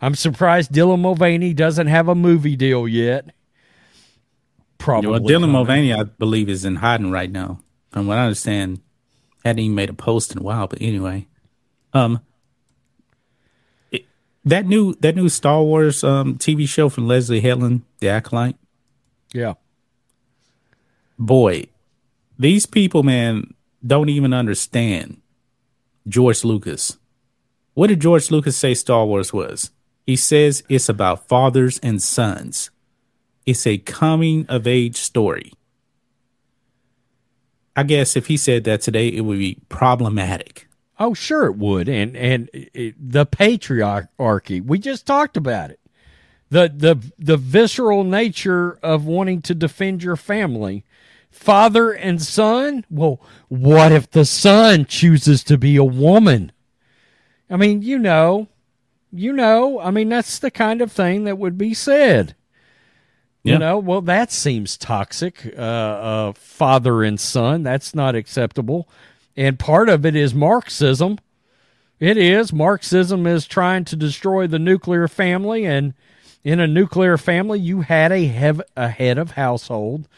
I'm 0.00 0.16
surprised 0.16 0.72
Dylan 0.72 0.98
Mulvaney 1.00 1.54
doesn't 1.54 1.86
have 1.86 2.08
a 2.08 2.14
movie 2.16 2.56
deal 2.56 2.88
yet. 2.88 3.26
Probably. 4.78 5.10
Well, 5.10 5.20
Dylan 5.20 5.50
Mulvaney, 5.50 5.92
I 5.94 6.02
believe, 6.02 6.48
is 6.48 6.64
in 6.64 6.74
hiding 6.76 7.12
right 7.12 7.30
now. 7.30 7.60
From 7.92 8.08
what 8.08 8.18
I 8.18 8.22
understand, 8.24 8.80
hadn't 9.44 9.60
even 9.60 9.76
made 9.76 9.90
a 9.90 9.94
post 9.94 10.32
in 10.32 10.38
a 10.38 10.42
while. 10.42 10.66
But 10.66 10.80
anyway, 10.82 11.28
um, 11.92 12.14
it- 12.16 12.20
that 14.44 14.66
new 14.66 14.94
that 14.96 15.16
new 15.16 15.28
Star 15.28 15.62
Wars 15.62 16.02
um 16.02 16.36
TV 16.36 16.68
show 16.68 16.88
from 16.88 17.06
Leslye 17.06 17.40
Headland, 17.40 17.82
The 18.00 18.08
Acolyte. 18.08 18.56
Yeah. 19.32 19.54
Boy, 21.18 21.66
these 22.38 22.66
people, 22.66 23.02
man, 23.02 23.54
don't 23.86 24.08
even 24.08 24.32
understand 24.32 25.20
George 26.08 26.44
Lucas. 26.44 26.98
What 27.74 27.86
did 27.86 28.00
George 28.00 28.30
Lucas 28.30 28.56
say 28.56 28.74
Star 28.74 29.06
Wars 29.06 29.32
was? 29.32 29.70
He 30.06 30.16
says 30.16 30.62
it's 30.68 30.88
about 30.88 31.28
fathers 31.28 31.78
and 31.82 32.02
sons. 32.02 32.70
It's 33.46 33.66
a 33.66 33.78
coming 33.78 34.46
of 34.48 34.66
age 34.66 34.96
story. 34.96 35.52
I 37.74 37.84
guess 37.84 38.16
if 38.16 38.26
he 38.26 38.36
said 38.36 38.64
that 38.64 38.82
today, 38.82 39.08
it 39.08 39.22
would 39.22 39.38
be 39.38 39.58
problematic. 39.68 40.68
Oh, 41.02 41.14
sure 41.14 41.46
it 41.46 41.56
would. 41.56 41.88
And 41.88 42.16
and 42.16 42.48
it, 42.52 42.94
the 42.96 43.26
patriarchy. 43.26 44.64
We 44.64 44.78
just 44.78 45.04
talked 45.04 45.36
about 45.36 45.70
it. 45.70 45.80
The 46.48 46.72
the 46.72 47.12
the 47.18 47.36
visceral 47.36 48.04
nature 48.04 48.78
of 48.84 49.04
wanting 49.04 49.42
to 49.42 49.54
defend 49.54 50.04
your 50.04 50.14
family. 50.14 50.84
Father 51.28 51.90
and 51.90 52.22
son? 52.22 52.84
Well, 52.88 53.20
what 53.48 53.90
if 53.90 54.12
the 54.12 54.24
son 54.24 54.84
chooses 54.84 55.42
to 55.44 55.58
be 55.58 55.74
a 55.74 55.82
woman? 55.82 56.52
I 57.50 57.56
mean, 57.56 57.82
you 57.82 57.98
know, 57.98 58.46
you 59.10 59.32
know, 59.32 59.80
I 59.80 59.90
mean 59.90 60.08
that's 60.08 60.38
the 60.38 60.52
kind 60.52 60.80
of 60.80 60.92
thing 60.92 61.24
that 61.24 61.36
would 61.36 61.58
be 61.58 61.74
said. 61.74 62.36
Yeah. 63.42 63.54
You 63.54 63.58
know, 63.58 63.78
well, 63.78 64.02
that 64.02 64.30
seems 64.30 64.76
toxic. 64.76 65.52
Uh, 65.58 65.60
uh, 65.60 66.32
father 66.34 67.02
and 67.02 67.18
son, 67.18 67.64
that's 67.64 67.92
not 67.92 68.14
acceptable. 68.14 68.88
And 69.36 69.58
part 69.58 69.88
of 69.88 70.04
it 70.04 70.14
is 70.16 70.34
Marxism. 70.34 71.18
It 71.98 72.16
is. 72.16 72.52
Marxism 72.52 73.26
is 73.26 73.46
trying 73.46 73.84
to 73.86 73.96
destroy 73.96 74.46
the 74.46 74.58
nuclear 74.58 75.08
family. 75.08 75.64
And 75.64 75.94
in 76.44 76.60
a 76.60 76.66
nuclear 76.66 77.16
family, 77.16 77.60
you 77.60 77.82
had 77.82 78.12
a, 78.12 78.26
hev- 78.26 78.62
a 78.76 78.88
head 78.88 79.18
of 79.18 79.32
household 79.32 80.08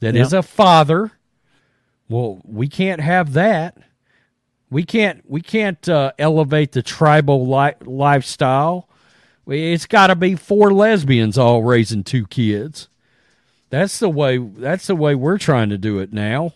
that 0.00 0.14
is 0.14 0.32
Yeah. 0.32 0.40
a 0.40 0.42
father. 0.42 1.12
Well, 2.08 2.40
we 2.44 2.68
can't 2.68 3.00
have 3.00 3.32
that. 3.32 3.78
We 4.70 4.84
can't. 4.84 5.22
We 5.28 5.40
can't 5.40 5.88
uh, 5.88 6.12
elevate 6.18 6.72
the 6.72 6.82
tribal 6.82 7.48
li- 7.48 7.74
lifestyle. 7.84 8.88
It's 9.46 9.86
got 9.86 10.08
to 10.08 10.14
be 10.14 10.36
four 10.36 10.72
lesbians 10.72 11.36
all 11.36 11.64
raising 11.64 12.04
two 12.04 12.26
kids. 12.26 12.88
That's 13.70 13.98
the 13.98 14.08
way. 14.08 14.38
That's 14.38 14.86
the 14.86 14.94
way 14.94 15.14
we're 15.16 15.38
trying 15.38 15.70
to 15.70 15.78
do 15.78 15.98
it 15.98 16.12
now. 16.12 16.52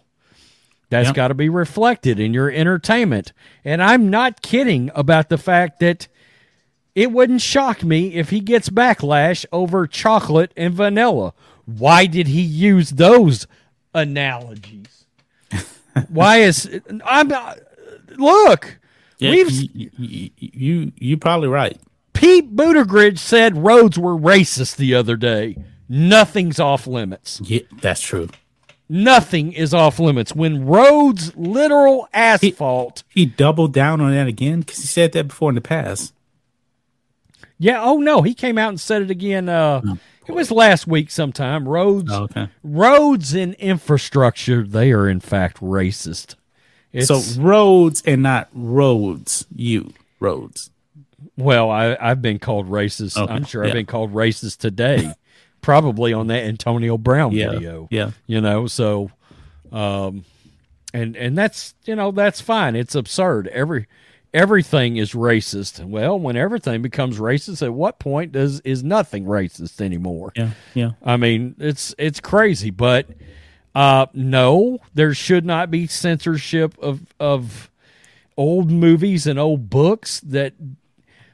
That's 0.94 1.08
Yep. 1.08 1.16
got 1.16 1.28
to 1.28 1.34
be 1.34 1.48
reflected 1.48 2.20
in 2.20 2.32
your 2.32 2.48
entertainment. 2.50 3.32
And 3.64 3.82
I'm 3.82 4.10
not 4.10 4.42
kidding 4.42 4.92
about 4.94 5.28
the 5.28 5.36
fact 5.36 5.80
that 5.80 6.06
it 6.94 7.10
wouldn't 7.10 7.40
shock 7.40 7.82
me 7.82 8.14
if 8.14 8.30
he 8.30 8.38
gets 8.38 8.68
backlash 8.68 9.44
over 9.50 9.88
chocolate 9.88 10.52
and 10.56 10.72
vanilla. 10.72 11.34
Why 11.64 12.06
did 12.06 12.28
he 12.28 12.42
use 12.42 12.90
those 12.90 13.48
analogies? 13.92 15.06
Why 16.08 16.38
is 16.38 16.80
I'm 17.04 17.32
uh, 17.32 17.54
look? 18.16 18.78
Yeah, 19.18 19.30
we've 19.30 19.50
you, 19.50 19.90
you, 19.98 20.30
you 20.38 20.92
you 20.96 21.16
probably 21.16 21.48
right. 21.48 21.76
Pete 22.12 22.54
Buttigieg 22.54 23.18
said 23.18 23.56
roads 23.64 23.98
were 23.98 24.16
racist 24.16 24.76
the 24.76 24.94
other 24.94 25.16
day. 25.16 25.56
Nothing's 25.88 26.60
off 26.60 26.86
limits. 26.86 27.40
Yeah, 27.42 27.62
that's 27.80 28.00
true. 28.00 28.28
Nothing 28.88 29.52
is 29.52 29.72
off 29.72 29.98
limits. 29.98 30.34
When 30.34 30.66
roads, 30.66 31.34
literal 31.36 32.08
asphalt. 32.12 33.02
He 33.08 33.24
doubled 33.26 33.72
down 33.72 34.00
on 34.00 34.10
that 34.12 34.26
again 34.26 34.60
because 34.60 34.78
he 34.78 34.86
said 34.86 35.12
that 35.12 35.28
before 35.28 35.48
in 35.50 35.54
the 35.54 35.60
past. 35.60 36.12
Yeah, 37.58 37.82
oh 37.82 37.98
no, 37.98 38.22
he 38.22 38.34
came 38.34 38.58
out 38.58 38.68
and 38.70 38.80
said 38.80 39.02
it 39.02 39.10
again. 39.10 39.48
Uh, 39.48 39.80
it 40.26 40.32
was 40.32 40.50
last 40.50 40.86
week 40.86 41.10
sometime. 41.10 41.68
Roads, 41.68 42.10
Oh, 42.12 42.24
okay. 42.24 42.48
roads 42.62 43.32
and 43.32 43.54
infrastructure, 43.54 44.62
they 44.64 44.92
are 44.92 45.08
in 45.08 45.20
fact 45.20 45.60
racist. 45.60 46.34
It's, 46.92 47.08
so 47.08 47.40
roads 47.40 48.02
and 48.06 48.22
not 48.22 48.48
roads. 48.52 49.46
You 49.54 49.92
roads. 50.20 50.70
well, 51.36 51.70
I, 51.70 51.96
I've 52.00 52.20
been 52.22 52.38
called 52.38 52.68
racist. 52.68 53.16
Okay, 53.16 53.32
I'm 53.32 53.44
sure 53.44 53.62
yeah. 53.62 53.68
I've 53.68 53.74
been 53.74 53.86
called 53.86 54.12
racist 54.12 54.58
today, 54.58 55.12
probably 55.64 56.12
on 56.12 56.26
that 56.28 56.44
Antonio 56.44 56.98
Brown 56.98 57.32
Yeah, 57.32 57.50
video. 57.52 57.88
yeah. 57.90 58.10
you 58.26 58.40
know 58.40 58.66
so 58.66 59.10
um 59.72 60.24
and 60.92 61.16
and 61.16 61.36
that's 61.36 61.74
you 61.86 61.96
know 61.96 62.10
that's 62.12 62.40
fine 62.40 62.76
it's 62.76 62.94
absurd 62.94 63.48
every 63.48 63.86
everything 64.34 64.96
is 64.96 65.12
racist. 65.12 65.82
Well, 65.84 66.18
when 66.18 66.36
everything 66.36 66.82
becomes 66.82 67.20
racist, 67.20 67.62
at 67.62 67.72
what 67.72 68.00
point 68.00 68.32
does 68.32 68.58
is 68.62 68.82
nothing 68.82 69.26
racist 69.26 69.80
anymore? 69.80 70.32
Yeah, 70.34 70.50
yeah. 70.74 70.90
I 71.04 71.16
mean, 71.16 71.54
it's 71.60 71.94
it's 71.98 72.18
crazy, 72.18 72.70
but 72.70 73.06
uh, 73.76 74.06
no, 74.12 74.80
there 74.92 75.14
should 75.14 75.44
not 75.46 75.70
be 75.70 75.86
censorship 75.86 76.76
of 76.82 77.00
of 77.20 77.70
old 78.36 78.72
movies 78.72 79.28
and 79.28 79.38
old 79.38 79.70
books. 79.70 80.18
That 80.20 80.54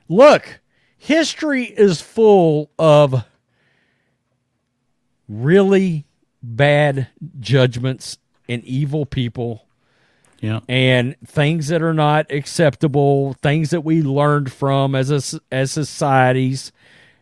look, 0.08 0.60
history 0.98 1.64
is 1.64 2.02
full 2.02 2.70
of 2.78 3.24
really 5.30 6.04
bad 6.42 7.06
judgments 7.38 8.18
and 8.48 8.64
evil 8.64 9.06
people 9.06 9.64
yeah. 10.40 10.60
and 10.68 11.16
things 11.24 11.68
that 11.68 11.82
are 11.82 11.94
not 11.94 12.30
acceptable, 12.30 13.34
things 13.34 13.70
that 13.70 13.82
we 13.82 14.02
learned 14.02 14.52
from 14.52 14.94
as 14.94 15.10
a, 15.10 15.40
as 15.52 15.70
societies, 15.70 16.72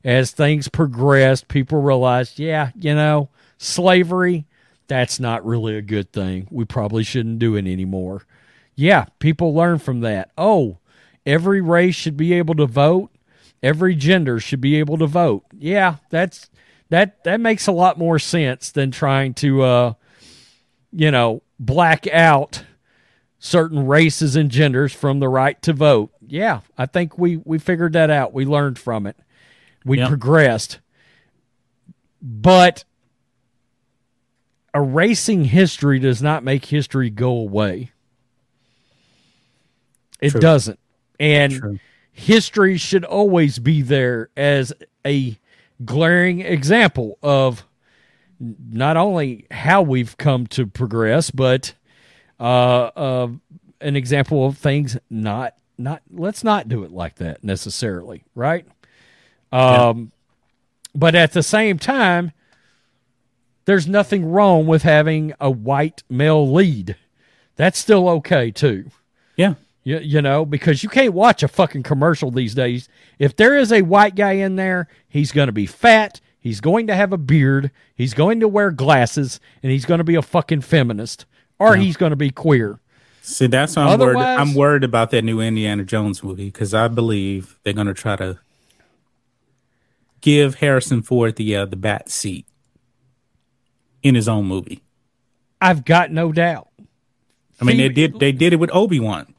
as 0.04 0.30
things 0.30 0.68
progressed, 0.68 1.48
people 1.48 1.82
realized, 1.82 2.38
yeah, 2.38 2.70
you 2.78 2.94
know, 2.94 3.28
slavery, 3.59 4.46
that's 4.86 5.20
not 5.20 5.44
really 5.44 5.76
a 5.76 5.82
good 5.82 6.12
thing. 6.12 6.48
We 6.50 6.64
probably 6.64 7.02
shouldn't 7.02 7.40
do 7.40 7.56
it 7.56 7.66
anymore. 7.66 8.22
Yeah, 8.74 9.06
people 9.18 9.52
learn 9.52 9.80
from 9.80 10.00
that. 10.00 10.30
Oh, 10.38 10.78
every 11.26 11.61
race 11.61 11.96
should 11.96 12.16
be 12.16 12.32
able 12.32 12.54
to 12.54 12.66
vote. 12.66 13.11
Every 13.62 13.96
gender 13.96 14.38
should 14.38 14.61
be 14.61 14.76
able 14.76 14.96
to 14.98 15.06
vote. 15.06 15.44
Yeah, 15.52 15.96
that's 16.11 16.48
that 16.91 17.22
that 17.24 17.41
makes 17.41 17.66
a 17.66 17.72
lot 17.72 17.99
more 17.99 18.18
sense 18.18 18.70
than 18.70 18.91
trying 18.91 19.34
to 19.34 19.62
uh 19.62 19.93
you 20.93 21.11
know, 21.11 21.43
black 21.59 22.07
out 22.09 22.64
certain 23.39 23.86
races 23.86 24.36
and 24.36 24.51
genders 24.51 24.93
from 24.93 25.20
the 25.20 25.28
right 25.28 25.61
to 25.62 25.72
vote. 25.72 26.11
Yeah, 26.26 26.61
I 26.76 26.86
think 26.86 27.18
we 27.18 27.36
we 27.39 27.59
figured 27.59 27.93
that 27.93 28.11
out. 28.11 28.32
We 28.32 28.45
learned 28.45 28.78
from 28.78 29.07
it. 29.07 29.16
We 29.84 29.99
yep. 29.99 30.09
progressed. 30.09 30.80
But 32.20 32.84
erasing 34.74 35.45
history 35.45 35.99
does 35.99 36.20
not 36.20 36.43
make 36.43 36.64
history 36.66 37.11
go 37.11 37.30
away. 37.30 37.93
It 40.20 40.30
True. 40.30 40.41
doesn't. 40.41 40.80
And 41.20 41.53
True. 41.53 41.78
history 42.11 42.76
should 42.76 43.05
always 43.05 43.61
be 43.61 43.82
there 43.82 44.30
as 44.36 44.72
a 45.07 45.39
glaring 45.84 46.40
example 46.40 47.18
of 47.22 47.64
not 48.40 48.96
only 48.96 49.46
how 49.50 49.82
we've 49.82 50.16
come 50.16 50.46
to 50.48 50.66
progress, 50.66 51.30
but 51.30 51.74
uh, 52.38 52.90
uh, 52.96 53.28
an 53.80 53.96
example 53.96 54.46
of 54.46 54.58
things 54.58 54.96
not 55.10 55.54
not 55.76 56.02
let's 56.10 56.42
not 56.42 56.68
do 56.68 56.82
it 56.84 56.90
like 56.90 57.16
that 57.16 57.42
necessarily, 57.44 58.24
right? 58.34 58.66
Um, 59.52 59.60
yeah. 59.60 60.04
but 60.94 61.14
at 61.14 61.32
the 61.32 61.42
same 61.42 61.78
time, 61.78 62.32
there's 63.64 63.86
nothing 63.86 64.30
wrong 64.30 64.66
with 64.66 64.82
having 64.82 65.34
a 65.40 65.50
white 65.50 66.02
male 66.08 66.50
lead. 66.52 66.96
That's 67.56 67.78
still 67.78 68.08
okay 68.08 68.50
too. 68.50 68.90
Yeah. 69.36 69.54
You, 69.89 70.01
you 70.01 70.20
know, 70.20 70.45
because 70.45 70.82
you 70.82 70.91
can't 70.91 71.14
watch 71.14 71.43
a 71.43 71.49
fucking 71.49 71.82
commercial 71.82 72.30
these 72.30 72.55
days. 72.55 72.91
If 73.18 73.36
there 73.36 73.57
is 73.57 73.72
a 73.72 73.80
white 73.80 74.14
guy 74.14 74.32
in 74.32 74.57
there, 74.57 74.86
he's 75.09 75.32
going 75.32 75.47
to 75.47 75.53
be 75.53 75.64
fat. 75.64 76.20
He's 76.39 76.61
going 76.61 76.89
to 76.89 76.95
have 76.95 77.11
a 77.11 77.16
beard. 77.16 77.70
He's 77.95 78.12
going 78.12 78.41
to 78.41 78.49
wear 78.49 78.70
glasses, 78.70 79.41
and 79.62 79.72
he's 79.72 79.86
going 79.86 79.97
to 79.97 80.05
be 80.05 80.14
a 80.14 80.20
fucking 80.20 80.61
feminist 80.61 81.24
or 81.59 81.74
yeah. 81.74 81.84
he's 81.84 81.97
going 81.97 82.11
to 82.11 82.16
be 82.16 82.28
queer. 82.28 82.80
See, 83.22 83.47
that's 83.47 83.76
why 83.76 83.84
I'm 83.84 83.99
worried. 83.99 84.18
I'm 84.18 84.55
worried 84.55 84.84
about 84.84 85.11
that 85.12 85.22
new 85.22 85.41
Indiana 85.41 85.84
Jones 85.84 86.22
movie 86.22 86.51
because 86.51 86.74
I 86.74 86.89
believe 86.89 87.59
they're 87.62 87.72
going 87.72 87.86
to 87.86 87.95
try 87.95 88.16
to 88.16 88.39
give 90.20 90.57
Harrison 90.57 91.01
Ford 91.01 91.36
the 91.36 91.57
uh, 91.57 91.64
the 91.64 91.76
bat 91.76 92.11
seat 92.11 92.47
in 94.03 94.14
his 94.14 94.28
own 94.28 94.45
movie. 94.45 94.82
I've 95.62 95.86
got 95.86 96.11
no 96.11 96.30
doubt. 96.30 96.68
I 97.59 97.64
mean, 97.64 97.78
they 97.78 97.89
did 97.89 98.20
they 98.20 98.32
did 98.32 98.53
it 98.53 98.57
with 98.57 98.68
Obi 98.74 99.01
Wan. 99.01 99.34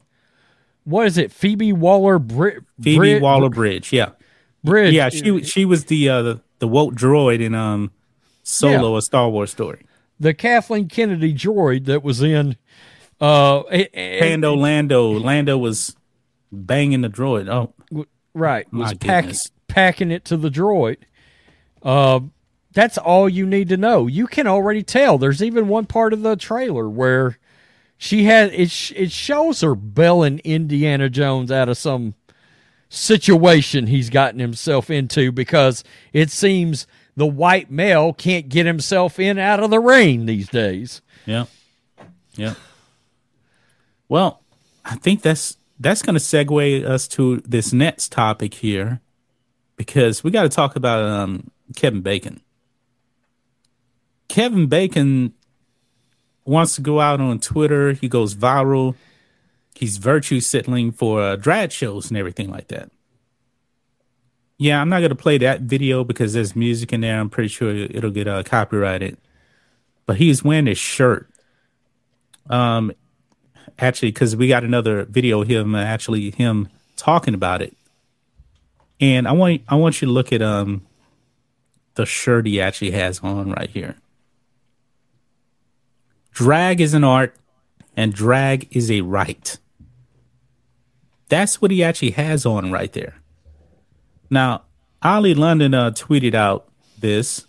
What 0.90 1.06
is 1.06 1.16
it? 1.16 1.32
Phoebe 1.32 1.72
Waller 1.72 2.18
Bridge. 2.18 2.62
Phoebe 2.80 3.20
Waller 3.20 3.48
Bridge. 3.48 3.92
Yeah, 3.92 4.10
Bridge. 4.64 4.92
Yeah, 4.92 5.08
she 5.08 5.42
she 5.44 5.64
was 5.64 5.86
the 5.86 6.08
uh, 6.08 6.22
the, 6.22 6.40
the 6.58 6.68
woke 6.68 6.94
droid 6.94 7.40
in 7.40 7.54
um 7.54 7.92
Solo, 8.42 8.92
yeah. 8.92 8.98
a 8.98 9.02
Star 9.02 9.28
Wars 9.28 9.50
story 9.50 9.86
the 10.20 10.34
Kathleen 10.34 10.86
Kennedy 10.86 11.34
droid 11.34 11.86
that 11.86 12.04
was 12.04 12.22
in 12.22 12.56
uh 13.20 13.62
Pando 13.62 14.54
Lando. 14.54 15.10
Lando 15.18 15.58
was 15.58 15.96
banging 16.52 17.00
the 17.00 17.08
droid. 17.08 17.48
Oh, 17.48 18.06
right. 18.34 18.70
Was 18.72 18.94
pack, 18.94 19.26
packing 19.66 20.10
it 20.10 20.24
to 20.26 20.36
the 20.36 20.50
droid. 20.50 20.98
Uh, 21.82 22.20
that's 22.72 22.98
all 22.98 23.28
you 23.28 23.46
need 23.46 23.68
to 23.70 23.76
know. 23.76 24.06
You 24.06 24.26
can 24.26 24.46
already 24.46 24.82
tell. 24.82 25.18
There's 25.18 25.42
even 25.42 25.66
one 25.66 25.86
part 25.86 26.12
of 26.12 26.22
the 26.22 26.36
trailer 26.36 26.88
where 26.88 27.38
she 28.02 28.24
had 28.24 28.54
it. 28.54 28.92
It 28.96 29.12
shows 29.12 29.60
her 29.60 29.74
bailing 29.74 30.38
Indiana 30.38 31.10
Jones 31.10 31.52
out 31.52 31.68
of 31.68 31.76
some 31.76 32.14
situation 32.88 33.88
he's 33.88 34.08
gotten 34.08 34.40
himself 34.40 34.88
into 34.88 35.30
because 35.30 35.84
it 36.14 36.30
seems 36.30 36.86
the 37.14 37.26
white 37.26 37.70
male 37.70 38.14
can't 38.14 38.48
get 38.48 38.64
himself 38.64 39.18
in 39.18 39.38
out 39.38 39.62
of 39.62 39.68
the 39.68 39.78
rain 39.78 40.24
these 40.24 40.48
days. 40.48 41.02
Yeah. 41.26 41.44
Yeah. 42.36 42.54
Well, 44.08 44.42
I 44.82 44.96
think 44.96 45.20
that's 45.20 45.58
that's 45.78 46.00
going 46.00 46.14
to 46.14 46.20
segue 46.20 46.86
us 46.86 47.06
to 47.08 47.36
this 47.40 47.70
next 47.70 48.12
topic 48.12 48.54
here 48.54 49.02
because 49.76 50.24
we 50.24 50.30
got 50.30 50.44
to 50.44 50.48
talk 50.48 50.74
about 50.74 51.04
um, 51.04 51.50
Kevin 51.76 52.00
Bacon. 52.00 52.40
Kevin 54.28 54.68
Bacon 54.68 55.34
wants 56.44 56.74
to 56.76 56.80
go 56.80 57.00
out 57.00 57.20
on 57.20 57.38
Twitter. 57.38 57.92
He 57.92 58.08
goes 58.08 58.34
viral. 58.34 58.94
He's 59.74 59.96
virtue 59.96 60.40
signaling 60.40 60.92
for 60.92 61.22
uh, 61.22 61.36
drag 61.36 61.72
shows 61.72 62.08
and 62.10 62.18
everything 62.18 62.50
like 62.50 62.68
that. 62.68 62.90
Yeah, 64.58 64.80
I'm 64.80 64.90
not 64.90 64.98
going 64.98 65.10
to 65.10 65.16
play 65.16 65.38
that 65.38 65.62
video 65.62 66.04
because 66.04 66.34
there's 66.34 66.54
music 66.54 66.92
in 66.92 67.00
there. 67.00 67.18
I'm 67.18 67.30
pretty 67.30 67.48
sure 67.48 67.74
it'll 67.74 68.10
get 68.10 68.28
uh, 68.28 68.42
copyrighted. 68.42 69.16
But 70.04 70.16
he's 70.16 70.44
wearing 70.44 70.66
his 70.66 70.76
shirt. 70.76 71.30
Um, 72.50 72.92
actually, 73.78 74.10
because 74.10 74.36
we 74.36 74.48
got 74.48 74.64
another 74.64 75.04
video 75.04 75.40
of 75.40 75.48
him 75.48 75.74
actually 75.74 76.30
him 76.32 76.68
talking 76.96 77.32
about 77.32 77.62
it, 77.62 77.74
and 79.00 79.26
I 79.26 79.32
want 79.32 79.62
I 79.68 79.76
want 79.76 80.02
you 80.02 80.06
to 80.06 80.12
look 80.12 80.32
at 80.32 80.42
um 80.42 80.86
the 81.94 82.04
shirt 82.04 82.46
he 82.46 82.60
actually 82.60 82.90
has 82.90 83.20
on 83.20 83.52
right 83.52 83.70
here. 83.70 83.96
Drag 86.40 86.80
is 86.80 86.94
an 86.94 87.04
art, 87.04 87.36
and 87.94 88.14
drag 88.14 88.66
is 88.74 88.90
a 88.90 89.02
right. 89.02 89.58
That's 91.28 91.60
what 91.60 91.70
he 91.70 91.84
actually 91.84 92.12
has 92.12 92.46
on 92.46 92.72
right 92.72 92.90
there. 92.94 93.16
Now, 94.30 94.62
Ali 95.02 95.34
London 95.34 95.74
uh, 95.74 95.90
tweeted 95.90 96.32
out 96.34 96.66
this 96.98 97.44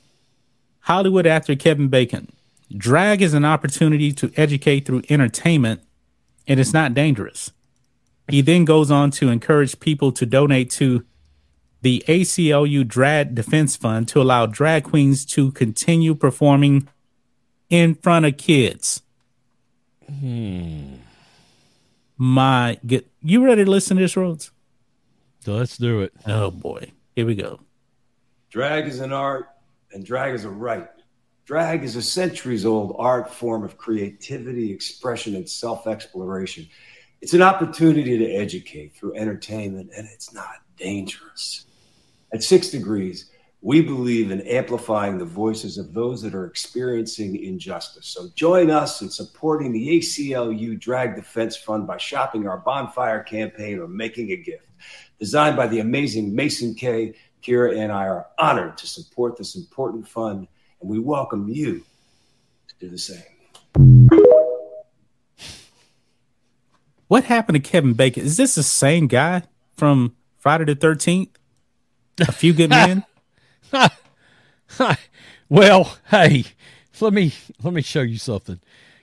Hollywood 0.81 1.25
actor 1.25 1.55
Kevin 1.55 1.87
Bacon. 1.87 2.33
Drag 2.75 3.21
is 3.21 3.33
an 3.33 3.45
opportunity 3.45 4.11
to 4.11 4.29
educate 4.35 4.85
through 4.85 5.03
entertainment, 5.09 5.81
and 6.45 6.59
it's 6.59 6.73
not 6.73 6.93
dangerous. 6.93 7.53
He 8.27 8.41
then 8.41 8.65
goes 8.65 8.91
on 8.91 9.09
to 9.11 9.29
encourage 9.29 9.79
people 9.79 10.11
to 10.11 10.25
donate 10.25 10.69
to 10.71 11.05
the 11.81 12.03
ACLU 12.09 12.85
Drag 12.85 13.35
Defense 13.35 13.77
Fund 13.77 14.09
to 14.09 14.21
allow 14.21 14.47
drag 14.47 14.83
queens 14.83 15.25
to 15.27 15.53
continue 15.53 16.13
performing 16.13 16.89
in 17.71 17.95
front 17.95 18.25
of 18.27 18.37
kids. 18.37 19.01
Hmm. 20.07 20.95
My, 22.17 22.77
get 22.85 23.09
you 23.23 23.43
ready 23.43 23.65
to 23.65 23.71
listen 23.71 23.97
to 23.97 24.03
this, 24.03 24.15
Rhodes? 24.15 24.51
Let's 25.47 25.77
do 25.77 26.01
it. 26.01 26.13
Oh 26.27 26.51
boy. 26.51 26.91
Here 27.15 27.25
we 27.25 27.33
go. 27.33 27.61
Drag 28.51 28.87
is 28.87 28.99
an 28.99 29.11
art 29.11 29.47
and 29.91 30.05
drag 30.05 30.35
is 30.35 30.45
a 30.45 30.49
right. 30.49 30.87
Drag 31.45 31.83
is 31.83 31.95
a 31.95 32.01
centuries 32.01 32.65
old 32.65 32.95
art 32.99 33.33
form 33.33 33.63
of 33.63 33.77
creativity, 33.77 34.71
expression, 34.71 35.35
and 35.35 35.49
self 35.49 35.87
exploration. 35.87 36.67
It's 37.21 37.33
an 37.33 37.41
opportunity 37.41 38.17
to 38.17 38.31
educate 38.33 38.95
through 38.95 39.15
entertainment, 39.15 39.91
and 39.95 40.07
it's 40.07 40.33
not 40.33 40.55
dangerous. 40.77 41.65
At 42.33 42.43
Six 42.43 42.69
Degrees, 42.69 43.30
we 43.63 43.81
believe 43.81 44.31
in 44.31 44.41
amplifying 44.41 45.19
the 45.19 45.25
voices 45.25 45.77
of 45.77 45.93
those 45.93 46.21
that 46.23 46.33
are 46.33 46.45
experiencing 46.45 47.35
injustice. 47.43 48.07
So 48.07 48.27
join 48.33 48.71
us 48.71 49.03
in 49.03 49.09
supporting 49.09 49.71
the 49.71 49.99
ACLU 49.99 50.79
Drag 50.79 51.15
Defense 51.15 51.55
Fund 51.55 51.85
by 51.85 51.97
shopping 51.97 52.47
our 52.47 52.57
bonfire 52.57 53.21
campaign 53.21 53.77
or 53.77 53.87
making 53.87 54.31
a 54.31 54.35
gift 54.35 54.65
designed 55.19 55.55
by 55.55 55.67
the 55.67 55.79
amazing 55.79 56.33
Mason 56.33 56.73
K. 56.73 57.13
Kyra 57.43 57.77
and 57.77 57.91
I 57.91 58.07
are 58.07 58.25
honored 58.39 58.77
to 58.79 58.87
support 58.87 59.37
this 59.37 59.55
important 59.55 60.07
fund, 60.07 60.47
and 60.79 60.89
we 60.89 60.97
welcome 60.97 61.47
you 61.47 61.83
to 62.67 62.75
do 62.79 62.89
the 62.89 62.97
same. 62.97 64.09
What 67.07 67.25
happened 67.25 67.63
to 67.63 67.69
Kevin 67.69 67.93
Bacon? 67.93 68.23
Is 68.23 68.37
this 68.37 68.55
the 68.55 68.63
same 68.63 69.05
guy 69.05 69.43
from 69.75 70.15
Friday 70.39 70.65
the 70.65 70.75
Thirteenth? 70.75 71.37
A 72.19 72.31
few 72.31 72.53
good 72.53 72.69
men. 72.71 73.05
well, 75.49 75.97
hey, 76.09 76.45
let 76.99 77.13
me 77.13 77.33
let 77.63 77.73
me 77.73 77.81
show 77.81 78.01
you 78.01 78.17
something, 78.17 78.59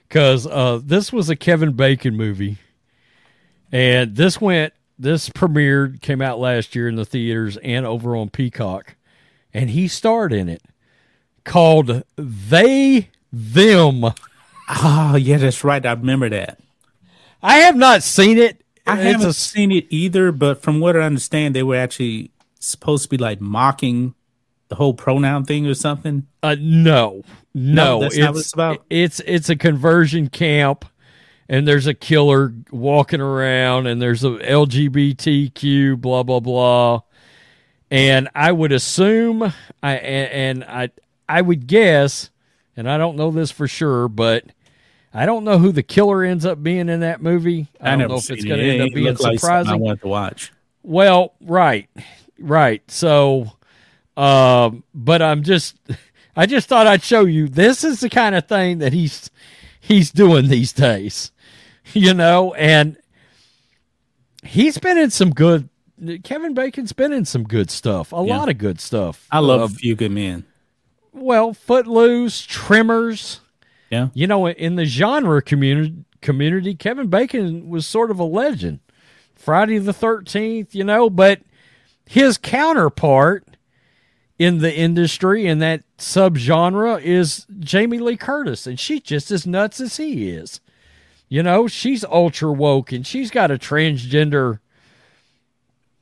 because 0.07 0.47
uh, 0.47 0.79
this 0.83 1.11
was 1.13 1.29
a 1.29 1.35
Kevin 1.35 1.73
Bacon 1.73 2.15
movie, 2.15 2.57
and 3.71 4.15
this 4.15 4.39
went 4.41 4.73
this 4.97 5.29
premiered 5.29 6.01
came 6.01 6.21
out 6.21 6.39
last 6.39 6.75
year 6.75 6.87
in 6.87 6.95
the 6.95 7.05
theaters 7.05 7.57
and 7.57 7.85
over 7.85 8.15
on 8.15 8.29
Peacock, 8.29 8.95
and 9.53 9.69
he 9.69 9.87
starred 9.87 10.33
in 10.33 10.49
it, 10.49 10.61
called 11.43 12.03
They 12.17 13.09
Them. 13.31 14.05
Oh 14.69 15.15
yeah, 15.15 15.37
that's 15.37 15.63
right. 15.63 15.85
I 15.85 15.93
remember 15.93 16.29
that. 16.29 16.59
I 17.41 17.57
have 17.59 17.75
not 17.75 18.03
seen 18.03 18.37
it. 18.37 18.61
I 18.85 18.95
It's 18.95 19.03
haven't 19.03 19.27
a- 19.29 19.33
seen 19.33 19.71
it 19.71 19.85
either, 19.89 20.31
but 20.31 20.61
from 20.61 20.79
what 20.79 20.95
I 20.97 21.01
understand, 21.01 21.55
they 21.55 21.63
were 21.63 21.75
actually 21.75 22.31
supposed 22.59 23.03
to 23.03 23.09
be 23.09 23.17
like 23.17 23.39
mocking 23.39 24.13
the 24.69 24.75
whole 24.75 24.93
pronoun 24.93 25.43
thing 25.43 25.67
or 25.67 25.73
something. 25.73 26.27
Uh, 26.41 26.55
no, 26.59 27.23
no, 27.53 27.83
No, 27.83 27.99
that's 28.01 28.15
it's, 28.15 28.23
not 28.23 28.33
what 28.33 28.39
it's 28.39 28.53
about? 28.53 28.85
It's 28.89 29.19
it's 29.21 29.49
a 29.49 29.55
conversion 29.55 30.29
camp, 30.29 30.85
and 31.49 31.67
there's 31.67 31.87
a 31.87 31.93
killer 31.93 32.53
walking 32.71 33.19
around, 33.19 33.87
and 33.87 34.01
there's 34.01 34.23
a 34.23 34.29
LGBTQ 34.29 35.99
blah 35.99 36.23
blah 36.23 36.39
blah, 36.39 37.01
and 37.91 38.29
I 38.33 38.51
would 38.51 38.71
assume 38.71 39.43
I 39.83 39.93
and, 39.95 40.63
and 40.63 40.63
I 40.63 40.89
I 41.27 41.41
would 41.41 41.67
guess, 41.67 42.29
and 42.77 42.89
I 42.89 42.97
don't 42.97 43.17
know 43.17 43.31
this 43.31 43.51
for 43.51 43.67
sure, 43.67 44.07
but. 44.07 44.45
I 45.11 45.25
don't 45.25 45.43
know 45.43 45.57
who 45.57 45.71
the 45.71 45.81
killer 45.81 46.23
ends 46.23 46.45
up 46.45 46.61
being 46.61 46.87
in 46.87 46.99
that 46.99 47.19
movie. 47.19 47.67
I, 47.81 47.93
I, 47.93 47.95
don't 47.95 48.09
know 48.09 48.17
if 48.17 48.29
it's 48.29 48.43
it. 48.43 48.47
going 48.47 48.59
to 48.59 48.69
end 48.69 48.81
up 48.83 48.93
being 48.93 49.07
look 49.07 49.19
like 49.19 49.39
surprising. 49.39 49.71
I 49.71 49.75
wanted 49.75 50.01
to 50.01 50.07
watch. 50.07 50.53
Well, 50.83 51.33
right, 51.41 51.89
right. 52.37 52.83
So, 52.91 53.51
um, 54.17 54.83
but 54.93 55.21
I'm 55.21 55.43
just, 55.43 55.77
I 56.35 56.45
just 56.45 56.67
thought 56.67 56.87
I'd 56.87 57.03
show 57.03 57.25
you. 57.25 57.47
This 57.47 57.83
is 57.83 57.99
the 57.99 58.09
kind 58.09 58.35
of 58.35 58.47
thing 58.47 58.79
that 58.79 58.93
he's 58.93 59.29
he's 59.79 60.11
doing 60.11 60.47
these 60.47 60.71
days, 60.73 61.31
you 61.93 62.13
know, 62.13 62.53
and 62.55 62.97
he's 64.43 64.77
been 64.77 64.97
in 64.97 65.09
some 65.11 65.31
good. 65.31 65.69
Kevin 66.23 66.53
Bacon's 66.53 66.93
been 66.93 67.11
in 67.11 67.25
some 67.25 67.43
good 67.43 67.69
stuff, 67.69 68.13
a 68.13 68.23
Yeah. 68.25 68.37
lot 68.37 68.47
of 68.49 68.57
good 68.57 68.79
stuff. 68.79 69.27
I 69.31 69.39
love 69.39 69.59
Uh, 69.61 69.65
a 69.65 69.67
few 69.69 69.95
good 69.95 70.11
men. 70.11 70.45
well, 71.11 71.53
Footloose, 71.53 72.41
Tremors. 72.45 73.41
Yeah. 73.89 74.07
You 74.13 74.27
know, 74.27 74.47
in 74.47 74.75
the 74.75 74.85
genre 74.85 75.41
community, 75.41 76.05
community, 76.21 76.73
Kevin 76.75 77.07
Bacon 77.07 77.67
was 77.69 77.85
sort 77.85 78.11
of 78.11 78.19
a 78.19 78.23
legend. 78.23 78.79
Friday 79.35 79.77
the 79.79 79.91
Thirteenth, 79.93 80.73
you 80.75 80.83
know, 80.85 81.09
but 81.09 81.41
his 82.07 82.37
counterpart 82.37 83.45
in 84.39 84.59
the 84.59 84.73
industry 84.75 85.45
in 85.45 85.59
that 85.59 85.83
subgenre 85.99 86.99
is 87.01 87.45
Jamie 87.59 87.99
Lee 87.99 88.15
Curtis, 88.17 88.65
and 88.65 88.79
she's 88.79 89.01
just 89.01 89.29
as 89.29 89.45
nuts 89.45 89.79
as 89.81 89.97
he 89.97 90.29
is. 90.29 90.61
You 91.27 91.43
know, 91.43 91.67
she's 91.67 92.03
ultra 92.05 92.51
woke 92.51 92.91
and 92.91 93.05
she's 93.05 93.29
got 93.29 93.51
a 93.51 93.57
transgender 93.59 94.57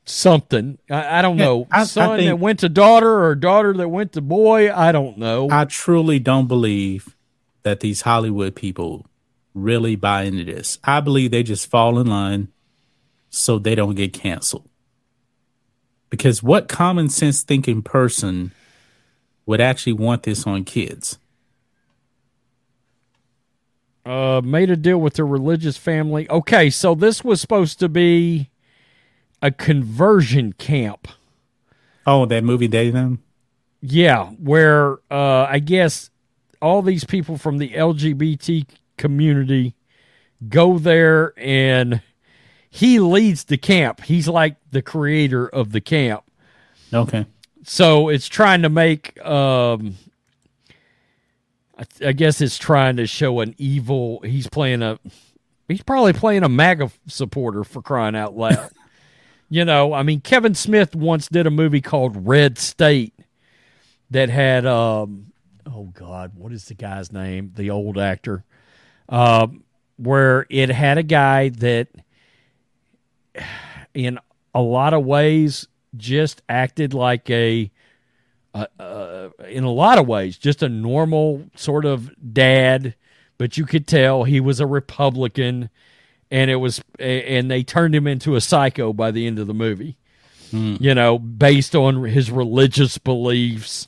something. 0.06 0.78
I, 0.90 1.20
I 1.20 1.22
don't 1.22 1.38
know. 1.38 1.68
I- 1.72 1.82
I 1.82 1.84
Son 1.84 2.18
that 2.18 2.24
think- 2.24 2.42
went 2.42 2.60
to 2.60 2.70
daughter 2.70 3.26
or 3.26 3.36
daughter 3.36 3.74
that 3.74 3.90
went 3.90 4.14
to 4.14 4.22
boy. 4.22 4.74
I 4.74 4.92
don't 4.92 5.18
know. 5.18 5.50
I 5.52 5.66
truly 5.66 6.20
don't 6.20 6.48
believe 6.48 7.16
that 7.64 7.82
these 7.82 8.02
Hollywood 8.04 8.56
people 8.56 9.06
really 9.54 9.96
buy 9.96 10.24
into 10.24 10.46
this. 10.46 10.80
I 10.84 11.02
believe 11.02 11.32
they 11.32 11.44
just 11.44 11.70
fall 11.70 12.00
in 12.00 12.08
line 12.08 12.50
so 13.30 13.60
they 13.60 13.76
don't 13.76 13.96
get 13.96 14.14
canceled. 14.14 14.70
Because 16.10 16.42
what 16.42 16.68
common 16.68 17.10
sense 17.10 17.44
thinking 17.44 17.82
person 17.82 18.52
would 19.46 19.62
actually 19.62 19.94
want 19.94 20.24
this 20.24 20.48
on 20.48 20.64
kids? 20.64 21.18
uh, 24.08 24.42
made 24.42 24.72
a 24.72 24.78
deal 24.78 25.00
with 25.00 25.16
their 25.16 25.26
religious 25.26 25.76
family. 25.76 26.30
Okay, 26.30 26.70
so 26.70 26.96
this 26.96 27.24
was 27.24 27.42
supposed 27.42 27.78
to 27.80 27.90
be 27.90 28.50
a 29.42 29.52
conversion 29.52 30.54
camp. 30.54 31.10
Oh, 32.06 32.26
that 32.26 32.44
movie 32.44 32.68
they 32.68 32.90
them? 32.90 33.22
Yeah, 33.82 34.28
where 34.28 35.00
uh, 35.12 35.46
I 35.50 35.60
guess 35.60 36.10
all 36.62 36.82
these 36.82 37.04
people 37.04 37.38
from 37.38 37.58
the 37.58 37.72
LGBT 37.72 38.66
community 38.98 39.76
go 40.48 40.80
there 40.80 41.34
and 41.38 42.02
he 42.78 43.00
leads 43.00 43.46
the 43.46 43.58
camp. 43.58 44.04
He's 44.04 44.28
like 44.28 44.56
the 44.70 44.84
creator 44.84 45.48
of 45.48 45.72
the 45.72 45.82
camp. 45.82 46.24
Okay. 46.94 47.26
So 47.64 48.08
it's 48.08 48.28
trying 48.28 48.62
to 48.62 48.70
make 48.70 49.20
um 49.26 49.96
I, 51.76 51.86
I 52.06 52.12
guess 52.12 52.40
it's 52.40 52.60
trying 52.60 52.98
to 52.98 53.08
show 53.08 53.40
an 53.40 53.56
evil 53.58 54.22
he's 54.22 54.48
playing 54.48 54.84
a 54.84 55.00
he's 55.68 55.82
probably 55.82 56.14
playing 56.14 56.44
a 56.44 56.50
MAGA 56.50 56.92
supporter 57.08 57.64
for 57.64 57.82
crying 57.82 58.16
out 58.16 58.38
loud. 58.38 58.70
you 59.50 59.66
know, 59.66 59.94
I 59.94 60.04
mean 60.04 60.22
Kevin 60.22 60.54
Smith 60.54 60.96
once 60.96 61.28
did 61.28 61.48
a 61.48 61.52
movie 61.52 61.82
called 61.82 62.28
Red 62.28 62.60
State 62.60 63.16
that 64.12 64.30
had 64.30 64.68
um 64.68 65.32
oh 65.66 65.86
god, 65.96 66.34
what 66.36 66.52
is 66.52 66.66
the 66.66 66.76
guy's 66.76 67.12
name? 67.12 67.54
The 67.56 67.72
old 67.72 67.98
actor. 67.98 68.44
Um 69.10 69.64
where 69.96 70.46
it 70.52 70.70
had 70.70 71.00
a 71.00 71.04
guy 71.04 71.50
that 71.50 71.88
in 73.94 74.20
a 74.54 74.62
lot 74.62 74.94
of 74.94 75.06
ways 75.06 75.68
just 75.96 76.42
acted 76.48 76.94
like 76.94 77.30
a 77.30 77.72
uh, 78.54 78.66
uh, 78.80 79.30
in 79.50 79.64
a 79.64 79.72
lot 79.72 79.98
of 79.98 80.08
ways 80.08 80.38
just 80.38 80.64
a 80.64 80.70
normal 80.70 81.44
sort 81.56 81.86
of 81.86 82.12
dad 82.34 82.96
but 83.38 83.58
you 83.58 83.66
could 83.66 83.88
tell 83.88 84.24
he 84.24 84.40
was 84.40 84.60
a 84.60 84.66
republican 84.66 85.70
and 86.32 86.52
it 86.52 86.58
was 86.58 86.82
and 87.00 87.50
they 87.50 87.64
turned 87.64 87.96
him 87.96 88.08
into 88.08 88.36
a 88.36 88.42
psycho 88.42 88.94
by 88.94 89.12
the 89.12 89.28
end 89.28 89.40
of 89.40 89.48
the 89.48 89.54
movie. 89.54 89.98
You 90.82 90.96
know 90.96 91.20
based 91.20 91.76
on 91.76 92.04
his 92.06 92.32
religious 92.32 92.98
beliefs 92.98 93.88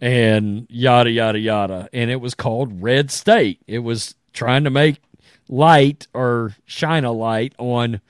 and 0.00 0.66
yada 0.70 1.10
yada 1.10 1.38
yada. 1.38 1.88
And 1.92 2.10
it 2.10 2.20
was 2.20 2.34
called 2.34 2.82
red 2.82 3.10
state. 3.10 3.60
It 3.66 3.80
was 3.80 4.14
trying 4.32 4.64
to 4.64 4.70
make 4.70 5.00
light 5.48 6.06
or 6.14 6.54
shine 6.66 7.04
a 7.04 7.12
light 7.12 7.54
on 7.58 8.00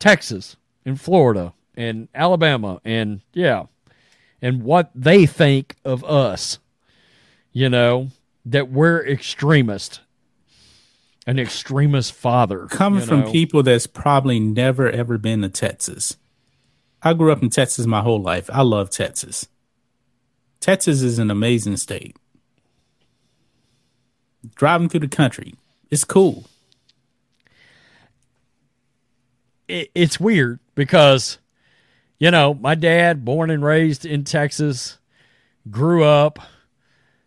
texas 0.00 0.56
and 0.84 1.00
florida 1.00 1.52
and 1.76 2.08
alabama 2.14 2.80
and 2.84 3.20
yeah 3.32 3.64
and 4.42 4.64
what 4.64 4.90
they 4.94 5.26
think 5.26 5.76
of 5.84 6.02
us 6.04 6.58
you 7.52 7.68
know 7.68 8.08
that 8.44 8.70
we're 8.70 9.06
extremist 9.06 10.00
an 11.26 11.38
extremist 11.38 12.12
father 12.12 12.66
Coming 12.66 13.04
from 13.04 13.20
know. 13.20 13.30
people 13.32 13.62
that's 13.62 13.86
probably 13.86 14.40
never 14.40 14.90
ever 14.90 15.18
been 15.18 15.42
to 15.42 15.48
Texas. 15.48 16.16
I 17.02 17.14
grew 17.14 17.30
up 17.30 17.42
in 17.42 17.50
Texas 17.50 17.86
my 17.86 18.02
whole 18.02 18.20
life. 18.20 18.50
I 18.52 18.62
love 18.62 18.90
Texas. 18.90 19.46
Texas 20.58 21.02
is 21.02 21.18
an 21.18 21.30
amazing 21.30 21.76
state. 21.76 22.16
Driving 24.54 24.88
through 24.88 25.00
the 25.00 25.08
country, 25.08 25.54
it's 25.90 26.04
cool. 26.04 26.46
It, 29.70 29.90
it's 29.94 30.20
weird 30.20 30.58
because 30.74 31.38
you 32.18 32.30
know 32.30 32.54
my 32.54 32.74
dad 32.74 33.24
born 33.24 33.50
and 33.50 33.64
raised 33.64 34.04
in 34.04 34.24
texas 34.24 34.98
grew 35.70 36.04
up 36.04 36.38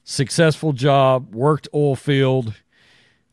successful 0.04 0.74
job 0.74 1.34
worked 1.34 1.68
oil 1.74 1.96
field. 1.96 2.54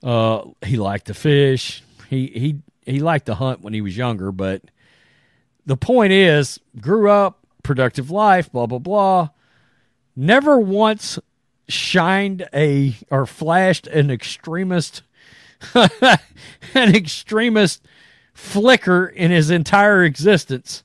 Uh 0.02 0.42
he 0.64 0.76
liked 0.76 1.06
to 1.06 1.14
fish. 1.14 1.82
He 2.08 2.26
he 2.28 2.58
he 2.86 3.00
liked 3.00 3.26
to 3.26 3.34
hunt 3.34 3.60
when 3.60 3.74
he 3.74 3.80
was 3.80 3.96
younger 3.96 4.32
but 4.32 4.62
the 5.66 5.76
point 5.76 6.12
is 6.12 6.58
grew 6.80 7.10
up 7.10 7.46
productive 7.62 8.10
life 8.10 8.50
blah 8.52 8.66
blah 8.66 8.78
blah. 8.78 9.28
Never 10.16 10.58
once 10.58 11.18
shined 11.68 12.48
a 12.52 12.96
or 13.10 13.26
flashed 13.26 13.86
an 13.86 14.10
extremist 14.10 15.02
an 15.74 16.18
extremist 16.74 17.84
flicker 18.40 19.06
in 19.06 19.30
his 19.30 19.50
entire 19.50 20.02
existence. 20.02 20.82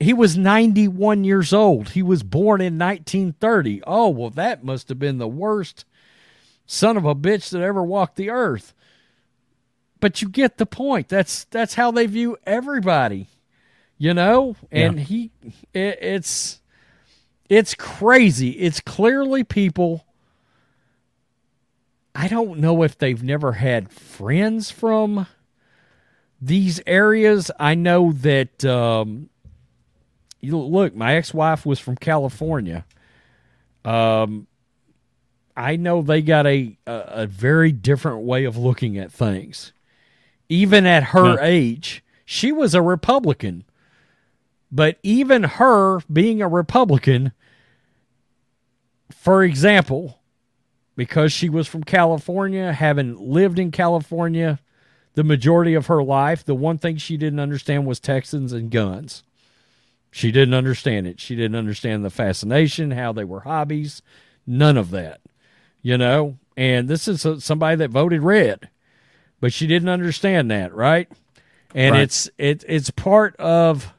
He 0.00 0.12
was 0.12 0.36
91 0.36 1.24
years 1.24 1.52
old. 1.52 1.90
He 1.90 2.02
was 2.02 2.22
born 2.22 2.60
in 2.60 2.78
1930. 2.78 3.82
Oh, 3.86 4.08
well, 4.10 4.30
that 4.30 4.62
must 4.64 4.88
have 4.88 4.98
been 4.98 5.18
the 5.18 5.28
worst 5.28 5.84
son 6.66 6.96
of 6.96 7.04
a 7.04 7.14
bitch 7.14 7.50
that 7.50 7.62
ever 7.62 7.82
walked 7.82 8.16
the 8.16 8.30
earth. 8.30 8.74
But 10.00 10.22
you 10.22 10.28
get 10.28 10.58
the 10.58 10.66
point. 10.66 11.08
That's 11.08 11.44
that's 11.44 11.74
how 11.74 11.90
they 11.90 12.06
view 12.06 12.36
everybody. 12.46 13.26
You 13.96 14.14
know? 14.14 14.54
And 14.70 14.98
Yeah. 14.98 15.04
he 15.04 15.30
it, 15.74 15.98
it's 16.00 16.60
it's 17.48 17.74
crazy. 17.74 18.50
It's 18.50 18.80
clearly 18.80 19.42
people 19.42 20.04
I 22.14 22.28
don't 22.28 22.58
know 22.58 22.82
if 22.82 22.96
they've 22.98 23.22
never 23.22 23.52
had 23.52 23.90
friends 23.90 24.70
from 24.70 25.26
these 26.40 26.80
areas, 26.86 27.50
I 27.58 27.74
know 27.74 28.12
that. 28.12 28.64
Um, 28.64 29.30
you 30.40 30.56
look, 30.56 30.94
my 30.94 31.16
ex-wife 31.16 31.66
was 31.66 31.80
from 31.80 31.96
California. 31.96 32.84
Um, 33.84 34.46
I 35.56 35.74
know 35.76 36.02
they 36.02 36.22
got 36.22 36.46
a, 36.46 36.78
a, 36.86 36.92
a 36.92 37.26
very 37.26 37.72
different 37.72 38.20
way 38.20 38.44
of 38.44 38.56
looking 38.56 38.98
at 38.98 39.10
things. 39.10 39.72
Even 40.48 40.86
at 40.86 41.02
her 41.04 41.34
no. 41.34 41.38
age, 41.40 42.04
she 42.24 42.52
was 42.52 42.74
a 42.74 42.82
Republican. 42.82 43.64
But 44.70 44.98
even 45.02 45.42
her 45.42 46.00
being 46.12 46.40
a 46.40 46.48
Republican, 46.48 47.32
for 49.10 49.42
example, 49.42 50.20
because 50.94 51.32
she 51.32 51.48
was 51.48 51.66
from 51.66 51.82
California, 51.82 52.72
having 52.72 53.16
lived 53.16 53.58
in 53.58 53.72
California 53.72 54.60
the 55.18 55.24
majority 55.24 55.74
of 55.74 55.86
her 55.86 56.00
life, 56.00 56.44
the 56.44 56.54
one 56.54 56.78
thing 56.78 56.96
she 56.96 57.16
didn't 57.16 57.40
understand 57.40 57.84
was 57.84 57.98
Texans 57.98 58.52
and 58.52 58.70
guns. 58.70 59.24
She 60.12 60.30
didn't 60.30 60.54
understand 60.54 61.08
it. 61.08 61.18
She 61.18 61.34
didn't 61.34 61.56
understand 61.56 62.04
the 62.04 62.08
fascination, 62.08 62.92
how 62.92 63.12
they 63.12 63.24
were 63.24 63.40
hobbies, 63.40 64.00
none 64.46 64.76
of 64.76 64.92
that, 64.92 65.20
you 65.82 65.98
know. 65.98 66.38
And 66.56 66.86
this 66.86 67.08
is 67.08 67.26
somebody 67.42 67.74
that 67.78 67.90
voted 67.90 68.22
red, 68.22 68.68
but 69.40 69.52
she 69.52 69.66
didn't 69.66 69.88
understand 69.88 70.52
that, 70.52 70.72
right? 70.72 71.10
And 71.74 71.94
right. 71.94 72.02
it's 72.02 72.30
it 72.38 72.64
it's 72.68 72.90
part 72.90 73.34
of, 73.38 73.92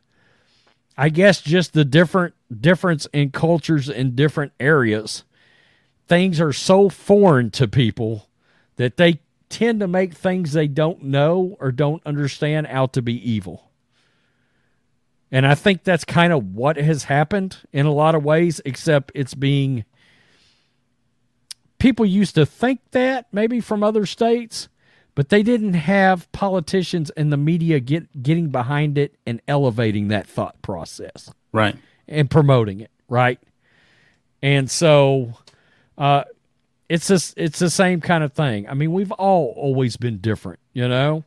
I 0.97 1.09
guess, 1.09 1.41
just 1.41 1.74
the 1.74 1.84
different 1.84 2.34
difference 2.61 3.07
in 3.11 3.32
cultures 3.32 3.89
in 3.89 4.15
different 4.15 4.53
areas 4.57 5.26
things 6.07 6.39
are 6.39 6.53
so 6.53 6.88
foreign 6.88 7.51
to 7.51 7.67
people 7.67 8.30
that 8.78 8.95
they 8.95 9.20
tend 9.49 9.79
to 9.79 9.87
make 9.87 10.13
things 10.13 10.53
they 10.53 10.67
don't 10.67 11.03
know 11.03 11.57
or 11.59 11.71
don't 11.71 12.05
understand 12.05 12.67
out 12.67 12.93
to 12.93 13.01
be 13.01 13.13
evil. 13.29 13.69
And 15.31 15.45
I 15.45 15.55
think 15.55 15.83
that's 15.83 16.05
kind 16.05 16.33
of 16.33 16.55
what 16.55 16.77
has 16.77 17.03
happened 17.03 17.57
in 17.71 17.85
a 17.85 17.91
lot 17.91 18.15
of 18.15 18.23
ways, 18.23 18.61
except 18.65 19.11
it's 19.13 19.33
being. 19.33 19.85
People 21.77 22.05
used 22.05 22.35
to 22.35 22.45
think 22.45 22.81
that 22.91 23.27
maybe 23.31 23.61
from 23.61 23.83
other 23.83 24.05
states, 24.05 24.67
but 25.15 25.29
they 25.29 25.43
didn't 25.43 25.75
have 25.75 26.29
politicians 26.31 27.09
and 27.11 27.31
the 27.31 27.37
media 27.37 27.79
get 27.79 28.21
getting 28.21 28.49
behind 28.49 28.97
it 28.97 29.15
and 29.25 29.41
elevating 29.47 30.09
that 30.09 30.27
thought 30.27 30.61
process. 30.61 31.31
Right. 31.51 31.75
And 32.07 32.29
promoting 32.29 32.81
it, 32.81 32.91
right? 33.07 33.39
And 34.41 34.69
so 34.69 35.33
uh, 35.97 36.23
it's 36.89 37.07
just 37.07 37.35
it's 37.37 37.59
the 37.59 37.69
same 37.69 38.01
kind 38.01 38.23
of 38.23 38.33
thing. 38.33 38.67
I 38.67 38.73
mean, 38.73 38.91
we've 38.91 39.11
all 39.11 39.53
always 39.55 39.95
been 39.95 40.17
different, 40.17 40.59
you 40.73 40.87
know, 40.87 41.23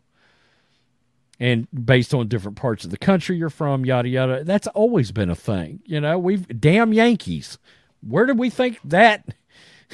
and 1.38 1.68
based 1.72 2.12
on 2.12 2.26
different 2.26 2.56
parts 2.56 2.84
of 2.84 2.90
the 2.90 2.98
country 2.98 3.36
you're 3.36 3.48
from, 3.48 3.84
yada 3.84 4.08
yada. 4.08 4.44
That's 4.44 4.66
always 4.68 5.12
been 5.12 5.30
a 5.30 5.36
thing, 5.36 5.80
you 5.86 6.00
know. 6.00 6.18
We've 6.18 6.60
damn 6.60 6.92
Yankees. 6.92 7.58
Where 8.06 8.26
did 8.26 8.38
we 8.38 8.50
think 8.50 8.78
that? 8.84 9.24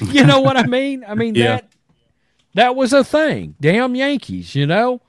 You 0.00 0.24
know 0.24 0.38
what 0.38 0.56
I 0.56 0.64
mean? 0.64 1.04
I 1.08 1.16
mean 1.16 1.34
yeah. 1.34 1.56
that 1.56 1.72
that 2.54 2.76
was 2.76 2.92
a 2.92 3.02
thing. 3.02 3.56
Damn 3.60 3.96
Yankees, 3.96 4.54
you 4.54 4.64
know. 4.64 5.02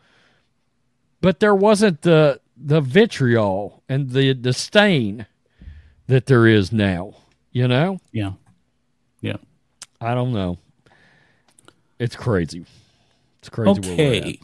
But 1.21 1.39
there 1.39 1.53
wasn't 1.53 2.01
the 2.01 2.41
the 2.57 2.81
vitriol 2.81 3.83
and 3.87 4.09
the 4.09 4.33
disdain 4.33 5.27
that 6.07 6.25
there 6.25 6.47
is 6.47 6.71
now. 6.71 7.17
You 7.51 7.67
know. 7.67 7.99
Yeah. 8.11 8.31
Yeah. 8.31 8.48
I 10.01 10.13
don't 10.13 10.33
know. 10.33 10.57
It's 11.99 12.15
crazy. 12.15 12.65
It's 13.39 13.49
crazy. 13.49 13.79
Okay. 13.79 14.39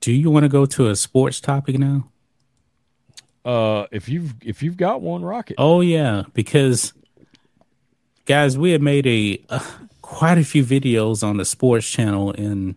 Do 0.00 0.12
you 0.12 0.30
want 0.30 0.44
to 0.44 0.48
go 0.48 0.64
to 0.66 0.88
a 0.88 0.96
sports 0.96 1.40
topic 1.40 1.78
now? 1.78 2.08
Uh, 3.44 3.86
if 3.90 4.08
you've 4.08 4.34
if 4.42 4.62
you've 4.62 4.76
got 4.76 5.00
one, 5.00 5.24
rocket. 5.24 5.56
Oh 5.58 5.80
yeah, 5.80 6.24
because 6.34 6.92
guys, 8.26 8.56
we 8.58 8.72
have 8.72 8.82
made 8.82 9.06
a 9.06 9.42
uh, 9.48 9.64
quite 10.02 10.38
a 10.38 10.44
few 10.44 10.64
videos 10.64 11.26
on 11.26 11.36
the 11.36 11.44
sports 11.44 11.88
channel 11.88 12.30
in 12.32 12.76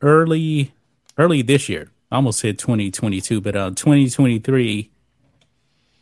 early 0.00 0.72
early 1.16 1.42
this 1.42 1.68
year. 1.68 1.90
I 2.10 2.16
almost 2.16 2.40
said 2.40 2.58
2022, 2.58 3.40
but 3.40 3.54
uh 3.54 3.70
2023 3.70 4.90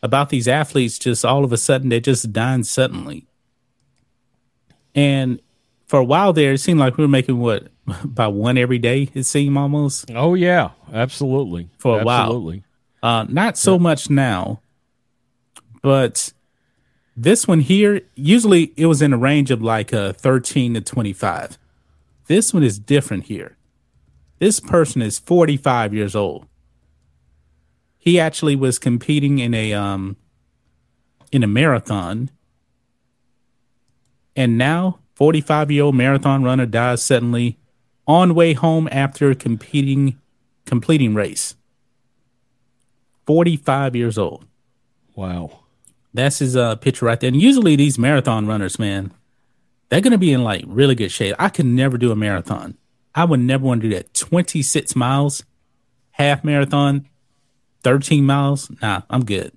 about 0.03 0.29
these 0.29 0.47
athletes 0.47 0.99
just 0.99 1.25
all 1.25 1.45
of 1.45 1.53
a 1.53 1.57
sudden 1.57 1.89
they 1.89 2.01
just 2.01 2.33
dying 2.33 2.65
suddenly. 2.65 3.26
And 4.97 5.41
for 5.87 6.01
a 6.01 6.05
while 6.05 6.33
there, 6.33 6.55
it 6.55 6.59
seemed 6.59 6.81
like 6.81 6.97
we 6.97 7.05
were 7.05 7.09
making 7.09 7.39
what 7.39 7.69
about 8.03 8.33
one 8.33 8.59
every 8.59 8.79
day. 8.79 9.11
It 9.15 9.25
seemed 9.25 9.57
almost. 9.57 10.11
Oh 10.13 10.35
yeah, 10.35 10.71
absolutely. 10.93 11.69
For 11.79 12.01
a 12.01 12.07
absolutely. 12.07 12.65
while, 13.01 13.21
uh, 13.21 13.27
not 13.29 13.57
so 13.57 13.75
yeah. 13.75 13.83
much 13.83 14.11
now, 14.11 14.61
but 15.83 16.33
this 17.17 17.47
one 17.47 17.61
here, 17.61 18.01
usually 18.15 18.73
it 18.77 18.87
was 18.87 19.03
in 19.03 19.13
a 19.13 19.19
range 19.19 19.51
of 19.51 19.63
like 19.63 19.93
uh, 19.93 20.13
thirteen 20.15 20.75
to 20.75 20.81
twenty-five. 20.81 21.59
This 22.27 22.53
one 22.53 22.65
is 22.65 22.79
different 22.79 23.25
here. 23.25 23.57
This 24.39 24.59
person 24.59 25.03
is 25.03 25.19
forty-five 25.19 25.95
years 25.95 26.17
old. 26.17 26.47
He 27.99 28.19
actually 28.19 28.57
was 28.57 28.79
competing 28.79 29.39
in 29.39 29.55
a 29.55 29.73
um 29.73 30.17
in 31.33 31.43
a 31.43 31.47
marathon 31.47 32.31
and 34.37 34.59
now, 34.59 35.01
45 35.15 35.71
year 35.71 35.85
old 35.85 35.95
marathon 35.95 36.43
runner 36.45 36.67
dies 36.67 37.03
suddenly 37.03 37.59
on 38.07 38.35
way 38.35 38.53
home 38.53 38.89
after 38.93 39.35
competing 39.35 40.19
completing 40.67 41.15
race. 41.15 41.55
45 43.27 43.97
years 43.97 44.19
old. 44.19 44.47
Wow. 45.15 45.61
That's 46.15 46.39
his 46.39 46.57
uh, 46.57 46.77
picture 46.77 47.07
right 47.07 47.19
there. 47.19 47.29
And 47.29 47.41
usually 47.41 47.77
these 47.77 47.99
marathon 47.99 48.47
runners, 48.47 48.79
man, 48.79 49.13
they're 49.89 50.01
going 50.01 50.13
to 50.13 50.19
be 50.19 50.33
in 50.33 50.45
like 50.45 50.65
really 50.67 50.95
good 50.95 51.11
shape. 51.11 51.35
I 51.39 51.49
could 51.49 51.67
never 51.67 51.99
do 51.99 52.13
a 52.13 52.17
marathon. 52.17 52.77
I 53.15 53.25
would 53.25 53.41
never 53.41 53.65
want 53.65 53.83
to 53.83 53.89
do 53.89 53.95
that. 53.97 54.13
26 54.15 54.95
miles, 54.95 55.45
half 56.11 56.45
marathon, 56.45 57.09
13 57.83 58.25
miles. 58.25 58.71
Nah, 58.83 59.03
I'm 59.09 59.25
good. 59.25 59.53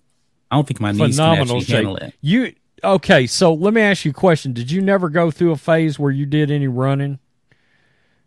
I 0.51 0.55
don't 0.55 0.67
think 0.67 0.80
my 0.80 0.91
knees 0.91 1.15
Phenomenal 1.17 1.45
can 1.45 1.55
actually 1.57 1.61
shape. 1.65 1.75
handle 1.75 1.95
it. 1.97 2.13
You 2.21 2.53
okay, 2.84 3.27
so 3.27 3.53
let 3.53 3.73
me 3.73 3.82
ask 3.82 4.05
you 4.05 4.11
a 4.11 4.13
question. 4.13 4.53
Did 4.53 4.71
you 4.71 4.82
never 4.82 5.09
go 5.09 5.32
through 5.32 5.51
a 5.51 5.57
phase 5.57 5.97
where 5.99 6.11
you 6.11 6.25
did 6.25 6.51
any 6.51 6.67
running? 6.67 7.19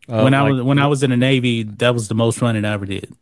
Uh, 0.08 0.22
when 0.22 0.34
I 0.34 0.42
was 0.42 0.62
when 0.62 0.78
I 0.78 0.86
was 0.86 1.02
in 1.02 1.10
the 1.10 1.16
Navy, 1.16 1.62
that 1.62 1.94
was 1.94 2.08
the 2.08 2.14
most 2.14 2.42
running 2.42 2.64
I 2.64 2.72
ever 2.72 2.86
did. 2.86 3.14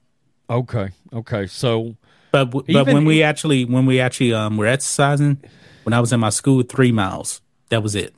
Okay, 0.49 0.91
okay. 1.13 1.47
So, 1.47 1.97
but 2.33 2.47
but 2.47 2.65
even, 2.69 2.95
when 2.95 3.05
we 3.05 3.23
actually 3.23 3.65
when 3.65 3.87
we 3.87 4.01
actually 4.01 4.33
um 4.33 4.57
were 4.57 4.67
exercising, 4.67 5.43
when 5.85 5.93
I 5.93 6.01
was 6.01 6.13
in 6.13 6.21
my 6.21 6.31
school, 6.31 6.63
three 6.63 6.93
miles. 6.93 7.41
That 7.69 7.83
was 7.83 7.95
it. 7.95 8.15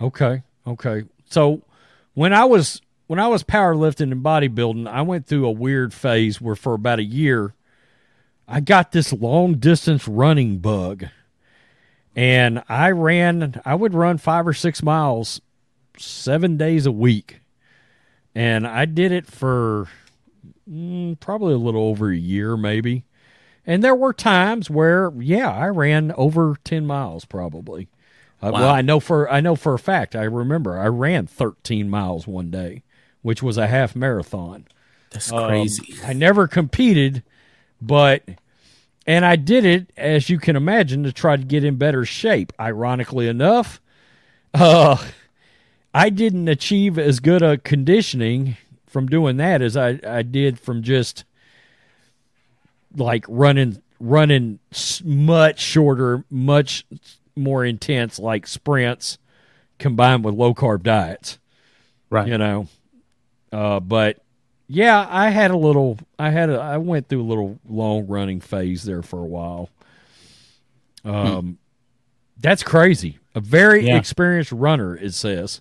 Okay, 0.00 0.42
okay. 0.66 1.04
So 1.30 1.62
when 2.14 2.32
I 2.32 2.44
was 2.44 2.82
when 3.06 3.18
I 3.18 3.28
was 3.28 3.42
powerlifting 3.42 4.12
and 4.12 4.22
bodybuilding, 4.22 4.88
I 4.88 5.02
went 5.02 5.26
through 5.26 5.46
a 5.46 5.50
weird 5.50 5.94
phase 5.94 6.40
where 6.40 6.56
for 6.56 6.74
about 6.74 6.98
a 6.98 7.04
year, 7.04 7.54
I 8.48 8.60
got 8.60 8.92
this 8.92 9.12
long 9.12 9.54
distance 9.54 10.06
running 10.06 10.58
bug 10.58 11.06
and 12.16 12.64
I 12.66 12.90
ran, 12.92 13.60
I 13.66 13.74
would 13.74 13.92
run 13.92 14.16
five 14.16 14.48
or 14.48 14.54
six 14.54 14.82
miles 14.82 15.42
seven 15.98 16.56
days 16.56 16.86
a 16.86 16.92
week. 16.92 17.40
And 18.34 18.66
I 18.66 18.86
did 18.86 19.12
it 19.12 19.26
for 19.26 19.88
mm, 20.68 21.20
probably 21.20 21.52
a 21.54 21.58
little 21.58 21.82
over 21.82 22.10
a 22.10 22.16
year, 22.16 22.56
maybe. 22.56 23.04
And 23.66 23.84
there 23.84 23.94
were 23.94 24.14
times 24.14 24.70
where, 24.70 25.12
yeah, 25.18 25.50
I 25.50 25.66
ran 25.68 26.12
over 26.16 26.56
10 26.64 26.86
miles 26.86 27.26
probably. 27.26 27.88
Uh, 28.42 28.50
wow. 28.52 28.60
well, 28.60 28.70
I 28.70 28.82
know 28.82 29.00
for 29.00 29.30
I 29.30 29.40
know 29.40 29.56
for 29.56 29.74
a 29.74 29.78
fact. 29.78 30.14
I 30.14 30.24
remember 30.24 30.78
I 30.78 30.88
ran 30.88 31.26
13 31.26 31.88
miles 31.88 32.26
one 32.26 32.50
day, 32.50 32.82
which 33.22 33.42
was 33.42 33.56
a 33.58 33.66
half 33.66 33.96
marathon. 33.96 34.66
That's 35.10 35.30
crazy. 35.30 35.94
Um, 36.02 36.10
I 36.10 36.12
never 36.12 36.46
competed, 36.46 37.22
but 37.80 38.22
and 39.06 39.24
I 39.24 39.36
did 39.36 39.64
it, 39.64 39.90
as 39.96 40.28
you 40.28 40.38
can 40.38 40.56
imagine, 40.56 41.04
to 41.04 41.12
try 41.12 41.36
to 41.36 41.44
get 41.44 41.64
in 41.64 41.76
better 41.76 42.04
shape. 42.04 42.52
Ironically 42.58 43.28
enough, 43.28 43.80
uh, 44.52 44.96
I 45.94 46.10
didn't 46.10 46.48
achieve 46.48 46.98
as 46.98 47.20
good 47.20 47.42
a 47.42 47.58
conditioning 47.58 48.56
from 48.86 49.06
doing 49.06 49.36
that 49.36 49.62
as 49.62 49.76
I, 49.76 50.00
I 50.06 50.22
did 50.22 50.58
from 50.58 50.82
just 50.82 51.24
like 52.96 53.24
running 53.28 53.82
running 53.98 54.58
much 55.04 55.60
shorter, 55.60 56.24
much 56.30 56.84
more 57.34 57.64
intense, 57.64 58.18
like 58.18 58.46
sprints 58.46 59.18
combined 59.78 60.24
with 60.24 60.34
low 60.34 60.54
carb 60.54 60.82
diets. 60.82 61.38
Right. 62.10 62.28
You 62.28 62.38
know, 62.38 62.68
uh, 63.52 63.80
but 63.80 64.18
yeah, 64.68 65.06
I 65.08 65.30
had 65.30 65.50
a 65.50 65.56
little. 65.56 65.98
I 66.18 66.30
had 66.30 66.50
a. 66.50 66.58
I 66.58 66.78
went 66.78 67.08
through 67.08 67.22
a 67.22 67.24
little 67.28 67.58
long 67.68 68.06
running 68.06 68.40
phase 68.40 68.84
there 68.84 69.02
for 69.02 69.20
a 69.20 69.26
while. 69.26 69.70
Um, 71.04 71.40
hmm. 71.40 71.52
that's 72.38 72.62
crazy. 72.62 73.18
A 73.34 73.40
very 73.40 73.86
yeah. 73.86 73.96
experienced 73.96 74.50
runner, 74.50 74.96
it 74.96 75.14
says. 75.14 75.60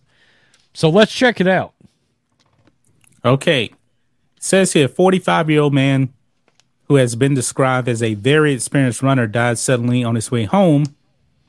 So 0.74 0.90
let's 0.90 1.14
check 1.14 1.40
it 1.40 1.48
out. 1.48 1.74
Okay. 3.24 3.72
says 4.40 4.74
here, 4.74 4.88
45 4.88 5.50
year 5.50 5.62
old 5.62 5.74
man 5.74 6.14
who 6.88 6.96
has 6.96 7.16
been 7.16 7.34
described 7.34 7.88
as 7.88 8.02
a 8.02 8.14
very 8.14 8.54
experienced 8.54 9.02
runner 9.02 9.28
died 9.28 9.58
suddenly 9.58 10.04
on 10.04 10.16
his 10.16 10.32
way 10.32 10.46
home 10.46 10.96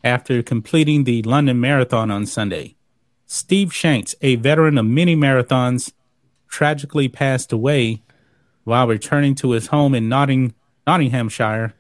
after 0.03 0.43
completing 0.43 1.05
the 1.05 1.23
London 1.23 1.61
Marathon 1.61 2.11
on 2.11 2.27
Sunday. 2.27 2.77
Steve 3.27 3.75
Shanks, 3.75 4.15
a 4.23 4.37
veteran 4.37 4.79
of 4.79 4.87
many 4.87 5.17
marathons, 5.17 5.93
tragically 6.49 7.09
passed 7.09 7.53
away 7.53 8.03
while 8.65 8.87
returning 8.87 9.35
to 9.37 9.53
his 9.53 9.69
home 9.69 9.95
in 9.95 10.09
Notting- 10.09 10.55
Nottinghamshire 10.87 11.75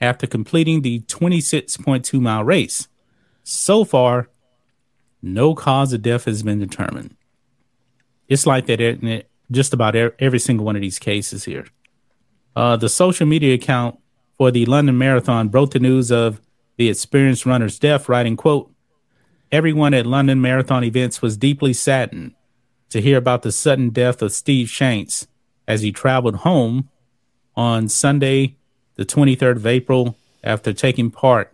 after 0.00 0.26
completing 0.26 0.82
the 0.82 1.00
26.2 1.00 2.20
mile 2.20 2.44
race. 2.44 2.88
So 3.42 3.84
far, 3.84 4.28
no 5.22 5.54
cause 5.54 5.92
of 5.92 6.02
death 6.02 6.24
has 6.24 6.42
been 6.42 6.58
determined. 6.58 7.16
It's 8.28 8.46
like 8.46 8.66
that 8.66 8.80
in 8.80 9.22
just 9.50 9.72
about 9.72 9.94
every 9.94 10.38
single 10.38 10.64
one 10.64 10.76
of 10.76 10.82
these 10.82 10.98
cases 10.98 11.44
here. 11.44 11.66
Uh, 12.56 12.76
the 12.76 12.88
social 12.88 13.26
media 13.26 13.54
account 13.54 13.98
for 14.38 14.50
the 14.50 14.66
London 14.66 14.96
Marathon 14.96 15.48
broke 15.48 15.72
the 15.72 15.78
news 15.78 16.10
of 16.10 16.40
the 16.76 16.88
experienced 16.88 17.46
runner's 17.46 17.78
death, 17.78 18.08
writing, 18.08 18.36
quote, 18.36 18.70
Everyone 19.52 19.94
at 19.94 20.06
London 20.06 20.40
Marathon 20.40 20.82
events 20.84 21.22
was 21.22 21.36
deeply 21.36 21.72
saddened 21.72 22.34
to 22.90 23.00
hear 23.00 23.18
about 23.18 23.42
the 23.42 23.52
sudden 23.52 23.90
death 23.90 24.22
of 24.22 24.32
Steve 24.32 24.68
Shanks 24.68 25.26
as 25.66 25.82
he 25.82 25.92
traveled 25.92 26.36
home 26.36 26.88
on 27.56 27.88
Sunday, 27.88 28.56
the 28.96 29.04
23rd 29.04 29.56
of 29.56 29.66
April, 29.66 30.16
after 30.42 30.72
taking 30.72 31.10
part 31.10 31.52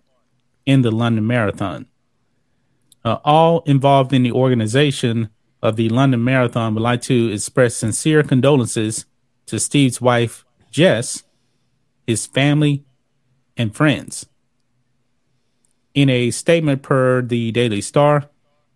in 0.67 0.83
the 0.83 0.91
London 0.91 1.27
Marathon. 1.27 1.87
Uh, 3.05 3.19
all 3.25 3.63
involved 3.67 4.13
in 4.13 4.23
the 4.23 4.33
organization 4.33 5.31
of 5.63 5.77
the 5.77 5.89
London 5.89 6.23
Marathon 6.23 6.75
would 6.75 6.83
like 6.83 7.03
to 7.03 7.33
express 7.33 7.77
sincere 7.77 8.23
condolences 8.23 9.07
to 9.47 9.59
Steve's 9.59 10.01
wife, 10.01 10.45
Jess, 10.71 11.23
his 12.07 12.27
family, 12.27 12.85
and 13.57 13.75
friends. 13.75 14.27
In 15.95 16.09
a 16.09 16.31
statement 16.31 16.83
per 16.83 17.23
the 17.23 17.51
Daily 17.53 17.81
Star, 17.81 18.29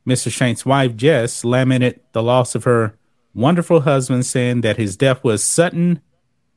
Mr. 0.07 0.31
Shank's 0.31 0.67
wife, 0.67 0.97
Jess, 0.97 1.45
lamented 1.45 2.01
the 2.13 2.23
loss 2.23 2.55
of 2.55 2.65
her 2.65 2.97
wonderful 3.35 3.81
husband, 3.81 4.27
saying 4.27 4.61
that 4.61 4.77
his 4.77 4.97
death 4.97 5.25
was 5.25 5.43
sudden 5.43 6.01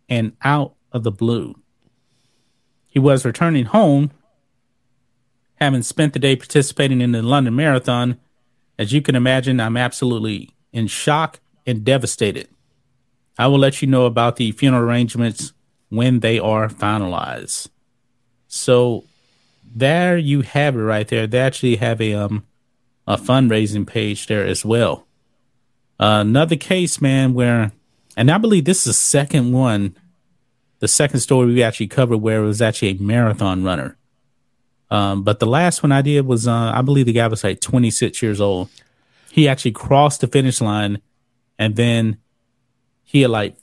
and 0.09 0.33
out 0.43 0.75
of 0.91 1.03
the 1.03 1.11
blue. 1.11 1.55
He 2.87 2.99
was 2.99 3.25
returning 3.25 3.65
home, 3.65 4.11
having 5.55 5.83
spent 5.83 6.13
the 6.13 6.19
day 6.19 6.35
participating 6.35 7.01
in 7.01 7.11
the 7.11 7.21
London 7.21 7.55
Marathon. 7.55 8.19
As 8.77 8.91
you 8.91 9.01
can 9.01 9.15
imagine, 9.15 9.59
I'm 9.59 9.77
absolutely 9.77 10.51
in 10.71 10.87
shock 10.87 11.39
and 11.65 11.83
devastated. 11.83 12.47
I 13.37 13.47
will 13.47 13.59
let 13.59 13.81
you 13.81 13.87
know 13.87 14.05
about 14.05 14.37
the 14.37 14.51
funeral 14.51 14.83
arrangements 14.83 15.53
when 15.89 16.19
they 16.19 16.39
are 16.39 16.67
finalized. 16.67 17.69
So 18.47 19.05
there 19.63 20.17
you 20.17 20.41
have 20.41 20.75
it 20.75 20.79
right 20.79 21.07
there. 21.07 21.27
They 21.27 21.39
actually 21.39 21.75
have 21.77 22.01
a 22.01 22.13
um 22.13 22.45
a 23.07 23.17
fundraising 23.17 23.87
page 23.87 24.27
there 24.27 24.45
as 24.45 24.65
well. 24.65 25.07
Uh, 25.99 26.19
another 26.21 26.55
case, 26.55 27.01
man, 27.01 27.33
where 27.33 27.71
and 28.15 28.31
I 28.31 28.37
believe 28.37 28.65
this 28.65 28.79
is 28.79 28.85
the 28.85 28.93
second 28.93 29.51
one, 29.51 29.95
the 30.79 30.87
second 30.87 31.19
story 31.19 31.53
we 31.53 31.63
actually 31.63 31.87
covered 31.87 32.17
where 32.17 32.43
it 32.43 32.47
was 32.47 32.61
actually 32.61 32.89
a 32.89 32.95
marathon 32.95 33.63
runner. 33.63 33.95
Um, 34.89 35.23
but 35.23 35.39
the 35.39 35.45
last 35.45 35.83
one 35.83 35.91
I 35.91 36.01
did 36.01 36.25
was 36.25 36.47
uh, 36.47 36.71
I 36.73 36.81
believe 36.81 37.05
the 37.05 37.13
guy 37.13 37.27
was 37.27 37.43
like 37.43 37.61
26 37.61 38.21
years 38.21 38.41
old. 38.41 38.69
He 39.31 39.47
actually 39.47 39.71
crossed 39.71 40.21
the 40.21 40.27
finish 40.27 40.61
line 40.61 41.01
and 41.59 41.75
then 41.75 42.17
he 43.03 43.21
had 43.21 43.31
like 43.31 43.55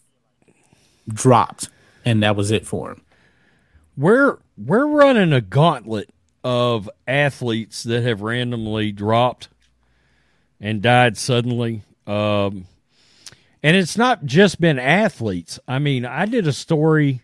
dropped 1.09 1.69
and 2.05 2.23
that 2.23 2.37
was 2.37 2.51
it 2.51 2.67
for 2.67 2.93
him. 2.93 3.03
We're 3.97 4.39
we're 4.57 4.87
running 4.87 5.33
a 5.33 5.41
gauntlet 5.41 6.11
of 6.45 6.89
athletes 7.09 7.83
that 7.83 8.03
have 8.03 8.21
randomly 8.21 8.93
dropped 8.93 9.49
and 10.61 10.83
died 10.83 11.17
suddenly. 11.17 11.83
Um, 12.07 12.67
and 13.63 13.77
it's 13.77 13.97
not 13.97 14.27
just 14.27 14.61
been 14.61 14.79
athletes. 14.79 15.59
I 15.67 15.79
mean, 15.79 16.05
I 16.05 16.27
did 16.27 16.47
a 16.47 16.53
story 16.53 17.23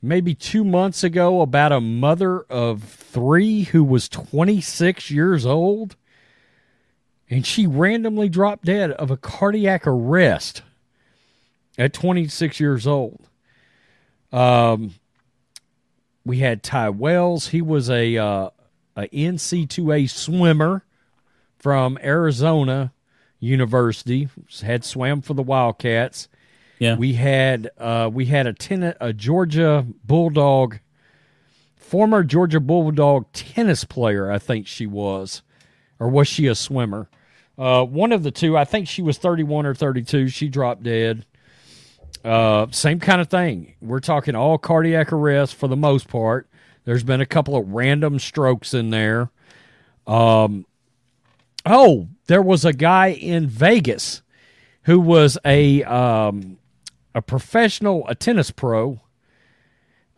maybe 0.00 0.34
two 0.34 0.64
months 0.64 1.04
ago 1.04 1.42
about 1.42 1.72
a 1.72 1.80
mother 1.80 2.40
of 2.42 2.82
three 2.84 3.64
who 3.64 3.82
was 3.84 4.08
26 4.08 5.10
years 5.10 5.44
old 5.44 5.96
and 7.32 7.46
she 7.46 7.66
randomly 7.66 8.28
dropped 8.28 8.66
dead 8.66 8.90
of 8.90 9.10
a 9.10 9.16
cardiac 9.16 9.86
arrest 9.86 10.60
at 11.78 11.94
26 11.94 12.60
years 12.60 12.86
old. 12.86 13.26
Um, 14.30 14.94
we 16.24 16.38
had 16.38 16.62
Ty 16.62 16.90
Wells. 16.90 17.48
He 17.48 17.62
was 17.62 17.90
a 17.90 18.16
uh, 18.16 18.50
a 18.96 19.08
NC2A 19.08 20.08
swimmer 20.10 20.84
from 21.58 21.98
Arizona 22.02 22.92
University. 23.40 24.28
Had 24.62 24.84
swam 24.84 25.22
for 25.22 25.34
the 25.34 25.42
Wildcats. 25.42 26.28
Yeah. 26.78 26.96
We 26.96 27.14
had 27.14 27.70
uh, 27.78 28.10
we 28.12 28.26
had 28.26 28.46
a 28.46 28.52
ten- 28.52 28.94
a 29.00 29.12
Georgia 29.12 29.86
Bulldog, 30.04 30.78
former 31.76 32.24
Georgia 32.24 32.60
Bulldog 32.60 33.32
tennis 33.32 33.84
player. 33.84 34.30
I 34.30 34.38
think 34.38 34.66
she 34.66 34.86
was, 34.86 35.42
or 35.98 36.08
was 36.08 36.28
she 36.28 36.46
a 36.46 36.54
swimmer? 36.54 37.08
Uh, 37.58 37.84
one 37.84 38.12
of 38.12 38.22
the 38.22 38.30
two. 38.30 38.56
I 38.56 38.64
think 38.64 38.88
she 38.88 39.02
was 39.02 39.18
thirty 39.18 39.42
one 39.42 39.66
or 39.66 39.74
thirty 39.74 40.02
two. 40.02 40.28
She 40.28 40.48
dropped 40.48 40.82
dead. 40.82 41.24
Uh, 42.24 42.66
same 42.70 43.00
kind 43.00 43.20
of 43.20 43.28
thing. 43.28 43.74
We're 43.80 44.00
talking 44.00 44.34
all 44.34 44.58
cardiac 44.58 45.12
arrest 45.12 45.54
for 45.54 45.68
the 45.68 45.76
most 45.76 46.08
part. 46.08 46.48
There's 46.84 47.02
been 47.04 47.20
a 47.20 47.26
couple 47.26 47.56
of 47.56 47.68
random 47.68 48.18
strokes 48.18 48.74
in 48.74 48.90
there. 48.90 49.30
Um, 50.06 50.66
oh, 51.66 52.08
there 52.26 52.42
was 52.42 52.64
a 52.64 52.72
guy 52.72 53.08
in 53.08 53.46
Vegas 53.46 54.22
who 54.82 55.00
was 55.00 55.38
a 55.44 55.82
um, 55.84 56.58
a 57.14 57.22
professional, 57.22 58.06
a 58.08 58.14
tennis 58.14 58.50
pro. 58.50 59.00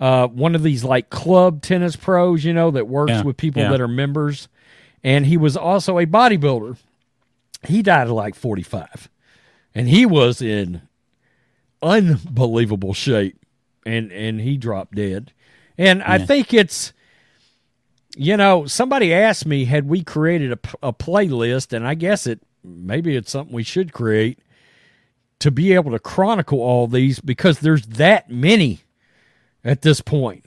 Uh, 0.01 0.27
one 0.27 0.55
of 0.55 0.63
these 0.63 0.85
like 0.85 1.09
club 1.11 1.63
tennis 1.63 1.97
pros, 1.97 2.45
you 2.45 2.53
know, 2.53 2.71
that 2.71 2.89
works 2.89 3.13
Yeah, 3.13 3.23
with 3.23 3.37
people 3.37 3.63
yeah. 3.63 3.71
that 3.71 3.81
are 3.81 3.89
members, 3.89 4.49
and 5.03 5.27
he 5.27 5.37
was 5.37 5.57
also 5.57 5.99
a 5.99 6.07
bodybuilder. 6.07 6.77
He 7.67 7.83
died 7.83 8.09
at 8.09 8.11
like 8.13 8.35
forty 8.35 8.63
five, 8.63 9.09
and 9.75 9.89
he 9.89 10.05
was 10.05 10.43
in 10.43 10.83
unbelievable 11.85 12.95
shape 12.95 13.39
and 13.85 14.11
and 14.11 14.41
he 14.41 14.57
dropped 14.57 14.95
dead 14.95 15.33
and 15.77 16.03
i 16.03 16.19
think 16.19 16.55
it's 16.55 16.93
you 18.17 18.37
know 18.37 18.65
somebody 18.67 19.13
asked 19.13 19.45
me 19.45 19.67
had 19.67 19.87
we 19.87 20.03
created 20.03 20.53
a, 20.53 20.59
a 20.89 20.93
playlist 20.93 21.75
and 21.75 21.87
i 21.87 21.95
guess 21.95 22.27
it 22.27 22.41
maybe 22.65 23.15
it's 23.15 23.31
something 23.31 23.55
we 23.55 23.63
should 23.63 23.93
create 23.93 24.39
to 25.39 25.51
be 25.51 25.75
able 25.75 25.91
to 25.91 25.99
chronicle 25.99 26.61
all 26.61 26.87
these 26.87 27.21
because 27.21 27.59
there's 27.59 27.87
that 27.87 28.31
many 28.31 28.81
at 29.63 29.83
this 29.83 30.01
point 30.01 30.47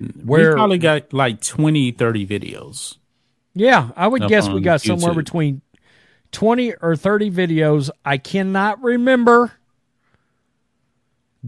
we 0.00 0.06
where 0.24 0.54
probably 0.54 0.78
got 0.78 1.12
like 1.12 1.40
20, 1.40 1.92
30 1.92 2.26
videos. 2.26 2.96
yeah 3.54 3.90
i 3.96 4.08
would 4.08 4.26
guess 4.28 4.48
we 4.48 4.60
got 4.60 4.80
somewhere 4.80 5.12
YouTube. 5.12 5.16
between 5.16 5.62
20 6.32 6.74
or 6.82 6.96
30 6.96 7.30
videos 7.30 7.88
i 8.04 8.18
cannot 8.18 8.82
remember 8.82 9.52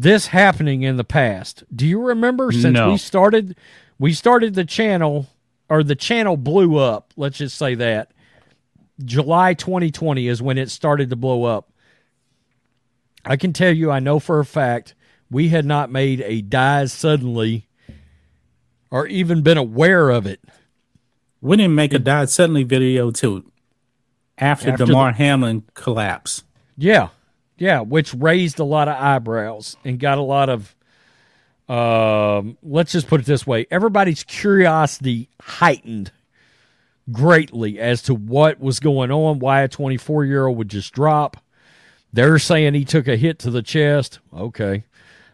this 0.01 0.29
happening 0.29 0.83
in 0.83 0.97
the 0.97 1.05
past. 1.05 1.65
Do 1.75 1.87
you 1.87 2.01
remember 2.01 2.53
since 2.53 2.75
No. 2.75 2.93
we 2.93 2.99
started 2.99 3.57
we 3.99 4.13
started 4.13 4.55
the 4.55 4.65
channel 4.65 5.27
or 5.69 5.83
the 5.83 5.97
channel 5.97 6.37
blew 6.37 6.77
up, 6.77 7.13
let's 7.17 7.39
just 7.39 7.57
say 7.59 7.75
that. 7.75 8.13
July 9.05 9.55
2020 9.55 10.29
is 10.29 10.41
when 10.41 10.57
it 10.57 10.71
started 10.71 11.11
to 11.11 11.17
blow 11.17 11.45
up. 11.45 11.73
I 13.25 13.37
can 13.37 13.53
tell 13.53 13.73
you 13.73 13.91
I 13.91 13.99
know 13.99 14.21
for 14.21 14.39
a 14.39 14.45
fact 14.45 14.95
we 15.31 15.49
had 15.49 15.65
not 15.67 15.91
made 15.91 16.21
a 16.23 16.43
dies 16.43 16.93
suddenly 16.93 17.67
or 18.91 19.07
even 19.09 19.43
been 19.43 19.59
aware 19.59 20.11
of 20.11 20.27
it. 20.27 20.41
We 21.41 21.57
didn't 21.57 21.75
make 21.75 21.93
a 21.93 21.99
died 21.99 22.31
suddenly 22.31 22.63
video 22.63 23.11
till 23.11 23.43
after, 24.39 24.71
After 24.71 24.87
Damar 24.87 25.13
Hamlin 25.13 25.65
collapsed. 25.75 26.45
Yeah. 26.77 27.09
Yeah, 27.59 27.81
which 27.81 28.15
raised 28.15 28.59
a 28.59 28.65
lot 28.65 28.89
of 28.89 28.97
eyebrows 28.97 29.77
and 29.85 29.99
got 29.99 30.19
a 30.19 30.23
lot 30.23 30.49
of 30.49 30.75
um 31.69 32.57
let's 32.63 32.93
just 32.93 33.09
put 33.09 33.21
it 33.21 33.27
this 33.27 33.47
way, 33.47 33.67
everybody's 33.71 34.25
curiosity 34.25 35.29
heightened 35.43 36.13
greatly 37.13 37.79
as 37.79 38.03
to 38.03 38.15
what 38.15 38.61
was 38.61 38.81
going 38.81 39.11
on, 39.11 39.39
why 39.39 39.63
a 39.63 39.69
24-year-old 39.69 40.57
would 40.59 40.69
just 40.69 40.93
drop. 40.93 41.37
They're 42.13 42.39
saying 42.39 42.75
he 42.75 42.85
took 42.85 43.09
a 43.09 43.17
hit 43.17 43.39
to 43.41 43.51
the 43.51 43.63
chest. 43.63 44.19
Okay. 44.35 44.85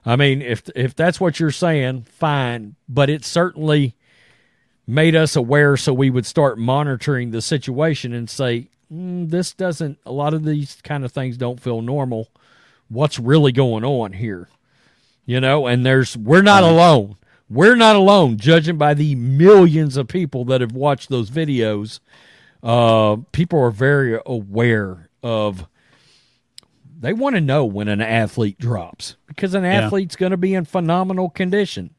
I 0.05 0.17
mean, 0.17 0.43
if 0.43 0.69
if 0.75 0.95
that's 0.95 1.21
what 1.21 1.41
you're 1.41 1.51
saying, 1.51 2.03
fine, 2.03 2.77
but 2.89 3.09
it 3.09 3.25
certainly 3.25 3.95
made 4.87 5.17
us 5.17 5.35
aware 5.35 5.77
so 5.77 5.95
we 5.95 6.11
would 6.11 6.27
start 6.27 6.59
monitoring 6.59 7.31
the 7.31 7.41
situation 7.41 8.13
and 8.13 8.29
say 8.29 8.69
mm, 8.93 9.29
this 9.31 9.53
doesn't 9.53 9.99
a 10.07 10.13
lot 10.13 10.35
of 10.35 10.45
these 10.45 10.79
kind 10.83 11.05
of 11.05 11.13
things 11.13 11.37
don't 11.37 11.61
feel 11.61 11.83
normal 11.83 12.29
what's 12.89 13.19
really 13.19 13.53
going 13.53 13.85
on 13.85 14.13
here. 14.13 14.49
You 15.27 15.41
know, 15.41 15.67
and 15.67 15.85
there's 15.87 16.17
we're 16.17 16.43
not 16.43 16.63
alone. 16.63 17.17
We're 17.49 17.77
not 17.77 17.97
alone, 17.97 18.39
judging 18.39 18.79
by 18.79 18.95
the 18.95 19.15
millions 19.15 19.97
of 19.97 20.09
people 20.09 20.45
that 20.47 20.61
have 20.61 20.73
watched 20.73 21.09
those 21.09 21.31
videos. 21.31 22.01
Uh, 22.63 23.17
people 23.33 23.61
are 23.61 23.71
very 23.71 24.19
aware 24.27 25.09
of. 25.23 25.67
They 26.99 27.13
want 27.13 27.35
to 27.37 27.41
know 27.41 27.67
when 27.67 27.89
an 27.89 28.01
athlete 28.01 28.59
drops 28.59 29.17
because 29.27 29.53
an 29.55 29.65
Yeah. 29.65 29.83
athlete's 29.83 30.17
going 30.17 30.31
to 30.31 30.39
be 30.39 30.55
in 30.55 30.65
phenomenal 30.65 31.29
condition. 31.29 31.91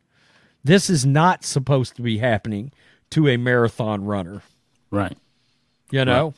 This 0.63 0.89
is 0.89 1.05
not 1.05 1.43
supposed 1.45 1.95
to 1.97 2.01
be 2.01 2.17
happening 2.17 2.71
to 3.11 3.27
a 3.27 3.37
marathon 3.37 4.03
runner. 4.05 4.41
Right. 4.89 5.15
You 5.91 6.05
know, 6.05 6.33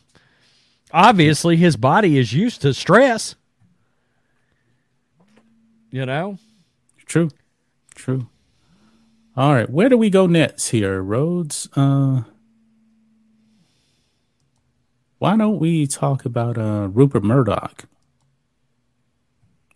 obviously 0.91 1.57
his 1.57 1.75
body 1.75 2.17
is 2.17 2.33
used 2.33 2.61
to 2.61 2.73
stress. 2.73 3.35
You 5.91 6.05
know, 6.05 6.37
True. 7.05 7.29
True. 7.95 8.27
All 9.35 9.53
right. 9.53 9.69
Where 9.69 9.87
do 9.87 9.97
we 9.97 10.09
go 10.09 10.27
next 10.27 10.69
here, 10.69 11.01
Rhodes? 11.01 11.69
Uh 11.75 12.23
why 15.19 15.35
don't 15.35 15.57
we 15.57 15.87
talk 15.87 16.25
about 16.25 16.57
uh 16.57 16.89
Rupert 16.91 17.23
Murdoch? 17.23 17.85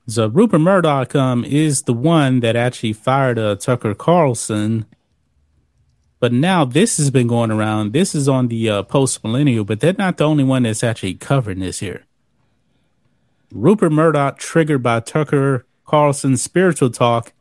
So 0.08 0.28
Rupert 0.28 0.60
Murdoch 0.60 1.16
um 1.16 1.46
is 1.46 1.84
the 1.84 1.94
one 1.94 2.42
that 2.42 2.56
actually 2.56 2.94
fired 2.94 3.40
uh, 3.40 3.56
Tucker 3.56 3.96
Carlson. 3.96 4.86
But 6.22 6.32
now 6.32 6.66
this 6.66 6.98
has 6.98 7.10
been 7.10 7.26
going 7.26 7.50
around. 7.50 7.94
This 7.94 8.14
is 8.14 8.30
on 8.30 8.48
the 8.48 8.70
uh, 8.70 8.84
post 8.84 9.24
millennial, 9.24 9.66
but 9.66 9.80
they're 9.80 9.96
not 9.98 10.18
the 10.18 10.24
only 10.24 10.44
one 10.44 10.64
that's 10.64 10.84
actually 10.84 11.16
covering 11.16 11.60
this 11.60 11.80
here. 11.80 12.06
Rupert 13.52 13.92
Murdoch 13.92 14.38
triggered 14.38 14.84
by 14.84 15.00
Tucker 15.00 15.66
Carlson's 15.84 16.42
spiritual 16.42 16.92
talk 16.92 17.34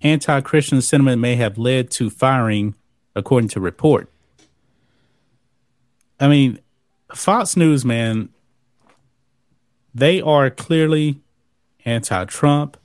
anti-Christian 0.00 0.80
sentiment 0.80 1.20
may 1.20 1.36
have 1.36 1.58
led 1.58 1.90
to 1.92 2.08
firing, 2.08 2.74
according 3.14 3.48
to 3.50 3.60
report. 3.60 4.10
I 6.18 6.28
mean, 6.28 6.60
Fox 7.14 7.56
News, 7.58 7.84
man, 7.84 8.30
they 9.94 10.20
are 10.22 10.48
clearly 10.48 11.20
anti-Trump. 11.84 12.78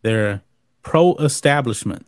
They're 0.00 0.40
pro-establishment. 0.82 2.06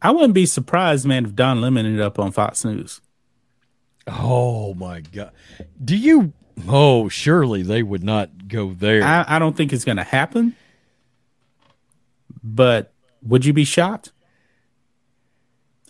I 0.00 0.10
wouldn't 0.10 0.34
be 0.34 0.46
surprised, 0.46 1.06
man, 1.06 1.24
if 1.24 1.34
Don 1.34 1.60
Lemon 1.60 1.86
ended 1.86 2.00
up 2.00 2.18
on 2.18 2.32
Fox 2.32 2.64
News. 2.64 3.00
Oh 4.06 4.74
my 4.74 5.00
god. 5.00 5.32
Do 5.84 5.96
you 5.96 6.32
Oh, 6.66 7.08
surely 7.08 7.62
they 7.62 7.82
would 7.82 8.02
not 8.02 8.48
go 8.48 8.72
there. 8.72 9.04
I, 9.04 9.24
I 9.28 9.38
don't 9.38 9.56
think 9.56 9.72
it's 9.72 9.84
going 9.84 9.98
to 9.98 10.02
happen. 10.02 10.56
But 12.42 12.92
would 13.22 13.44
you 13.44 13.52
be 13.52 13.64
shocked? 13.64 14.12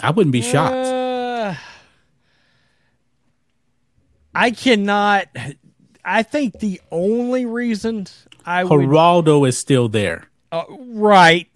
I 0.01 0.11
wouldn't 0.11 0.33
be 0.33 0.43
shocked. 0.43 0.75
Uh, 0.75 1.55
I 4.35 4.51
cannot 4.51 5.29
I 6.05 6.23
think 6.23 6.61
the 6.61 6.81
only 6.91 7.45
reason 7.45 8.07
I 8.47 8.65
would 8.65 8.71
Geraldo 8.81 9.47
is 9.49 9.59
still 9.59 9.89
there. 9.89 10.29
Uh, 10.51 10.65
right. 10.71 11.49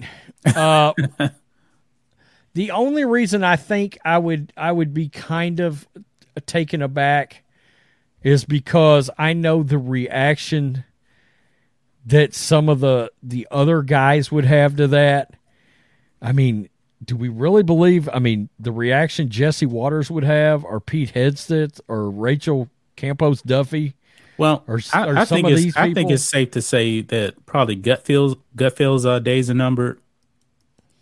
Uh, 0.44 0.92
the 2.54 2.70
only 2.70 3.04
reason 3.04 3.42
I 3.44 3.56
think 3.56 3.98
I 4.04 4.18
would 4.18 4.52
I 4.56 4.72
would 4.72 4.92
be 4.92 5.08
kind 5.08 5.60
of 5.60 5.86
taken 6.46 6.82
aback 6.82 7.42
is 8.22 8.44
because 8.44 9.10
I 9.18 9.32
know 9.32 9.62
the 9.62 9.78
reaction 9.78 10.84
that 12.06 12.34
some 12.34 12.68
of 12.68 12.80
the 12.80 13.10
the 13.22 13.46
other 13.50 13.82
guys 13.82 14.30
would 14.32 14.44
have 14.44 14.76
to 14.76 14.86
that. 14.88 15.34
I 16.20 16.32
mean, 16.32 16.68
do 17.04 17.16
we 17.16 17.28
really 17.28 17.62
believe? 17.62 18.08
I 18.12 18.18
mean, 18.18 18.48
the 18.58 18.72
reaction 18.72 19.28
Jesse 19.28 19.66
Watters 19.66 20.10
would 20.10 20.24
have, 20.24 20.64
or 20.64 20.80
Pete 20.80 21.14
Hegseth, 21.14 21.80
or 21.88 22.10
Rachel 22.10 22.68
Campos 22.96 23.42
Duffy. 23.42 23.94
Well, 24.38 24.64
Or- 24.66 24.80
I, 24.92 25.08
or 25.08 25.16
I 25.18 25.24
some 25.24 25.36
think 25.36 25.46
of 25.48 25.58
it's 25.58 25.76
I 25.76 25.92
think 25.92 26.10
it's 26.10 26.24
safe 26.24 26.50
to 26.52 26.62
say 26.62 27.00
that 27.02 27.44
probably 27.46 27.76
Gutfield's 27.76 28.36
Gutfield's 28.56 29.04
uh, 29.06 29.18
days 29.18 29.50
are 29.50 29.54
numbered. 29.54 30.00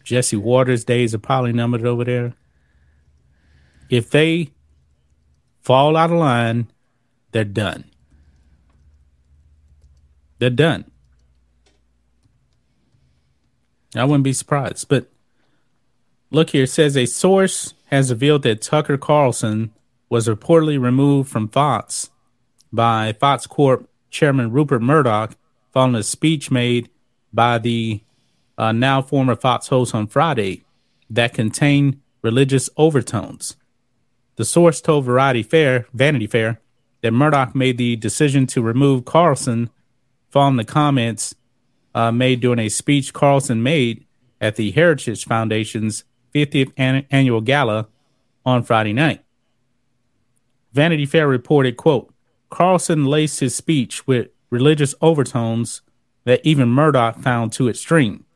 Jesse 0.04 0.36
Watters' 0.36 0.84
days 0.84 1.14
are 1.14 1.18
probably 1.18 1.52
numbered 1.52 1.84
over 1.84 2.04
there. 2.04 2.34
If 3.88 4.10
they 4.10 4.50
fall 5.60 5.96
out 5.96 6.10
of 6.10 6.18
line, 6.18 6.68
they're 7.32 7.44
done. 7.44 7.84
They're 10.38 10.50
done. 10.50 10.90
I 13.94 14.04
wouldn't 14.04 14.24
be 14.24 14.32
surprised. 14.32 14.88
But 14.88 15.10
look 16.30 16.50
here, 16.50 16.64
it 16.64 16.68
says 16.68 16.96
a 16.96 17.06
source 17.06 17.74
has 17.86 18.10
revealed 18.10 18.42
that 18.42 18.62
Tucker 18.62 18.96
Carlson 18.96 19.72
was 20.08 20.28
reportedly 20.28 20.80
removed 20.80 21.30
from 21.30 21.48
Fox 21.48 22.10
by 22.72 23.12
Fox 23.12 23.46
Corp 23.46 23.88
chairman 24.10 24.50
Rupert 24.50 24.82
Murdoch 24.82 25.36
following 25.72 25.94
a 25.96 26.02
speech 26.02 26.50
made 26.50 26.88
by 27.32 27.58
the 27.58 28.00
uh, 28.60 28.72
now 28.72 29.00
former 29.00 29.34
Fox 29.34 29.68
host 29.68 29.94
on 29.94 30.06
Friday 30.06 30.62
that 31.08 31.32
contained 31.32 31.98
religious 32.20 32.68
overtones. 32.76 33.56
The 34.36 34.44
source 34.44 34.82
told 34.82 35.06
Variety 35.06 35.42
Fair, 35.42 35.86
Vanity 35.94 36.26
Fair, 36.26 36.60
that 37.00 37.12
Murdoch 37.12 37.54
made 37.54 37.78
the 37.78 37.96
decision 37.96 38.46
to 38.48 38.60
remove 38.60 39.06
Carlson 39.06 39.70
following 40.28 40.58
the 40.58 40.66
comments 40.66 41.34
uh, 41.94 42.12
made 42.12 42.40
during 42.40 42.58
a 42.58 42.68
speech 42.68 43.14
Carlson 43.14 43.62
made 43.62 44.04
at 44.42 44.56
the 44.56 44.70
Heritage 44.72 45.24
Foundation's 45.24 46.04
50th 46.34 46.70
an- 46.76 47.06
annual 47.10 47.40
gala 47.40 47.88
on 48.44 48.62
Friday 48.62 48.92
night. 48.92 49.24
Vanity 50.74 51.06
Fair 51.06 51.26
reported, 51.26 51.78
quote, 51.78 52.12
Carlson 52.50 53.06
laced 53.06 53.40
his 53.40 53.54
speech 53.54 54.06
with 54.06 54.28
religious 54.50 54.94
overtones 55.00 55.80
that 56.24 56.44
even 56.44 56.68
Murdoch 56.68 57.18
found 57.20 57.54
too 57.54 57.66
extreme. 57.66 58.26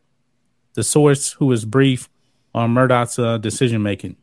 The 0.75 0.83
source, 0.83 1.33
who 1.35 1.47
was 1.47 1.64
brief 1.64 2.09
on 2.55 2.70
Murdoch's 2.70 3.18
uh, 3.18 3.39
decision 3.39 3.83
making. 3.83 4.16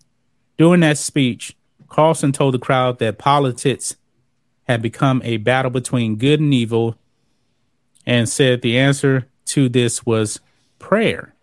During 0.58 0.82
that 0.82 0.98
speech, 0.98 1.56
Carlson 1.90 2.32
told 2.32 2.54
the 2.54 2.60
crowd 2.60 3.00
that 3.00 3.18
politics 3.18 3.96
had 4.64 4.82
become 4.82 5.22
a 5.24 5.38
battle 5.38 5.72
between 5.72 6.16
good 6.16 6.40
and 6.40 6.54
evil 6.54 6.96
and 8.06 8.30
said 8.30 8.62
the 8.62 8.78
answer 8.78 9.28
to 9.46 9.70
this 9.70 10.06
was 10.06 10.40
prayer. 10.80 11.34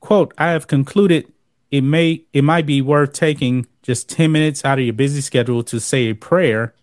Quote, 0.00 0.34
I 0.36 0.50
have 0.50 0.66
concluded 0.66 1.32
it 1.70 1.82
may 1.82 2.24
it 2.32 2.42
might 2.42 2.66
be 2.66 2.82
worth 2.82 3.12
taking 3.12 3.66
just 3.82 4.08
10 4.10 4.30
minutes 4.30 4.64
out 4.64 4.78
of 4.78 4.84
your 4.84 4.92
busy 4.94 5.20
schedule 5.20 5.62
to 5.64 5.80
say 5.80 6.10
a 6.10 6.14
prayer 6.14 6.74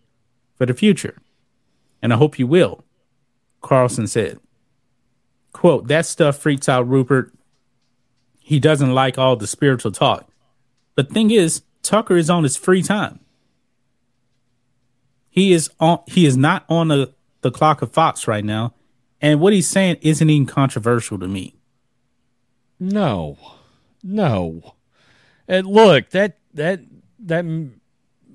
for 0.56 0.66
the 0.66 0.74
future. 0.74 1.18
And 2.02 2.14
I 2.14 2.18
hope 2.18 2.40
you 2.40 2.48
will, 2.48 2.84
Carlson 3.62 4.08
said. 4.08 4.40
Quote, 5.52 5.88
that 5.88 6.06
stuff 6.06 6.38
freaks 6.38 6.70
out 6.70 6.88
Rupert. 6.88 7.34
He 8.40 8.60
doesn't 8.60 8.94
like 8.94 9.18
all 9.18 9.36
the 9.36 9.48
spiritual 9.48 9.92
talk. 9.92 10.30
But 10.96 11.12
thing 11.12 11.32
is, 11.32 11.64
Tucker 11.82 12.18
is 12.18 12.30
on 12.30 12.44
his 12.44 12.58
free 12.58 12.84
time. 12.84 13.20
He 15.30 15.54
is 15.54 15.70
on 15.80 16.00
he 16.08 16.26
is 16.26 16.36
not 16.36 16.66
on 16.68 16.90
the, 16.90 17.14
the 17.42 17.52
clock 17.52 17.82
of 17.82 17.92
Fox 17.92 18.28
right 18.28 18.44
now. 18.44 18.74
And 19.22 19.40
what 19.40 19.54
he's 19.54 19.68
saying 19.68 19.98
isn't 20.02 20.30
even 20.30 20.46
controversial 20.46 21.20
to 21.20 21.28
me. 21.28 21.56
No, 22.80 23.38
no. 24.02 24.76
And 25.48 25.68
look, 25.68 26.10
that 26.12 26.38
that 26.54 26.82
that 27.20 27.46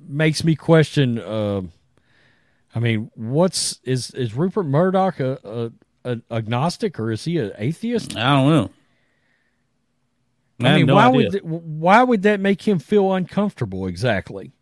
makes 0.06 0.44
me 0.44 0.54
question. 0.54 1.18
Uh, 1.18 1.62
I 2.74 2.80
mean, 2.80 3.10
what's 3.14 3.80
is 3.84 4.10
is 4.10 4.34
Rupert 4.34 4.66
Murdoch 4.66 5.20
a, 5.20 5.38
a, 5.44 5.72
a 6.04 6.18
agnostic 6.30 6.98
or 7.00 7.10
is 7.10 7.24
he 7.24 7.38
an 7.38 7.52
atheist? 7.58 8.16
I 8.16 8.34
don't 8.36 8.50
know. 8.50 8.70
I, 10.62 10.68
I, 10.68 10.76
mean, 10.76 10.86
no 10.86 10.94
why 10.94 11.06
idea. 11.08 11.16
would 11.16 11.30
th- 11.32 11.42
why 11.44 12.02
would 12.02 12.22
that 12.22 12.40
make 12.40 12.66
him 12.66 12.78
feel 12.78 13.12
uncomfortable 13.12 13.86
exactly? 13.86 14.52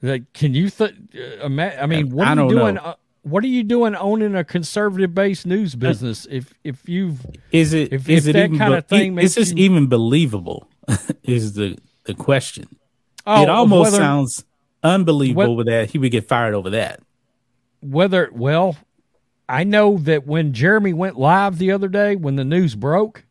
Like, 0.00 0.32
can 0.32 0.54
you 0.54 0.70
th- 0.70 0.94
uh, 1.14 1.44
ima- 1.46 1.76
I 1.80 1.86
mean, 1.86 2.10
what 2.10 2.28
I 2.28 2.32
are 2.36 2.44
you 2.44 2.48
doing? 2.50 2.78
Uh, 2.78 2.94
what 3.22 3.44
are 3.44 3.48
you 3.48 3.62
doing 3.64 3.94
owning 3.96 4.34
a 4.36 4.44
conservative 4.44 5.14
based 5.14 5.44
news 5.44 5.74
business 5.74 6.26
if 6.30 6.54
if 6.64 6.88
you've 6.88 7.26
Is 7.52 7.72
it 7.74 7.92
If- 7.92 8.08
is 8.08 8.26
if 8.26 8.34
it 8.34 8.38
that 8.38 8.48
kinda 8.58 8.76
be- 8.76 8.96
thing 8.96 9.12
is 9.12 9.16
makes 9.16 9.34
this 9.34 9.50
you- 9.52 9.64
even 9.64 9.86
believable? 9.88 10.68
is 11.24 11.52
the 11.54 11.76
the 12.04 12.14
question. 12.14 12.68
oh, 13.26 13.42
it 13.42 13.50
almost 13.50 13.90
whether, 13.92 13.96
sounds 14.02 14.44
unbelievable 14.82 15.56
what- 15.56 15.66
that 15.66 15.90
he 15.90 15.98
would 15.98 16.10
get 16.12 16.26
fired 16.28 16.54
over 16.54 16.70
that. 16.70 17.00
whether 17.80 18.30
well 18.32 18.76
i 19.48 19.64
know 19.64 19.96
that 19.98 20.26
when 20.26 20.52
jeremy 20.52 20.92
went 20.92 21.18
live 21.18 21.58
the 21.58 21.70
other 21.72 21.88
day 21.88 22.14
when 22.16 22.36
the 22.36 22.44
news 22.44 22.74
broke 22.74 23.24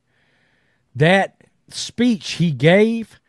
that 0.96 1.44
speech 1.70 2.34
he 2.34 2.52
gave 2.52 3.20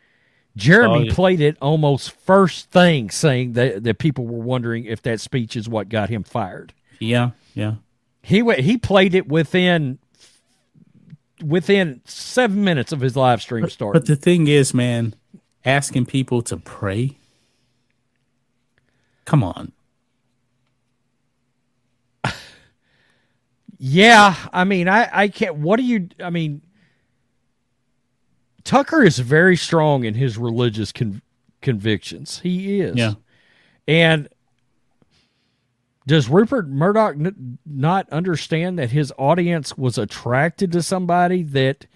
Jeremy 0.55 0.95
Oh, 0.95 1.03
yeah. 1.03 1.13
played 1.13 1.39
it 1.39 1.55
almost 1.61 2.11
first 2.11 2.69
thing, 2.69 3.09
saying 3.11 3.53
that, 3.53 3.83
that 3.83 3.97
people 3.97 4.25
were 4.25 4.41
wondering 4.43 4.83
if 4.83 5.01
that 5.03 5.21
speech 5.21 5.55
is 5.55 5.69
what 5.69 5.87
got 5.87 6.09
him 6.09 6.23
fired. 6.23 6.73
Yeah, 6.99 7.29
yeah. 7.53 7.75
He 8.21 8.43
he 8.55 8.77
played 8.77 9.15
it 9.15 9.29
within 9.29 9.99
within 11.41 12.01
seven 12.03 12.63
minutes 12.65 12.91
of 12.91 12.99
his 12.99 13.15
live 13.15 13.41
stream 13.41 13.69
start. 13.69 13.93
But 13.93 14.07
the 14.07 14.17
thing 14.17 14.47
is, 14.47 14.73
man, 14.73 15.13
asking 15.63 16.07
people 16.07 16.41
to 16.41 16.57
pray. 16.57 17.17
Come 19.23 19.43
on. 19.43 19.71
Yeah, 23.79 24.35
I 24.51 24.65
mean, 24.65 24.89
I, 24.89 25.09
I 25.11 25.27
can't. 25.29 25.55
What 25.55 25.77
do 25.77 25.83
you? 25.83 26.09
I 26.21 26.29
mean, 26.29 26.61
Tucker 28.65 29.01
is 29.03 29.19
very 29.19 29.55
strong 29.55 30.03
in 30.03 30.15
his 30.15 30.37
religious 30.37 30.91
con- 30.91 31.21
convictions. 31.61 32.39
He 32.39 32.81
is. 32.81 32.97
Yeah. 32.97 33.13
And 33.87 34.27
does 36.05 36.27
Rupert 36.27 36.67
Murdoch 36.67 37.15
n- 37.15 37.57
not 37.65 38.09
understand 38.09 38.77
that 38.79 38.91
his 38.91 39.13
audience 39.17 39.77
was 39.77 39.97
attracted 39.97 40.73
to 40.73 40.83
somebody 40.83 41.43
that 41.43 41.87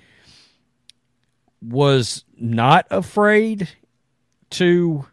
was 1.62 2.24
not 2.38 2.88
afraid 2.90 3.68
to, 4.52 5.06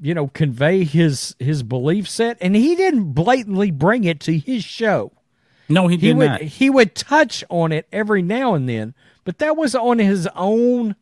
you 0.00 0.14
know, 0.14 0.28
convey 0.28 0.84
his 0.84 1.36
his 1.38 1.62
belief 1.62 2.08
set, 2.08 2.38
and 2.40 2.56
he 2.56 2.74
didn't 2.74 3.12
blatantly 3.12 3.70
bring 3.70 4.04
it 4.04 4.18
to 4.20 4.38
his 4.38 4.64
show 4.64 5.12
No, 5.68 5.88
he 5.88 5.96
he 5.96 6.08
did 6.08 6.16
would 6.16 6.26
not. 6.26 6.40
he 6.42 6.70
would 6.70 6.94
touch 6.94 7.44
on 7.48 7.72
it 7.72 7.86
every 7.92 8.22
now 8.22 8.54
and 8.54 8.68
then, 8.68 8.94
but 9.24 9.38
that 9.38 9.56
was 9.56 9.74
on 9.74 9.98
his 9.98 10.28
own 10.34 10.96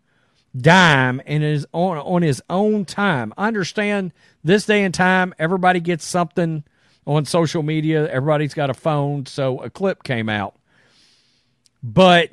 dime 0.57 1.21
and 1.27 1.43
his 1.43 1.67
on 1.73 1.99
on 1.99 2.23
his 2.23 2.43
own 2.49 2.85
time. 2.85 3.33
I 3.37 3.49
understand 3.49 4.13
this 4.45 4.67
day 4.67 4.85
and 4.85 4.95
time, 4.95 5.35
everybody 5.39 5.81
gets 5.81 6.05
something 6.05 6.65
on 7.07 7.25
social 7.25 7.63
media. 7.63 8.09
Everybody's 8.09 8.55
got 8.55 8.71
a 8.71 8.75
phone, 8.75 9.27
so 9.27 9.59
a 9.61 9.71
clip 9.71 10.03
came 10.03 10.29
out. 10.29 10.55
But 11.83 12.31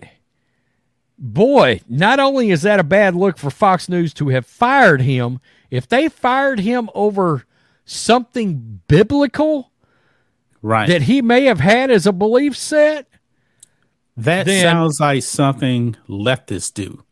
boy, 1.17 1.81
not 1.89 2.19
only 2.19 2.51
is 2.51 2.61
that 2.63 2.79
a 2.79 2.83
bad 2.83 3.15
look 3.15 3.37
for 3.37 3.49
Fox 3.49 3.89
News 3.89 4.13
to 4.15 4.29
have 4.29 4.45
fired 4.45 5.01
him, 5.01 5.39
if 5.71 5.87
they 5.87 6.07
fired 6.09 6.59
him 6.59 6.89
over 6.93 7.45
something 7.85 8.81
biblical 8.87 9.71
right. 10.61 10.87
that 10.87 11.03
he 11.03 11.21
may 11.21 11.45
have 11.45 11.59
had 11.59 11.91
as 11.91 12.05
a 12.05 12.13
belief 12.13 12.55
set, 12.57 13.07
that 14.17 14.45
then- 14.45 14.63
sounds 14.63 14.99
like 14.99 15.23
something 15.23 15.95
leftists 16.07 16.73
do. 16.73 17.03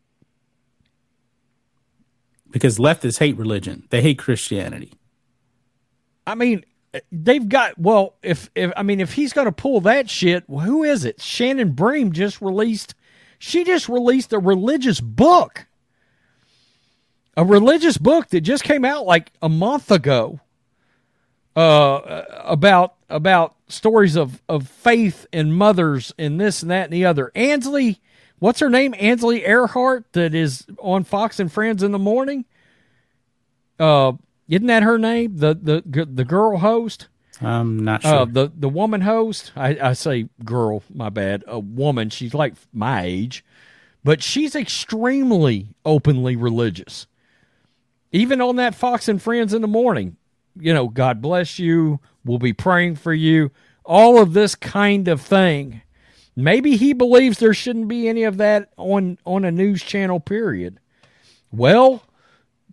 Because 2.50 2.78
leftists 2.78 3.18
hate 3.18 3.36
religion. 3.36 3.86
They 3.90 4.00
hate 4.00 4.18
Christianity. 4.18 4.94
I 6.26 6.34
mean, 6.34 6.64
they've 7.10 7.48
got 7.48 7.78
well. 7.78 8.14
If 8.22 8.50
if 8.54 8.72
I 8.76 8.82
mean, 8.82 9.00
if 9.00 9.12
he's 9.12 9.32
going 9.32 9.46
to 9.46 9.52
pull 9.52 9.80
that 9.82 10.08
shit, 10.08 10.44
well, 10.46 10.64
who 10.64 10.82
is 10.84 11.04
it? 11.04 11.20
Shannon 11.20 11.72
Bream 11.72 12.12
just 12.12 12.40
released. 12.40 12.94
She 13.38 13.64
just 13.64 13.88
released 13.88 14.32
a 14.32 14.38
religious 14.38 15.00
book, 15.00 15.66
a 17.36 17.44
religious 17.44 17.98
book 17.98 18.28
that 18.28 18.40
just 18.40 18.64
came 18.64 18.84
out 18.84 19.06
like 19.06 19.30
a 19.40 19.48
month 19.48 19.90
ago. 19.90 20.40
Uh, 21.58 22.24
about 22.44 22.94
about 23.10 23.56
stories 23.66 24.14
of 24.14 24.40
of 24.48 24.68
faith 24.68 25.26
and 25.32 25.56
mothers 25.56 26.14
and 26.16 26.40
this 26.40 26.62
and 26.62 26.70
that 26.70 26.84
and 26.84 26.92
the 26.92 27.04
other. 27.04 27.32
Ainsley, 27.34 28.00
what's 28.38 28.60
her 28.60 28.70
name? 28.70 28.94
Ainsley 28.96 29.40
Earhardt, 29.40 30.04
that 30.12 30.36
is 30.36 30.66
on 30.78 31.02
Fox 31.02 31.40
and 31.40 31.50
Friends 31.50 31.82
in 31.82 31.90
the 31.90 31.98
morning. 31.98 32.44
Uh, 33.76 34.12
isn't 34.48 34.68
that 34.68 34.84
her 34.84 34.98
name? 34.98 35.36
The 35.36 35.52
the 35.52 36.06
the 36.06 36.24
girl 36.24 36.58
host. 36.58 37.08
I'm 37.40 37.80
not 37.80 38.02
sure. 38.02 38.14
Uh, 38.14 38.24
the 38.24 38.52
the 38.56 38.68
woman 38.68 39.00
host. 39.00 39.50
I, 39.56 39.76
I 39.80 39.92
say 39.94 40.28
girl, 40.44 40.84
my 40.94 41.08
bad. 41.08 41.42
A 41.48 41.58
woman. 41.58 42.10
She's 42.10 42.34
like 42.34 42.54
my 42.72 43.02
age, 43.02 43.44
but 44.04 44.22
she's 44.22 44.54
extremely 44.54 45.70
openly 45.84 46.36
religious. 46.36 47.08
Even 48.12 48.40
on 48.40 48.54
that 48.56 48.76
Fox 48.76 49.08
and 49.08 49.20
Friends 49.20 49.52
in 49.52 49.60
the 49.60 49.66
morning, 49.66 50.16
you 50.60 50.74
know, 50.74 50.88
God 50.88 51.20
bless 51.20 51.58
you. 51.58 52.00
We'll 52.24 52.38
be 52.38 52.52
praying 52.52 52.96
for 52.96 53.12
you. 53.12 53.50
All 53.84 54.20
of 54.20 54.32
this 54.32 54.54
kind 54.54 55.08
of 55.08 55.20
thing. 55.20 55.82
Maybe 56.36 56.76
he 56.76 56.92
believes 56.92 57.38
there 57.38 57.54
shouldn't 57.54 57.88
be 57.88 58.08
any 58.08 58.22
of 58.22 58.36
that 58.36 58.70
on 58.76 59.18
on 59.24 59.44
a 59.44 59.50
news 59.50 59.82
channel. 59.82 60.20
Period. 60.20 60.78
Well, 61.50 62.02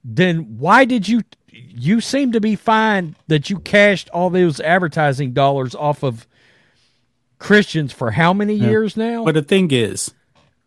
then 0.04 0.58
why 0.60 0.86
did 0.86 1.08
you 1.08 1.24
you 1.50 2.02
seem 2.02 2.32
to 2.34 2.42
be 2.42 2.56
fine 2.56 3.16
that 3.28 3.50
you 3.50 3.60
cashed 3.60 4.10
all 4.10 4.30
those 4.30 4.60
advertising 4.60 5.34
dollars 5.34 5.74
off 5.74 6.04
of 6.04 6.28
Christians 7.40 7.92
for 7.92 8.12
how 8.12 8.34
many 8.34 8.54
years 8.54 8.96
now? 8.96 9.26
But 9.26 9.36
the 9.36 9.42
thing 9.42 9.72
is, 9.72 10.14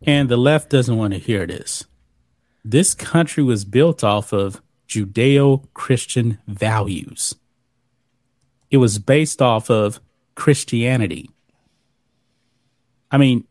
and 0.05 0.27
the 0.27 0.37
left 0.37 0.69
doesn't 0.69 0.97
want 0.97 1.13
to 1.13 1.19
hear 1.19 1.45
this. 1.45 1.85
This 2.65 2.93
country 2.93 3.43
was 3.43 3.65
built 3.65 4.03
off 4.03 4.33
of 4.33 4.61
Judeo 4.89 5.67
Christian 5.73 6.39
values. 6.47 7.35
It 8.71 8.77
was 8.77 8.99
based 8.99 9.41
off 9.41 9.69
of 9.69 9.99
Christianity. 10.35 11.29
I 13.11 13.17
mean, 13.17 13.45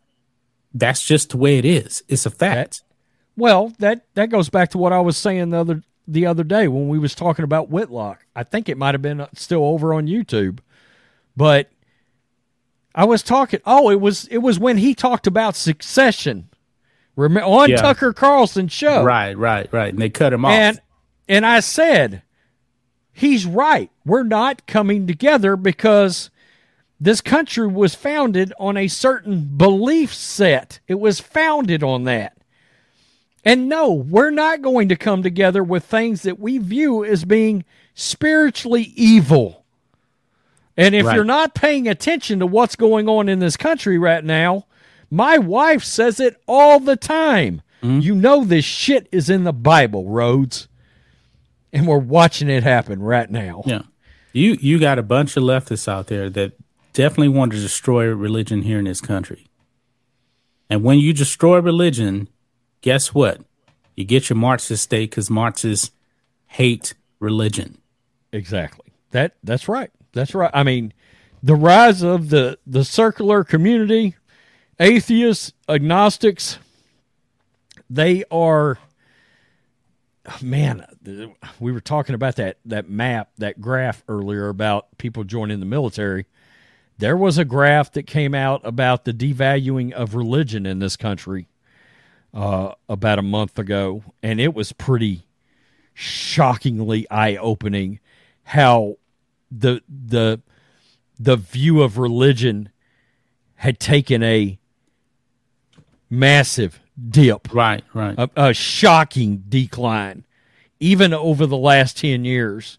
that's 0.74 1.04
just 1.04 1.30
the 1.30 1.36
way 1.36 1.58
it 1.58 1.64
is. 1.64 2.02
It's 2.08 2.26
a 2.26 2.30
fact. 2.30 2.82
Well, 3.36 3.72
that 3.78 4.04
that 4.14 4.30
goes 4.30 4.48
back 4.48 4.70
to 4.70 4.78
what 4.78 4.92
I 4.92 5.00
was 5.00 5.16
saying 5.16 5.50
the 5.50 5.58
other 5.58 5.82
the 6.06 6.26
other 6.26 6.44
day 6.44 6.68
when 6.68 6.88
we 6.88 6.98
was 6.98 7.14
talking 7.14 7.44
about 7.44 7.70
Whitlock. 7.70 8.24
I 8.34 8.42
think 8.42 8.68
it 8.68 8.76
might 8.78 8.94
have 8.94 9.02
been 9.02 9.26
still 9.34 9.64
over 9.64 9.92
on 9.94 10.06
YouTube, 10.06 10.58
but 11.36 11.70
I 12.94 13.04
was 13.04 13.22
talking. 13.22 13.60
Oh, 13.64 13.90
it 13.90 14.00
was 14.00 14.26
it 14.28 14.38
was 14.38 14.58
when 14.58 14.76
he 14.78 14.94
talked 14.94 15.26
about 15.26 15.54
Succession, 15.56 16.48
remember 17.16 17.46
on 17.48 17.70
Yeah. 17.70 17.76
Tucker 17.76 18.12
Carlson's 18.12 18.72
show, 18.72 19.02
Right, 19.04 19.36
right, 19.36 19.72
right. 19.72 19.90
And 19.92 20.00
they 20.00 20.10
cut 20.10 20.32
him 20.32 20.44
off. 20.44 20.52
and 20.52 20.80
and 21.28 21.44
I 21.44 21.60
said, 21.60 22.22
he's 23.12 23.46
right. 23.46 23.90
We're 24.04 24.22
not 24.22 24.66
coming 24.66 25.06
together 25.06 25.56
because 25.56 26.30
this 27.00 27.20
country 27.20 27.66
was 27.66 27.94
founded 27.94 28.52
on 28.58 28.76
a 28.76 28.88
certain 28.88 29.56
belief 29.56 30.12
set. 30.14 30.80
It 30.88 30.98
was 30.98 31.20
founded 31.20 31.82
on 31.82 32.04
that. 32.04 32.36
And 33.44 33.68
no, 33.68 33.92
we're 33.92 34.30
not 34.30 34.62
going 34.62 34.88
to 34.88 34.96
come 34.96 35.22
together 35.22 35.62
with 35.62 35.84
things 35.84 36.22
that 36.22 36.38
we 36.40 36.58
view 36.58 37.04
as 37.04 37.24
being 37.24 37.64
spiritually 37.94 38.92
evil. 38.96 39.64
And 40.76 40.94
if 40.94 41.06
Right. 41.06 41.16
you're 41.16 41.24
not 41.24 41.54
paying 41.54 41.88
attention 41.88 42.38
to 42.40 42.46
what's 42.46 42.76
going 42.76 43.08
on 43.08 43.28
in 43.28 43.38
this 43.38 43.56
country 43.56 43.98
right 43.98 44.24
now, 44.24 44.66
my 45.10 45.38
wife 45.38 45.82
says 45.82 46.20
it 46.20 46.40
all 46.46 46.78
the 46.78 46.96
time. 46.96 47.62
Mm-hmm. 47.82 48.00
You 48.00 48.14
know 48.14 48.44
this 48.44 48.64
shit 48.64 49.08
is 49.10 49.30
in 49.30 49.44
the 49.44 49.52
Bible, 49.52 50.08
Rhodes. 50.08 50.67
And 51.72 51.86
we're 51.86 51.98
watching 51.98 52.48
it 52.48 52.62
happen 52.62 53.02
right 53.02 53.30
now. 53.30 53.62
Yeah. 53.66 53.82
You 54.32 54.56
you 54.60 54.78
got 54.78 54.98
a 54.98 55.02
bunch 55.02 55.36
of 55.36 55.42
leftists 55.42 55.88
out 55.88 56.06
there 56.06 56.30
that 56.30 56.52
definitely 56.92 57.28
want 57.28 57.52
to 57.52 57.58
destroy 57.58 58.06
religion 58.06 58.62
here 58.62 58.78
in 58.78 58.84
this 58.84 59.00
country. 59.00 59.46
And 60.70 60.82
when 60.82 60.98
you 60.98 61.12
destroy 61.12 61.60
religion, 61.60 62.28
guess 62.80 63.14
what? 63.14 63.40
You 63.96 64.04
get 64.04 64.28
your 64.28 64.36
Marxist 64.36 64.84
state 64.84 65.10
because 65.10 65.30
Marxists 65.30 65.90
hate 66.46 66.94
religion. 67.20 67.78
Exactly. 68.32 68.92
That 69.10 69.36
that's 69.42 69.68
right. 69.68 69.90
That's 70.12 70.34
right. 70.34 70.50
I 70.52 70.62
mean, 70.62 70.92
the 71.42 71.54
rise 71.54 72.02
of 72.02 72.30
the 72.30 72.58
the 72.66 72.84
circular 72.84 73.44
community, 73.44 74.16
atheists, 74.78 75.52
agnostics, 75.68 76.58
they 77.88 78.24
are 78.30 78.78
man, 80.42 80.84
we 81.60 81.72
were 81.72 81.80
talking 81.80 82.14
about 82.14 82.36
that 82.36 82.58
that 82.64 82.88
map, 82.88 83.30
that 83.38 83.60
graph 83.60 84.02
earlier 84.08 84.48
about 84.48 84.98
people 84.98 85.24
joining 85.24 85.60
the 85.60 85.66
military. 85.66 86.26
There 86.98 87.16
was 87.16 87.38
a 87.38 87.44
graph 87.44 87.92
that 87.92 88.06
came 88.06 88.34
out 88.34 88.60
about 88.64 89.04
the 89.04 89.12
devaluing 89.12 89.92
of 89.92 90.14
religion 90.14 90.66
in 90.66 90.80
this 90.80 90.96
country 90.96 91.46
uh, 92.34 92.72
about 92.88 93.18
a 93.18 93.22
month 93.22 93.58
ago, 93.58 94.02
and 94.22 94.40
it 94.40 94.54
was 94.54 94.72
pretty 94.72 95.26
shockingly 95.94 97.08
eye 97.10 97.36
opening 97.36 98.00
how 98.44 98.96
the 99.50 99.82
the 99.88 100.40
the 101.18 101.36
view 101.36 101.82
of 101.82 101.98
religion 101.98 102.70
had 103.56 103.80
taken 103.80 104.22
a 104.22 104.58
massive 106.08 106.80
dip, 107.10 107.52
Right, 107.52 107.82
right. 107.94 108.14
a, 108.18 108.30
a 108.36 108.54
shocking 108.54 109.44
decline, 109.48 110.24
even 110.80 111.12
over 111.14 111.46
the 111.46 111.56
last 111.56 111.96
10 111.98 112.24
years, 112.24 112.78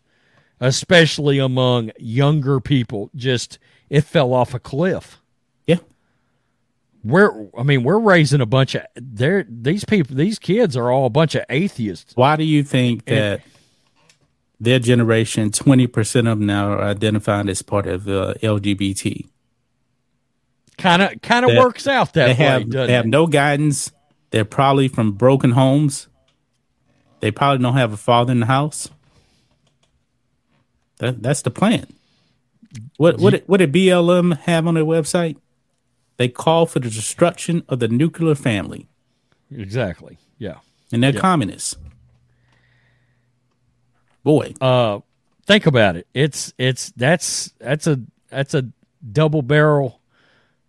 especially 0.59 1.39
among 1.39 1.91
younger 1.97 2.59
people. 2.59 3.09
Just 3.15 3.59
it 3.89 4.01
fell 4.01 4.33
off 4.33 4.53
a 4.53 4.59
cliff. 4.59 5.19
yeah. 5.67 5.77
we're 7.03 7.47
I 7.57 7.63
mean 7.63 7.83
we're 7.83 7.99
raising 7.99 8.41
a 8.41 8.45
bunch 8.45 8.75
of 8.75 8.83
they're 8.95 9.45
these 9.49 9.85
people 9.85 10.15
these 10.15 10.37
kids 10.37 10.75
are 10.75 10.91
all 10.91 11.05
a 11.05 11.09
bunch 11.09 11.35
of 11.35 11.43
atheists. 11.49 12.15
Why 12.15 12.35
do 12.35 12.43
you 12.43 12.63
think 12.63 13.05
that 13.05 13.41
their 14.59 14.79
generation, 14.79 15.51
twenty 15.51 15.87
percent 15.87 16.27
of 16.27 16.39
them 16.39 16.45
now 16.47 16.73
are 16.73 16.81
identified 16.81 17.47
as 17.49 17.61
part 17.61 17.87
of 17.87 18.07
uh, 18.07 18.33
the 18.33 18.39
LGBT? 18.41 19.27
Kind 20.77 21.01
of 21.01 21.21
kind 21.21 21.45
of 21.45 21.55
works 21.57 21.87
out 21.87 22.13
that 22.13 22.37
they 22.37 22.43
way. 22.43 22.49
have 22.49 22.69
doesn't 22.69 22.87
they 22.87 22.93
have 22.93 23.05
no 23.05 23.27
guidance. 23.27 23.91
They're 24.31 24.45
probably 24.45 24.87
from 24.87 25.13
broken 25.13 25.51
homes. 25.51 26.07
They 27.19 27.31
probably 27.31 27.61
don't 27.63 27.73
have 27.75 27.91
a 27.93 27.97
father 27.97 28.31
in 28.31 28.39
the 28.41 28.45
house. 28.45 28.89
That 30.97 31.21
that's 31.23 31.41
the 31.41 31.51
plan. 31.51 31.87
What 32.97 33.19
what 33.19 33.31
did, 33.31 33.43
what 33.47 33.57
did 33.57 33.71
BLM 33.73 34.37
have 34.41 34.67
on 34.67 34.75
their 34.75 34.83
website? 34.85 35.37
They 36.17 36.27
call 36.27 36.65
for 36.65 36.79
the 36.79 36.89
destruction 36.89 37.63
of 37.69 37.79
the 37.79 37.87
nuclear 37.87 38.35
family, 38.35 38.87
exactly. 39.51 40.17
Yeah. 40.37 40.57
and 40.91 41.01
they're 41.01 41.13
Yeah. 41.13 41.19
communists. 41.21 41.77
Boy, 44.23 44.53
Uh, 44.59 44.99
think 45.45 45.65
about 45.65 45.95
it. 45.95 46.07
It's 46.13 46.53
it's 46.57 46.91
that's 46.91 47.53
that's 47.59 47.87
a 47.87 48.01
that's 48.29 48.53
a 48.53 48.69
double 49.11 49.41
barrel 49.41 50.01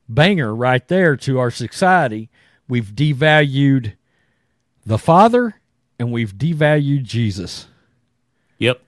banger 0.09 0.55
right 0.55 0.87
there 0.89 1.17
to 1.17 1.39
our 1.39 1.51
society. 1.51 2.31
We've 2.71 2.87
devalued 2.87 3.95
the 4.87 4.97
Father 4.97 5.57
and 5.99 6.13
we've 6.13 6.33
devalued 6.35 7.03
Jesus. 7.03 7.67
yep, 8.59 8.81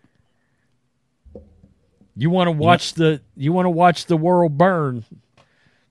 You 2.17 2.31
want 2.31 2.47
to 2.47 2.53
watch 2.53 2.95
the 2.95 3.21
you 3.37 3.53
want 3.53 3.67
to 3.67 3.71
watch 3.71 4.07
the 4.07 4.17
world 4.17 4.57
burn. 4.57 5.05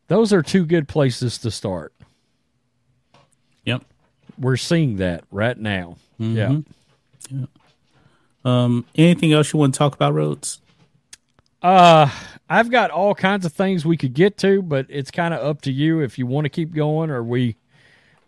Those 0.07 0.34
are 0.34 0.41
two 0.41 0.65
good 0.65 0.88
places 0.88 1.38
to 1.39 1.51
start. 1.51 1.93
yep. 3.65 3.84
We're 4.39 4.57
seeing 4.57 4.95
that 4.97 5.23
right 5.30 5.57
now. 5.57 5.97
Yeah. 6.18 6.59
Um, 8.43 8.85
anything 8.95 9.34
else 9.34 9.53
you 9.53 9.59
want 9.59 9.73
to 9.73 9.77
talk 9.77 9.93
about, 9.93 10.13
Rhodes? 10.13 10.59
Uh, 11.61 12.09
I've 12.49 12.72
got 12.72 12.89
all 12.89 13.13
kinds 13.13 13.45
of 13.45 13.53
things 13.53 13.85
we 13.85 13.97
could 13.97 14.13
get 14.15 14.38
to, 14.39 14.61
but 14.63 14.88
it's 14.89 15.11
kind 15.11 15.34
of 15.34 15.45
up 15.45 15.61
to 15.63 15.72
you 15.72 15.99
if 15.99 16.18
you 16.18 16.26
want 16.26 16.45
to 16.45 16.49
keep 16.49 16.73
going 16.73 17.11
or 17.11 17.23
we 17.23 17.55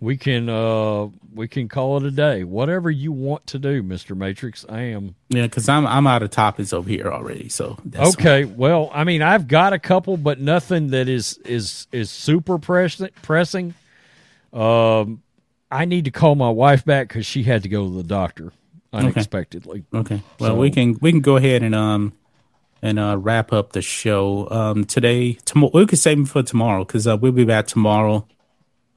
we 0.04 0.18
can 0.18 0.50
uh 0.50 1.08
we 1.34 1.48
can 1.48 1.70
call 1.70 1.98
it 1.98 2.04
a 2.04 2.12
day. 2.12 2.44
Whatever 2.44 2.92
you 2.92 3.12
want 3.12 3.48
to 3.48 3.60
do, 3.60 3.82
Mr. 3.82 4.16
Matrix. 4.16 4.66
I 4.68 4.82
am 4.82 5.16
Yeah, 5.30 5.44
because 5.44 5.70
I'm 5.70 5.88
I'm 5.88 6.06
out 6.06 6.22
of 6.22 6.30
topics 6.30 6.74
over 6.74 6.90
here 6.90 7.08
already. 7.08 7.48
So 7.50 7.78
that's 7.86 8.14
Okay, 8.16 8.44
well, 8.44 8.92
I 8.94 9.06
mean, 9.06 9.22
I've 9.22 9.48
got 9.48 9.72
a 9.72 9.80
couple, 9.80 10.18
but 10.18 10.40
nothing 10.40 10.90
that 10.90 11.08
is 11.08 11.38
is 11.46 11.88
is 11.92 12.12
super 12.12 12.58
pressing. 12.60 13.10
Pressing. 13.22 13.74
Um, 14.52 15.24
I 15.72 15.86
need 15.86 16.06
to 16.06 16.12
call 16.12 16.36
my 16.36 16.50
wife 16.50 16.86
back 16.86 17.08
because 17.08 17.26
she 17.26 17.44
had 17.44 17.64
to 17.64 17.70
go 17.70 17.88
to 17.88 17.94
the 17.96 18.04
doctor 18.04 18.52
unexpectedly. 18.92 19.86
Okay. 19.94 20.22
Well, 20.40 20.52
So- 20.52 20.60
we 20.60 20.70
can 20.70 20.98
we 21.02 21.12
can 21.12 21.22
go 21.22 21.38
ahead 21.38 21.64
and 21.64 21.74
um 21.74 22.14
and 22.82 23.00
uh 23.00 23.18
wrap 23.18 23.54
up 23.54 23.72
the 23.72 23.82
show 23.82 24.50
um 24.52 24.84
today. 24.84 25.34
Tomorrow 25.46 25.72
we 25.74 25.86
could 25.88 26.00
save 26.00 26.20
it 26.20 26.28
for 26.28 26.44
tomorrow 26.44 26.84
because 26.84 27.08
uh, 27.08 27.16
we'll 27.16 27.32
be 27.32 27.46
back 27.46 27.68
tomorrow. 27.68 28.28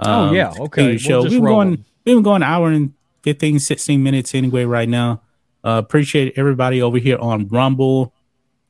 Oh, 0.01 0.13
um, 0.29 0.35
yeah, 0.35 0.53
okay. 0.59 0.99
We'll 1.09 1.23
we've, 1.23 1.31
been 1.31 1.45
going 1.45 1.71
we've 2.05 2.17
been 2.17 2.23
going 2.23 2.43
an 2.43 2.49
hour 2.49 2.71
and 2.71 2.93
15, 3.23 3.59
16 3.59 4.03
minutes 4.03 4.35
anyway 4.35 4.65
right 4.65 4.89
now. 4.89 5.23
Uh, 5.65 5.81
appreciate 5.85 6.35
everybody 6.37 6.81
over 6.83 6.99
here 6.99 7.19
on 7.19 7.49
Rumble 7.49 8.13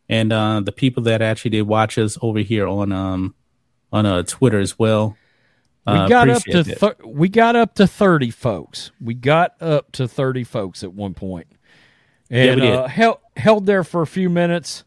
and 0.08 0.32
uh 0.32 0.60
the 0.60 0.70
people 0.72 1.02
that 1.02 1.20
actually 1.20 1.50
did 1.50 1.62
watch 1.62 1.98
us 1.98 2.16
over 2.22 2.38
here 2.38 2.66
on 2.66 2.92
um 2.92 3.34
on 3.92 4.06
uh 4.06 4.22
Twitter 4.22 4.60
as 4.60 4.78
well. 4.78 5.16
We 5.86 5.92
Uh, 5.92 6.08
got 6.08 6.28
up 6.28 6.42
to 6.44 6.96
we 7.04 7.28
got 7.28 7.56
up 7.56 7.74
to 7.74 7.86
thirty 7.86 8.30
folks. 8.30 8.92
We 9.00 9.14
got 9.14 9.60
up 9.60 9.92
to 9.92 10.08
thirty 10.08 10.44
folks 10.44 10.82
at 10.82 10.94
one 10.94 11.14
point, 11.14 11.48
and 12.30 12.60
we 12.60 12.66
did. 12.66 12.74
uh, 12.74 12.86
held 12.86 13.18
held 13.36 13.66
there 13.66 13.84
for 13.84 14.02
a 14.02 14.06
few 14.06 14.30
minutes. 14.30 14.84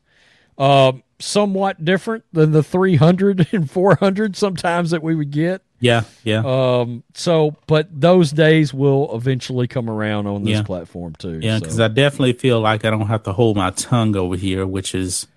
Uh, 0.57 0.93
somewhat 1.19 1.83
different 1.85 2.23
than 2.33 2.51
the 2.51 2.63
300 2.63 3.47
and 3.53 3.69
400 3.69 4.35
sometimes 4.35 4.91
that 4.91 5.03
we 5.03 5.15
would 5.15 5.31
get. 5.31 5.61
Yeah, 5.79 6.03
yeah. 6.23 6.41
Um, 6.45 7.03
so, 7.13 7.55
but 7.67 7.87
those 7.91 8.31
days 8.31 8.73
will 8.73 9.15
eventually 9.15 9.67
come 9.67 9.89
around 9.89 10.27
on 10.27 10.43
this 10.43 10.53
Yeah. 10.57 10.63
platform 10.63 11.13
too. 11.17 11.39
Yeah, 11.41 11.57
so. 11.57 11.61
because 11.65 11.79
I 11.79 11.87
definitely 11.87 12.33
feel 12.33 12.59
like 12.61 12.85
I 12.85 12.89
don't 12.89 13.07
have 13.07 13.23
to 13.23 13.33
hold 13.33 13.57
my 13.57 13.69
tongue 13.71 14.15
over 14.15 14.35
here, 14.35 14.65
which 14.67 14.93
is 14.95 15.27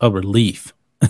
a 0.00 0.10
relief. 0.10 0.72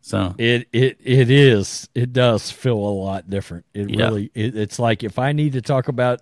so 0.00 0.34
It 0.38 0.68
it 0.72 0.98
it 1.02 1.30
is. 1.30 1.88
It 1.94 2.12
does 2.12 2.50
feel 2.50 2.76
a 2.76 2.94
lot 2.94 3.30
different. 3.30 3.64
It 3.74 3.90
Yeah. 3.90 4.06
really. 4.06 4.30
It, 4.34 4.56
it's 4.56 4.78
like 4.78 5.02
if 5.02 5.18
I 5.18 5.32
need 5.32 5.52
to 5.54 5.62
talk 5.62 5.88
about 5.88 6.20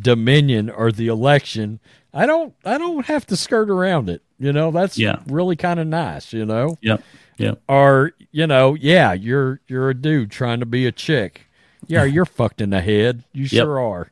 Dominion 0.00 0.70
or 0.70 0.90
the 0.92 1.08
election, 1.08 1.80
I 2.14 2.26
don't. 2.26 2.54
I 2.64 2.78
don't 2.78 3.04
have 3.06 3.26
to 3.26 3.36
skirt 3.36 3.68
around 3.68 4.08
it. 4.08 4.22
You 4.38 4.52
know, 4.52 4.70
that's 4.70 4.96
Yeah. 4.96 5.20
really 5.26 5.56
kind 5.56 5.80
of 5.80 5.86
nice. 5.88 6.32
You 6.32 6.46
know, 6.46 6.78
Yeah. 6.80 6.98
Yeah. 7.38 7.54
or 7.68 8.12
you 8.30 8.46
know, 8.46 8.74
yeah, 8.74 9.12
you're 9.12 9.60
you're 9.66 9.90
a 9.90 9.94
dude 9.94 10.30
trying 10.30 10.60
to 10.60 10.66
be 10.66 10.86
a 10.86 10.92
chick. 10.92 11.46
Yeah, 11.88 12.04
you're 12.14 12.24
fucked 12.24 12.60
in 12.60 12.70
the 12.70 12.80
head. 12.80 13.24
You 13.32 13.46
sure 13.46 13.80
are. 13.80 14.10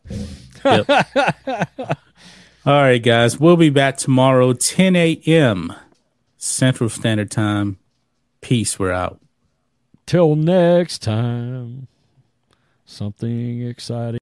All 2.65 2.75
right, 2.75 3.03
guys, 3.03 3.41
we'll 3.41 3.57
be 3.57 3.71
back 3.71 3.97
tomorrow, 3.97 4.53
10 4.53 4.95
a.m. 4.95 5.73
Central 6.39 6.89
Standard 6.89 7.31
Time. 7.31 7.79
Peace. 8.41 8.79
We're 8.79 8.93
out. 8.93 9.21
Till 10.07 10.37
next 10.37 10.99
time, 11.03 11.89
something 12.85 13.63
exciting. 13.67 14.21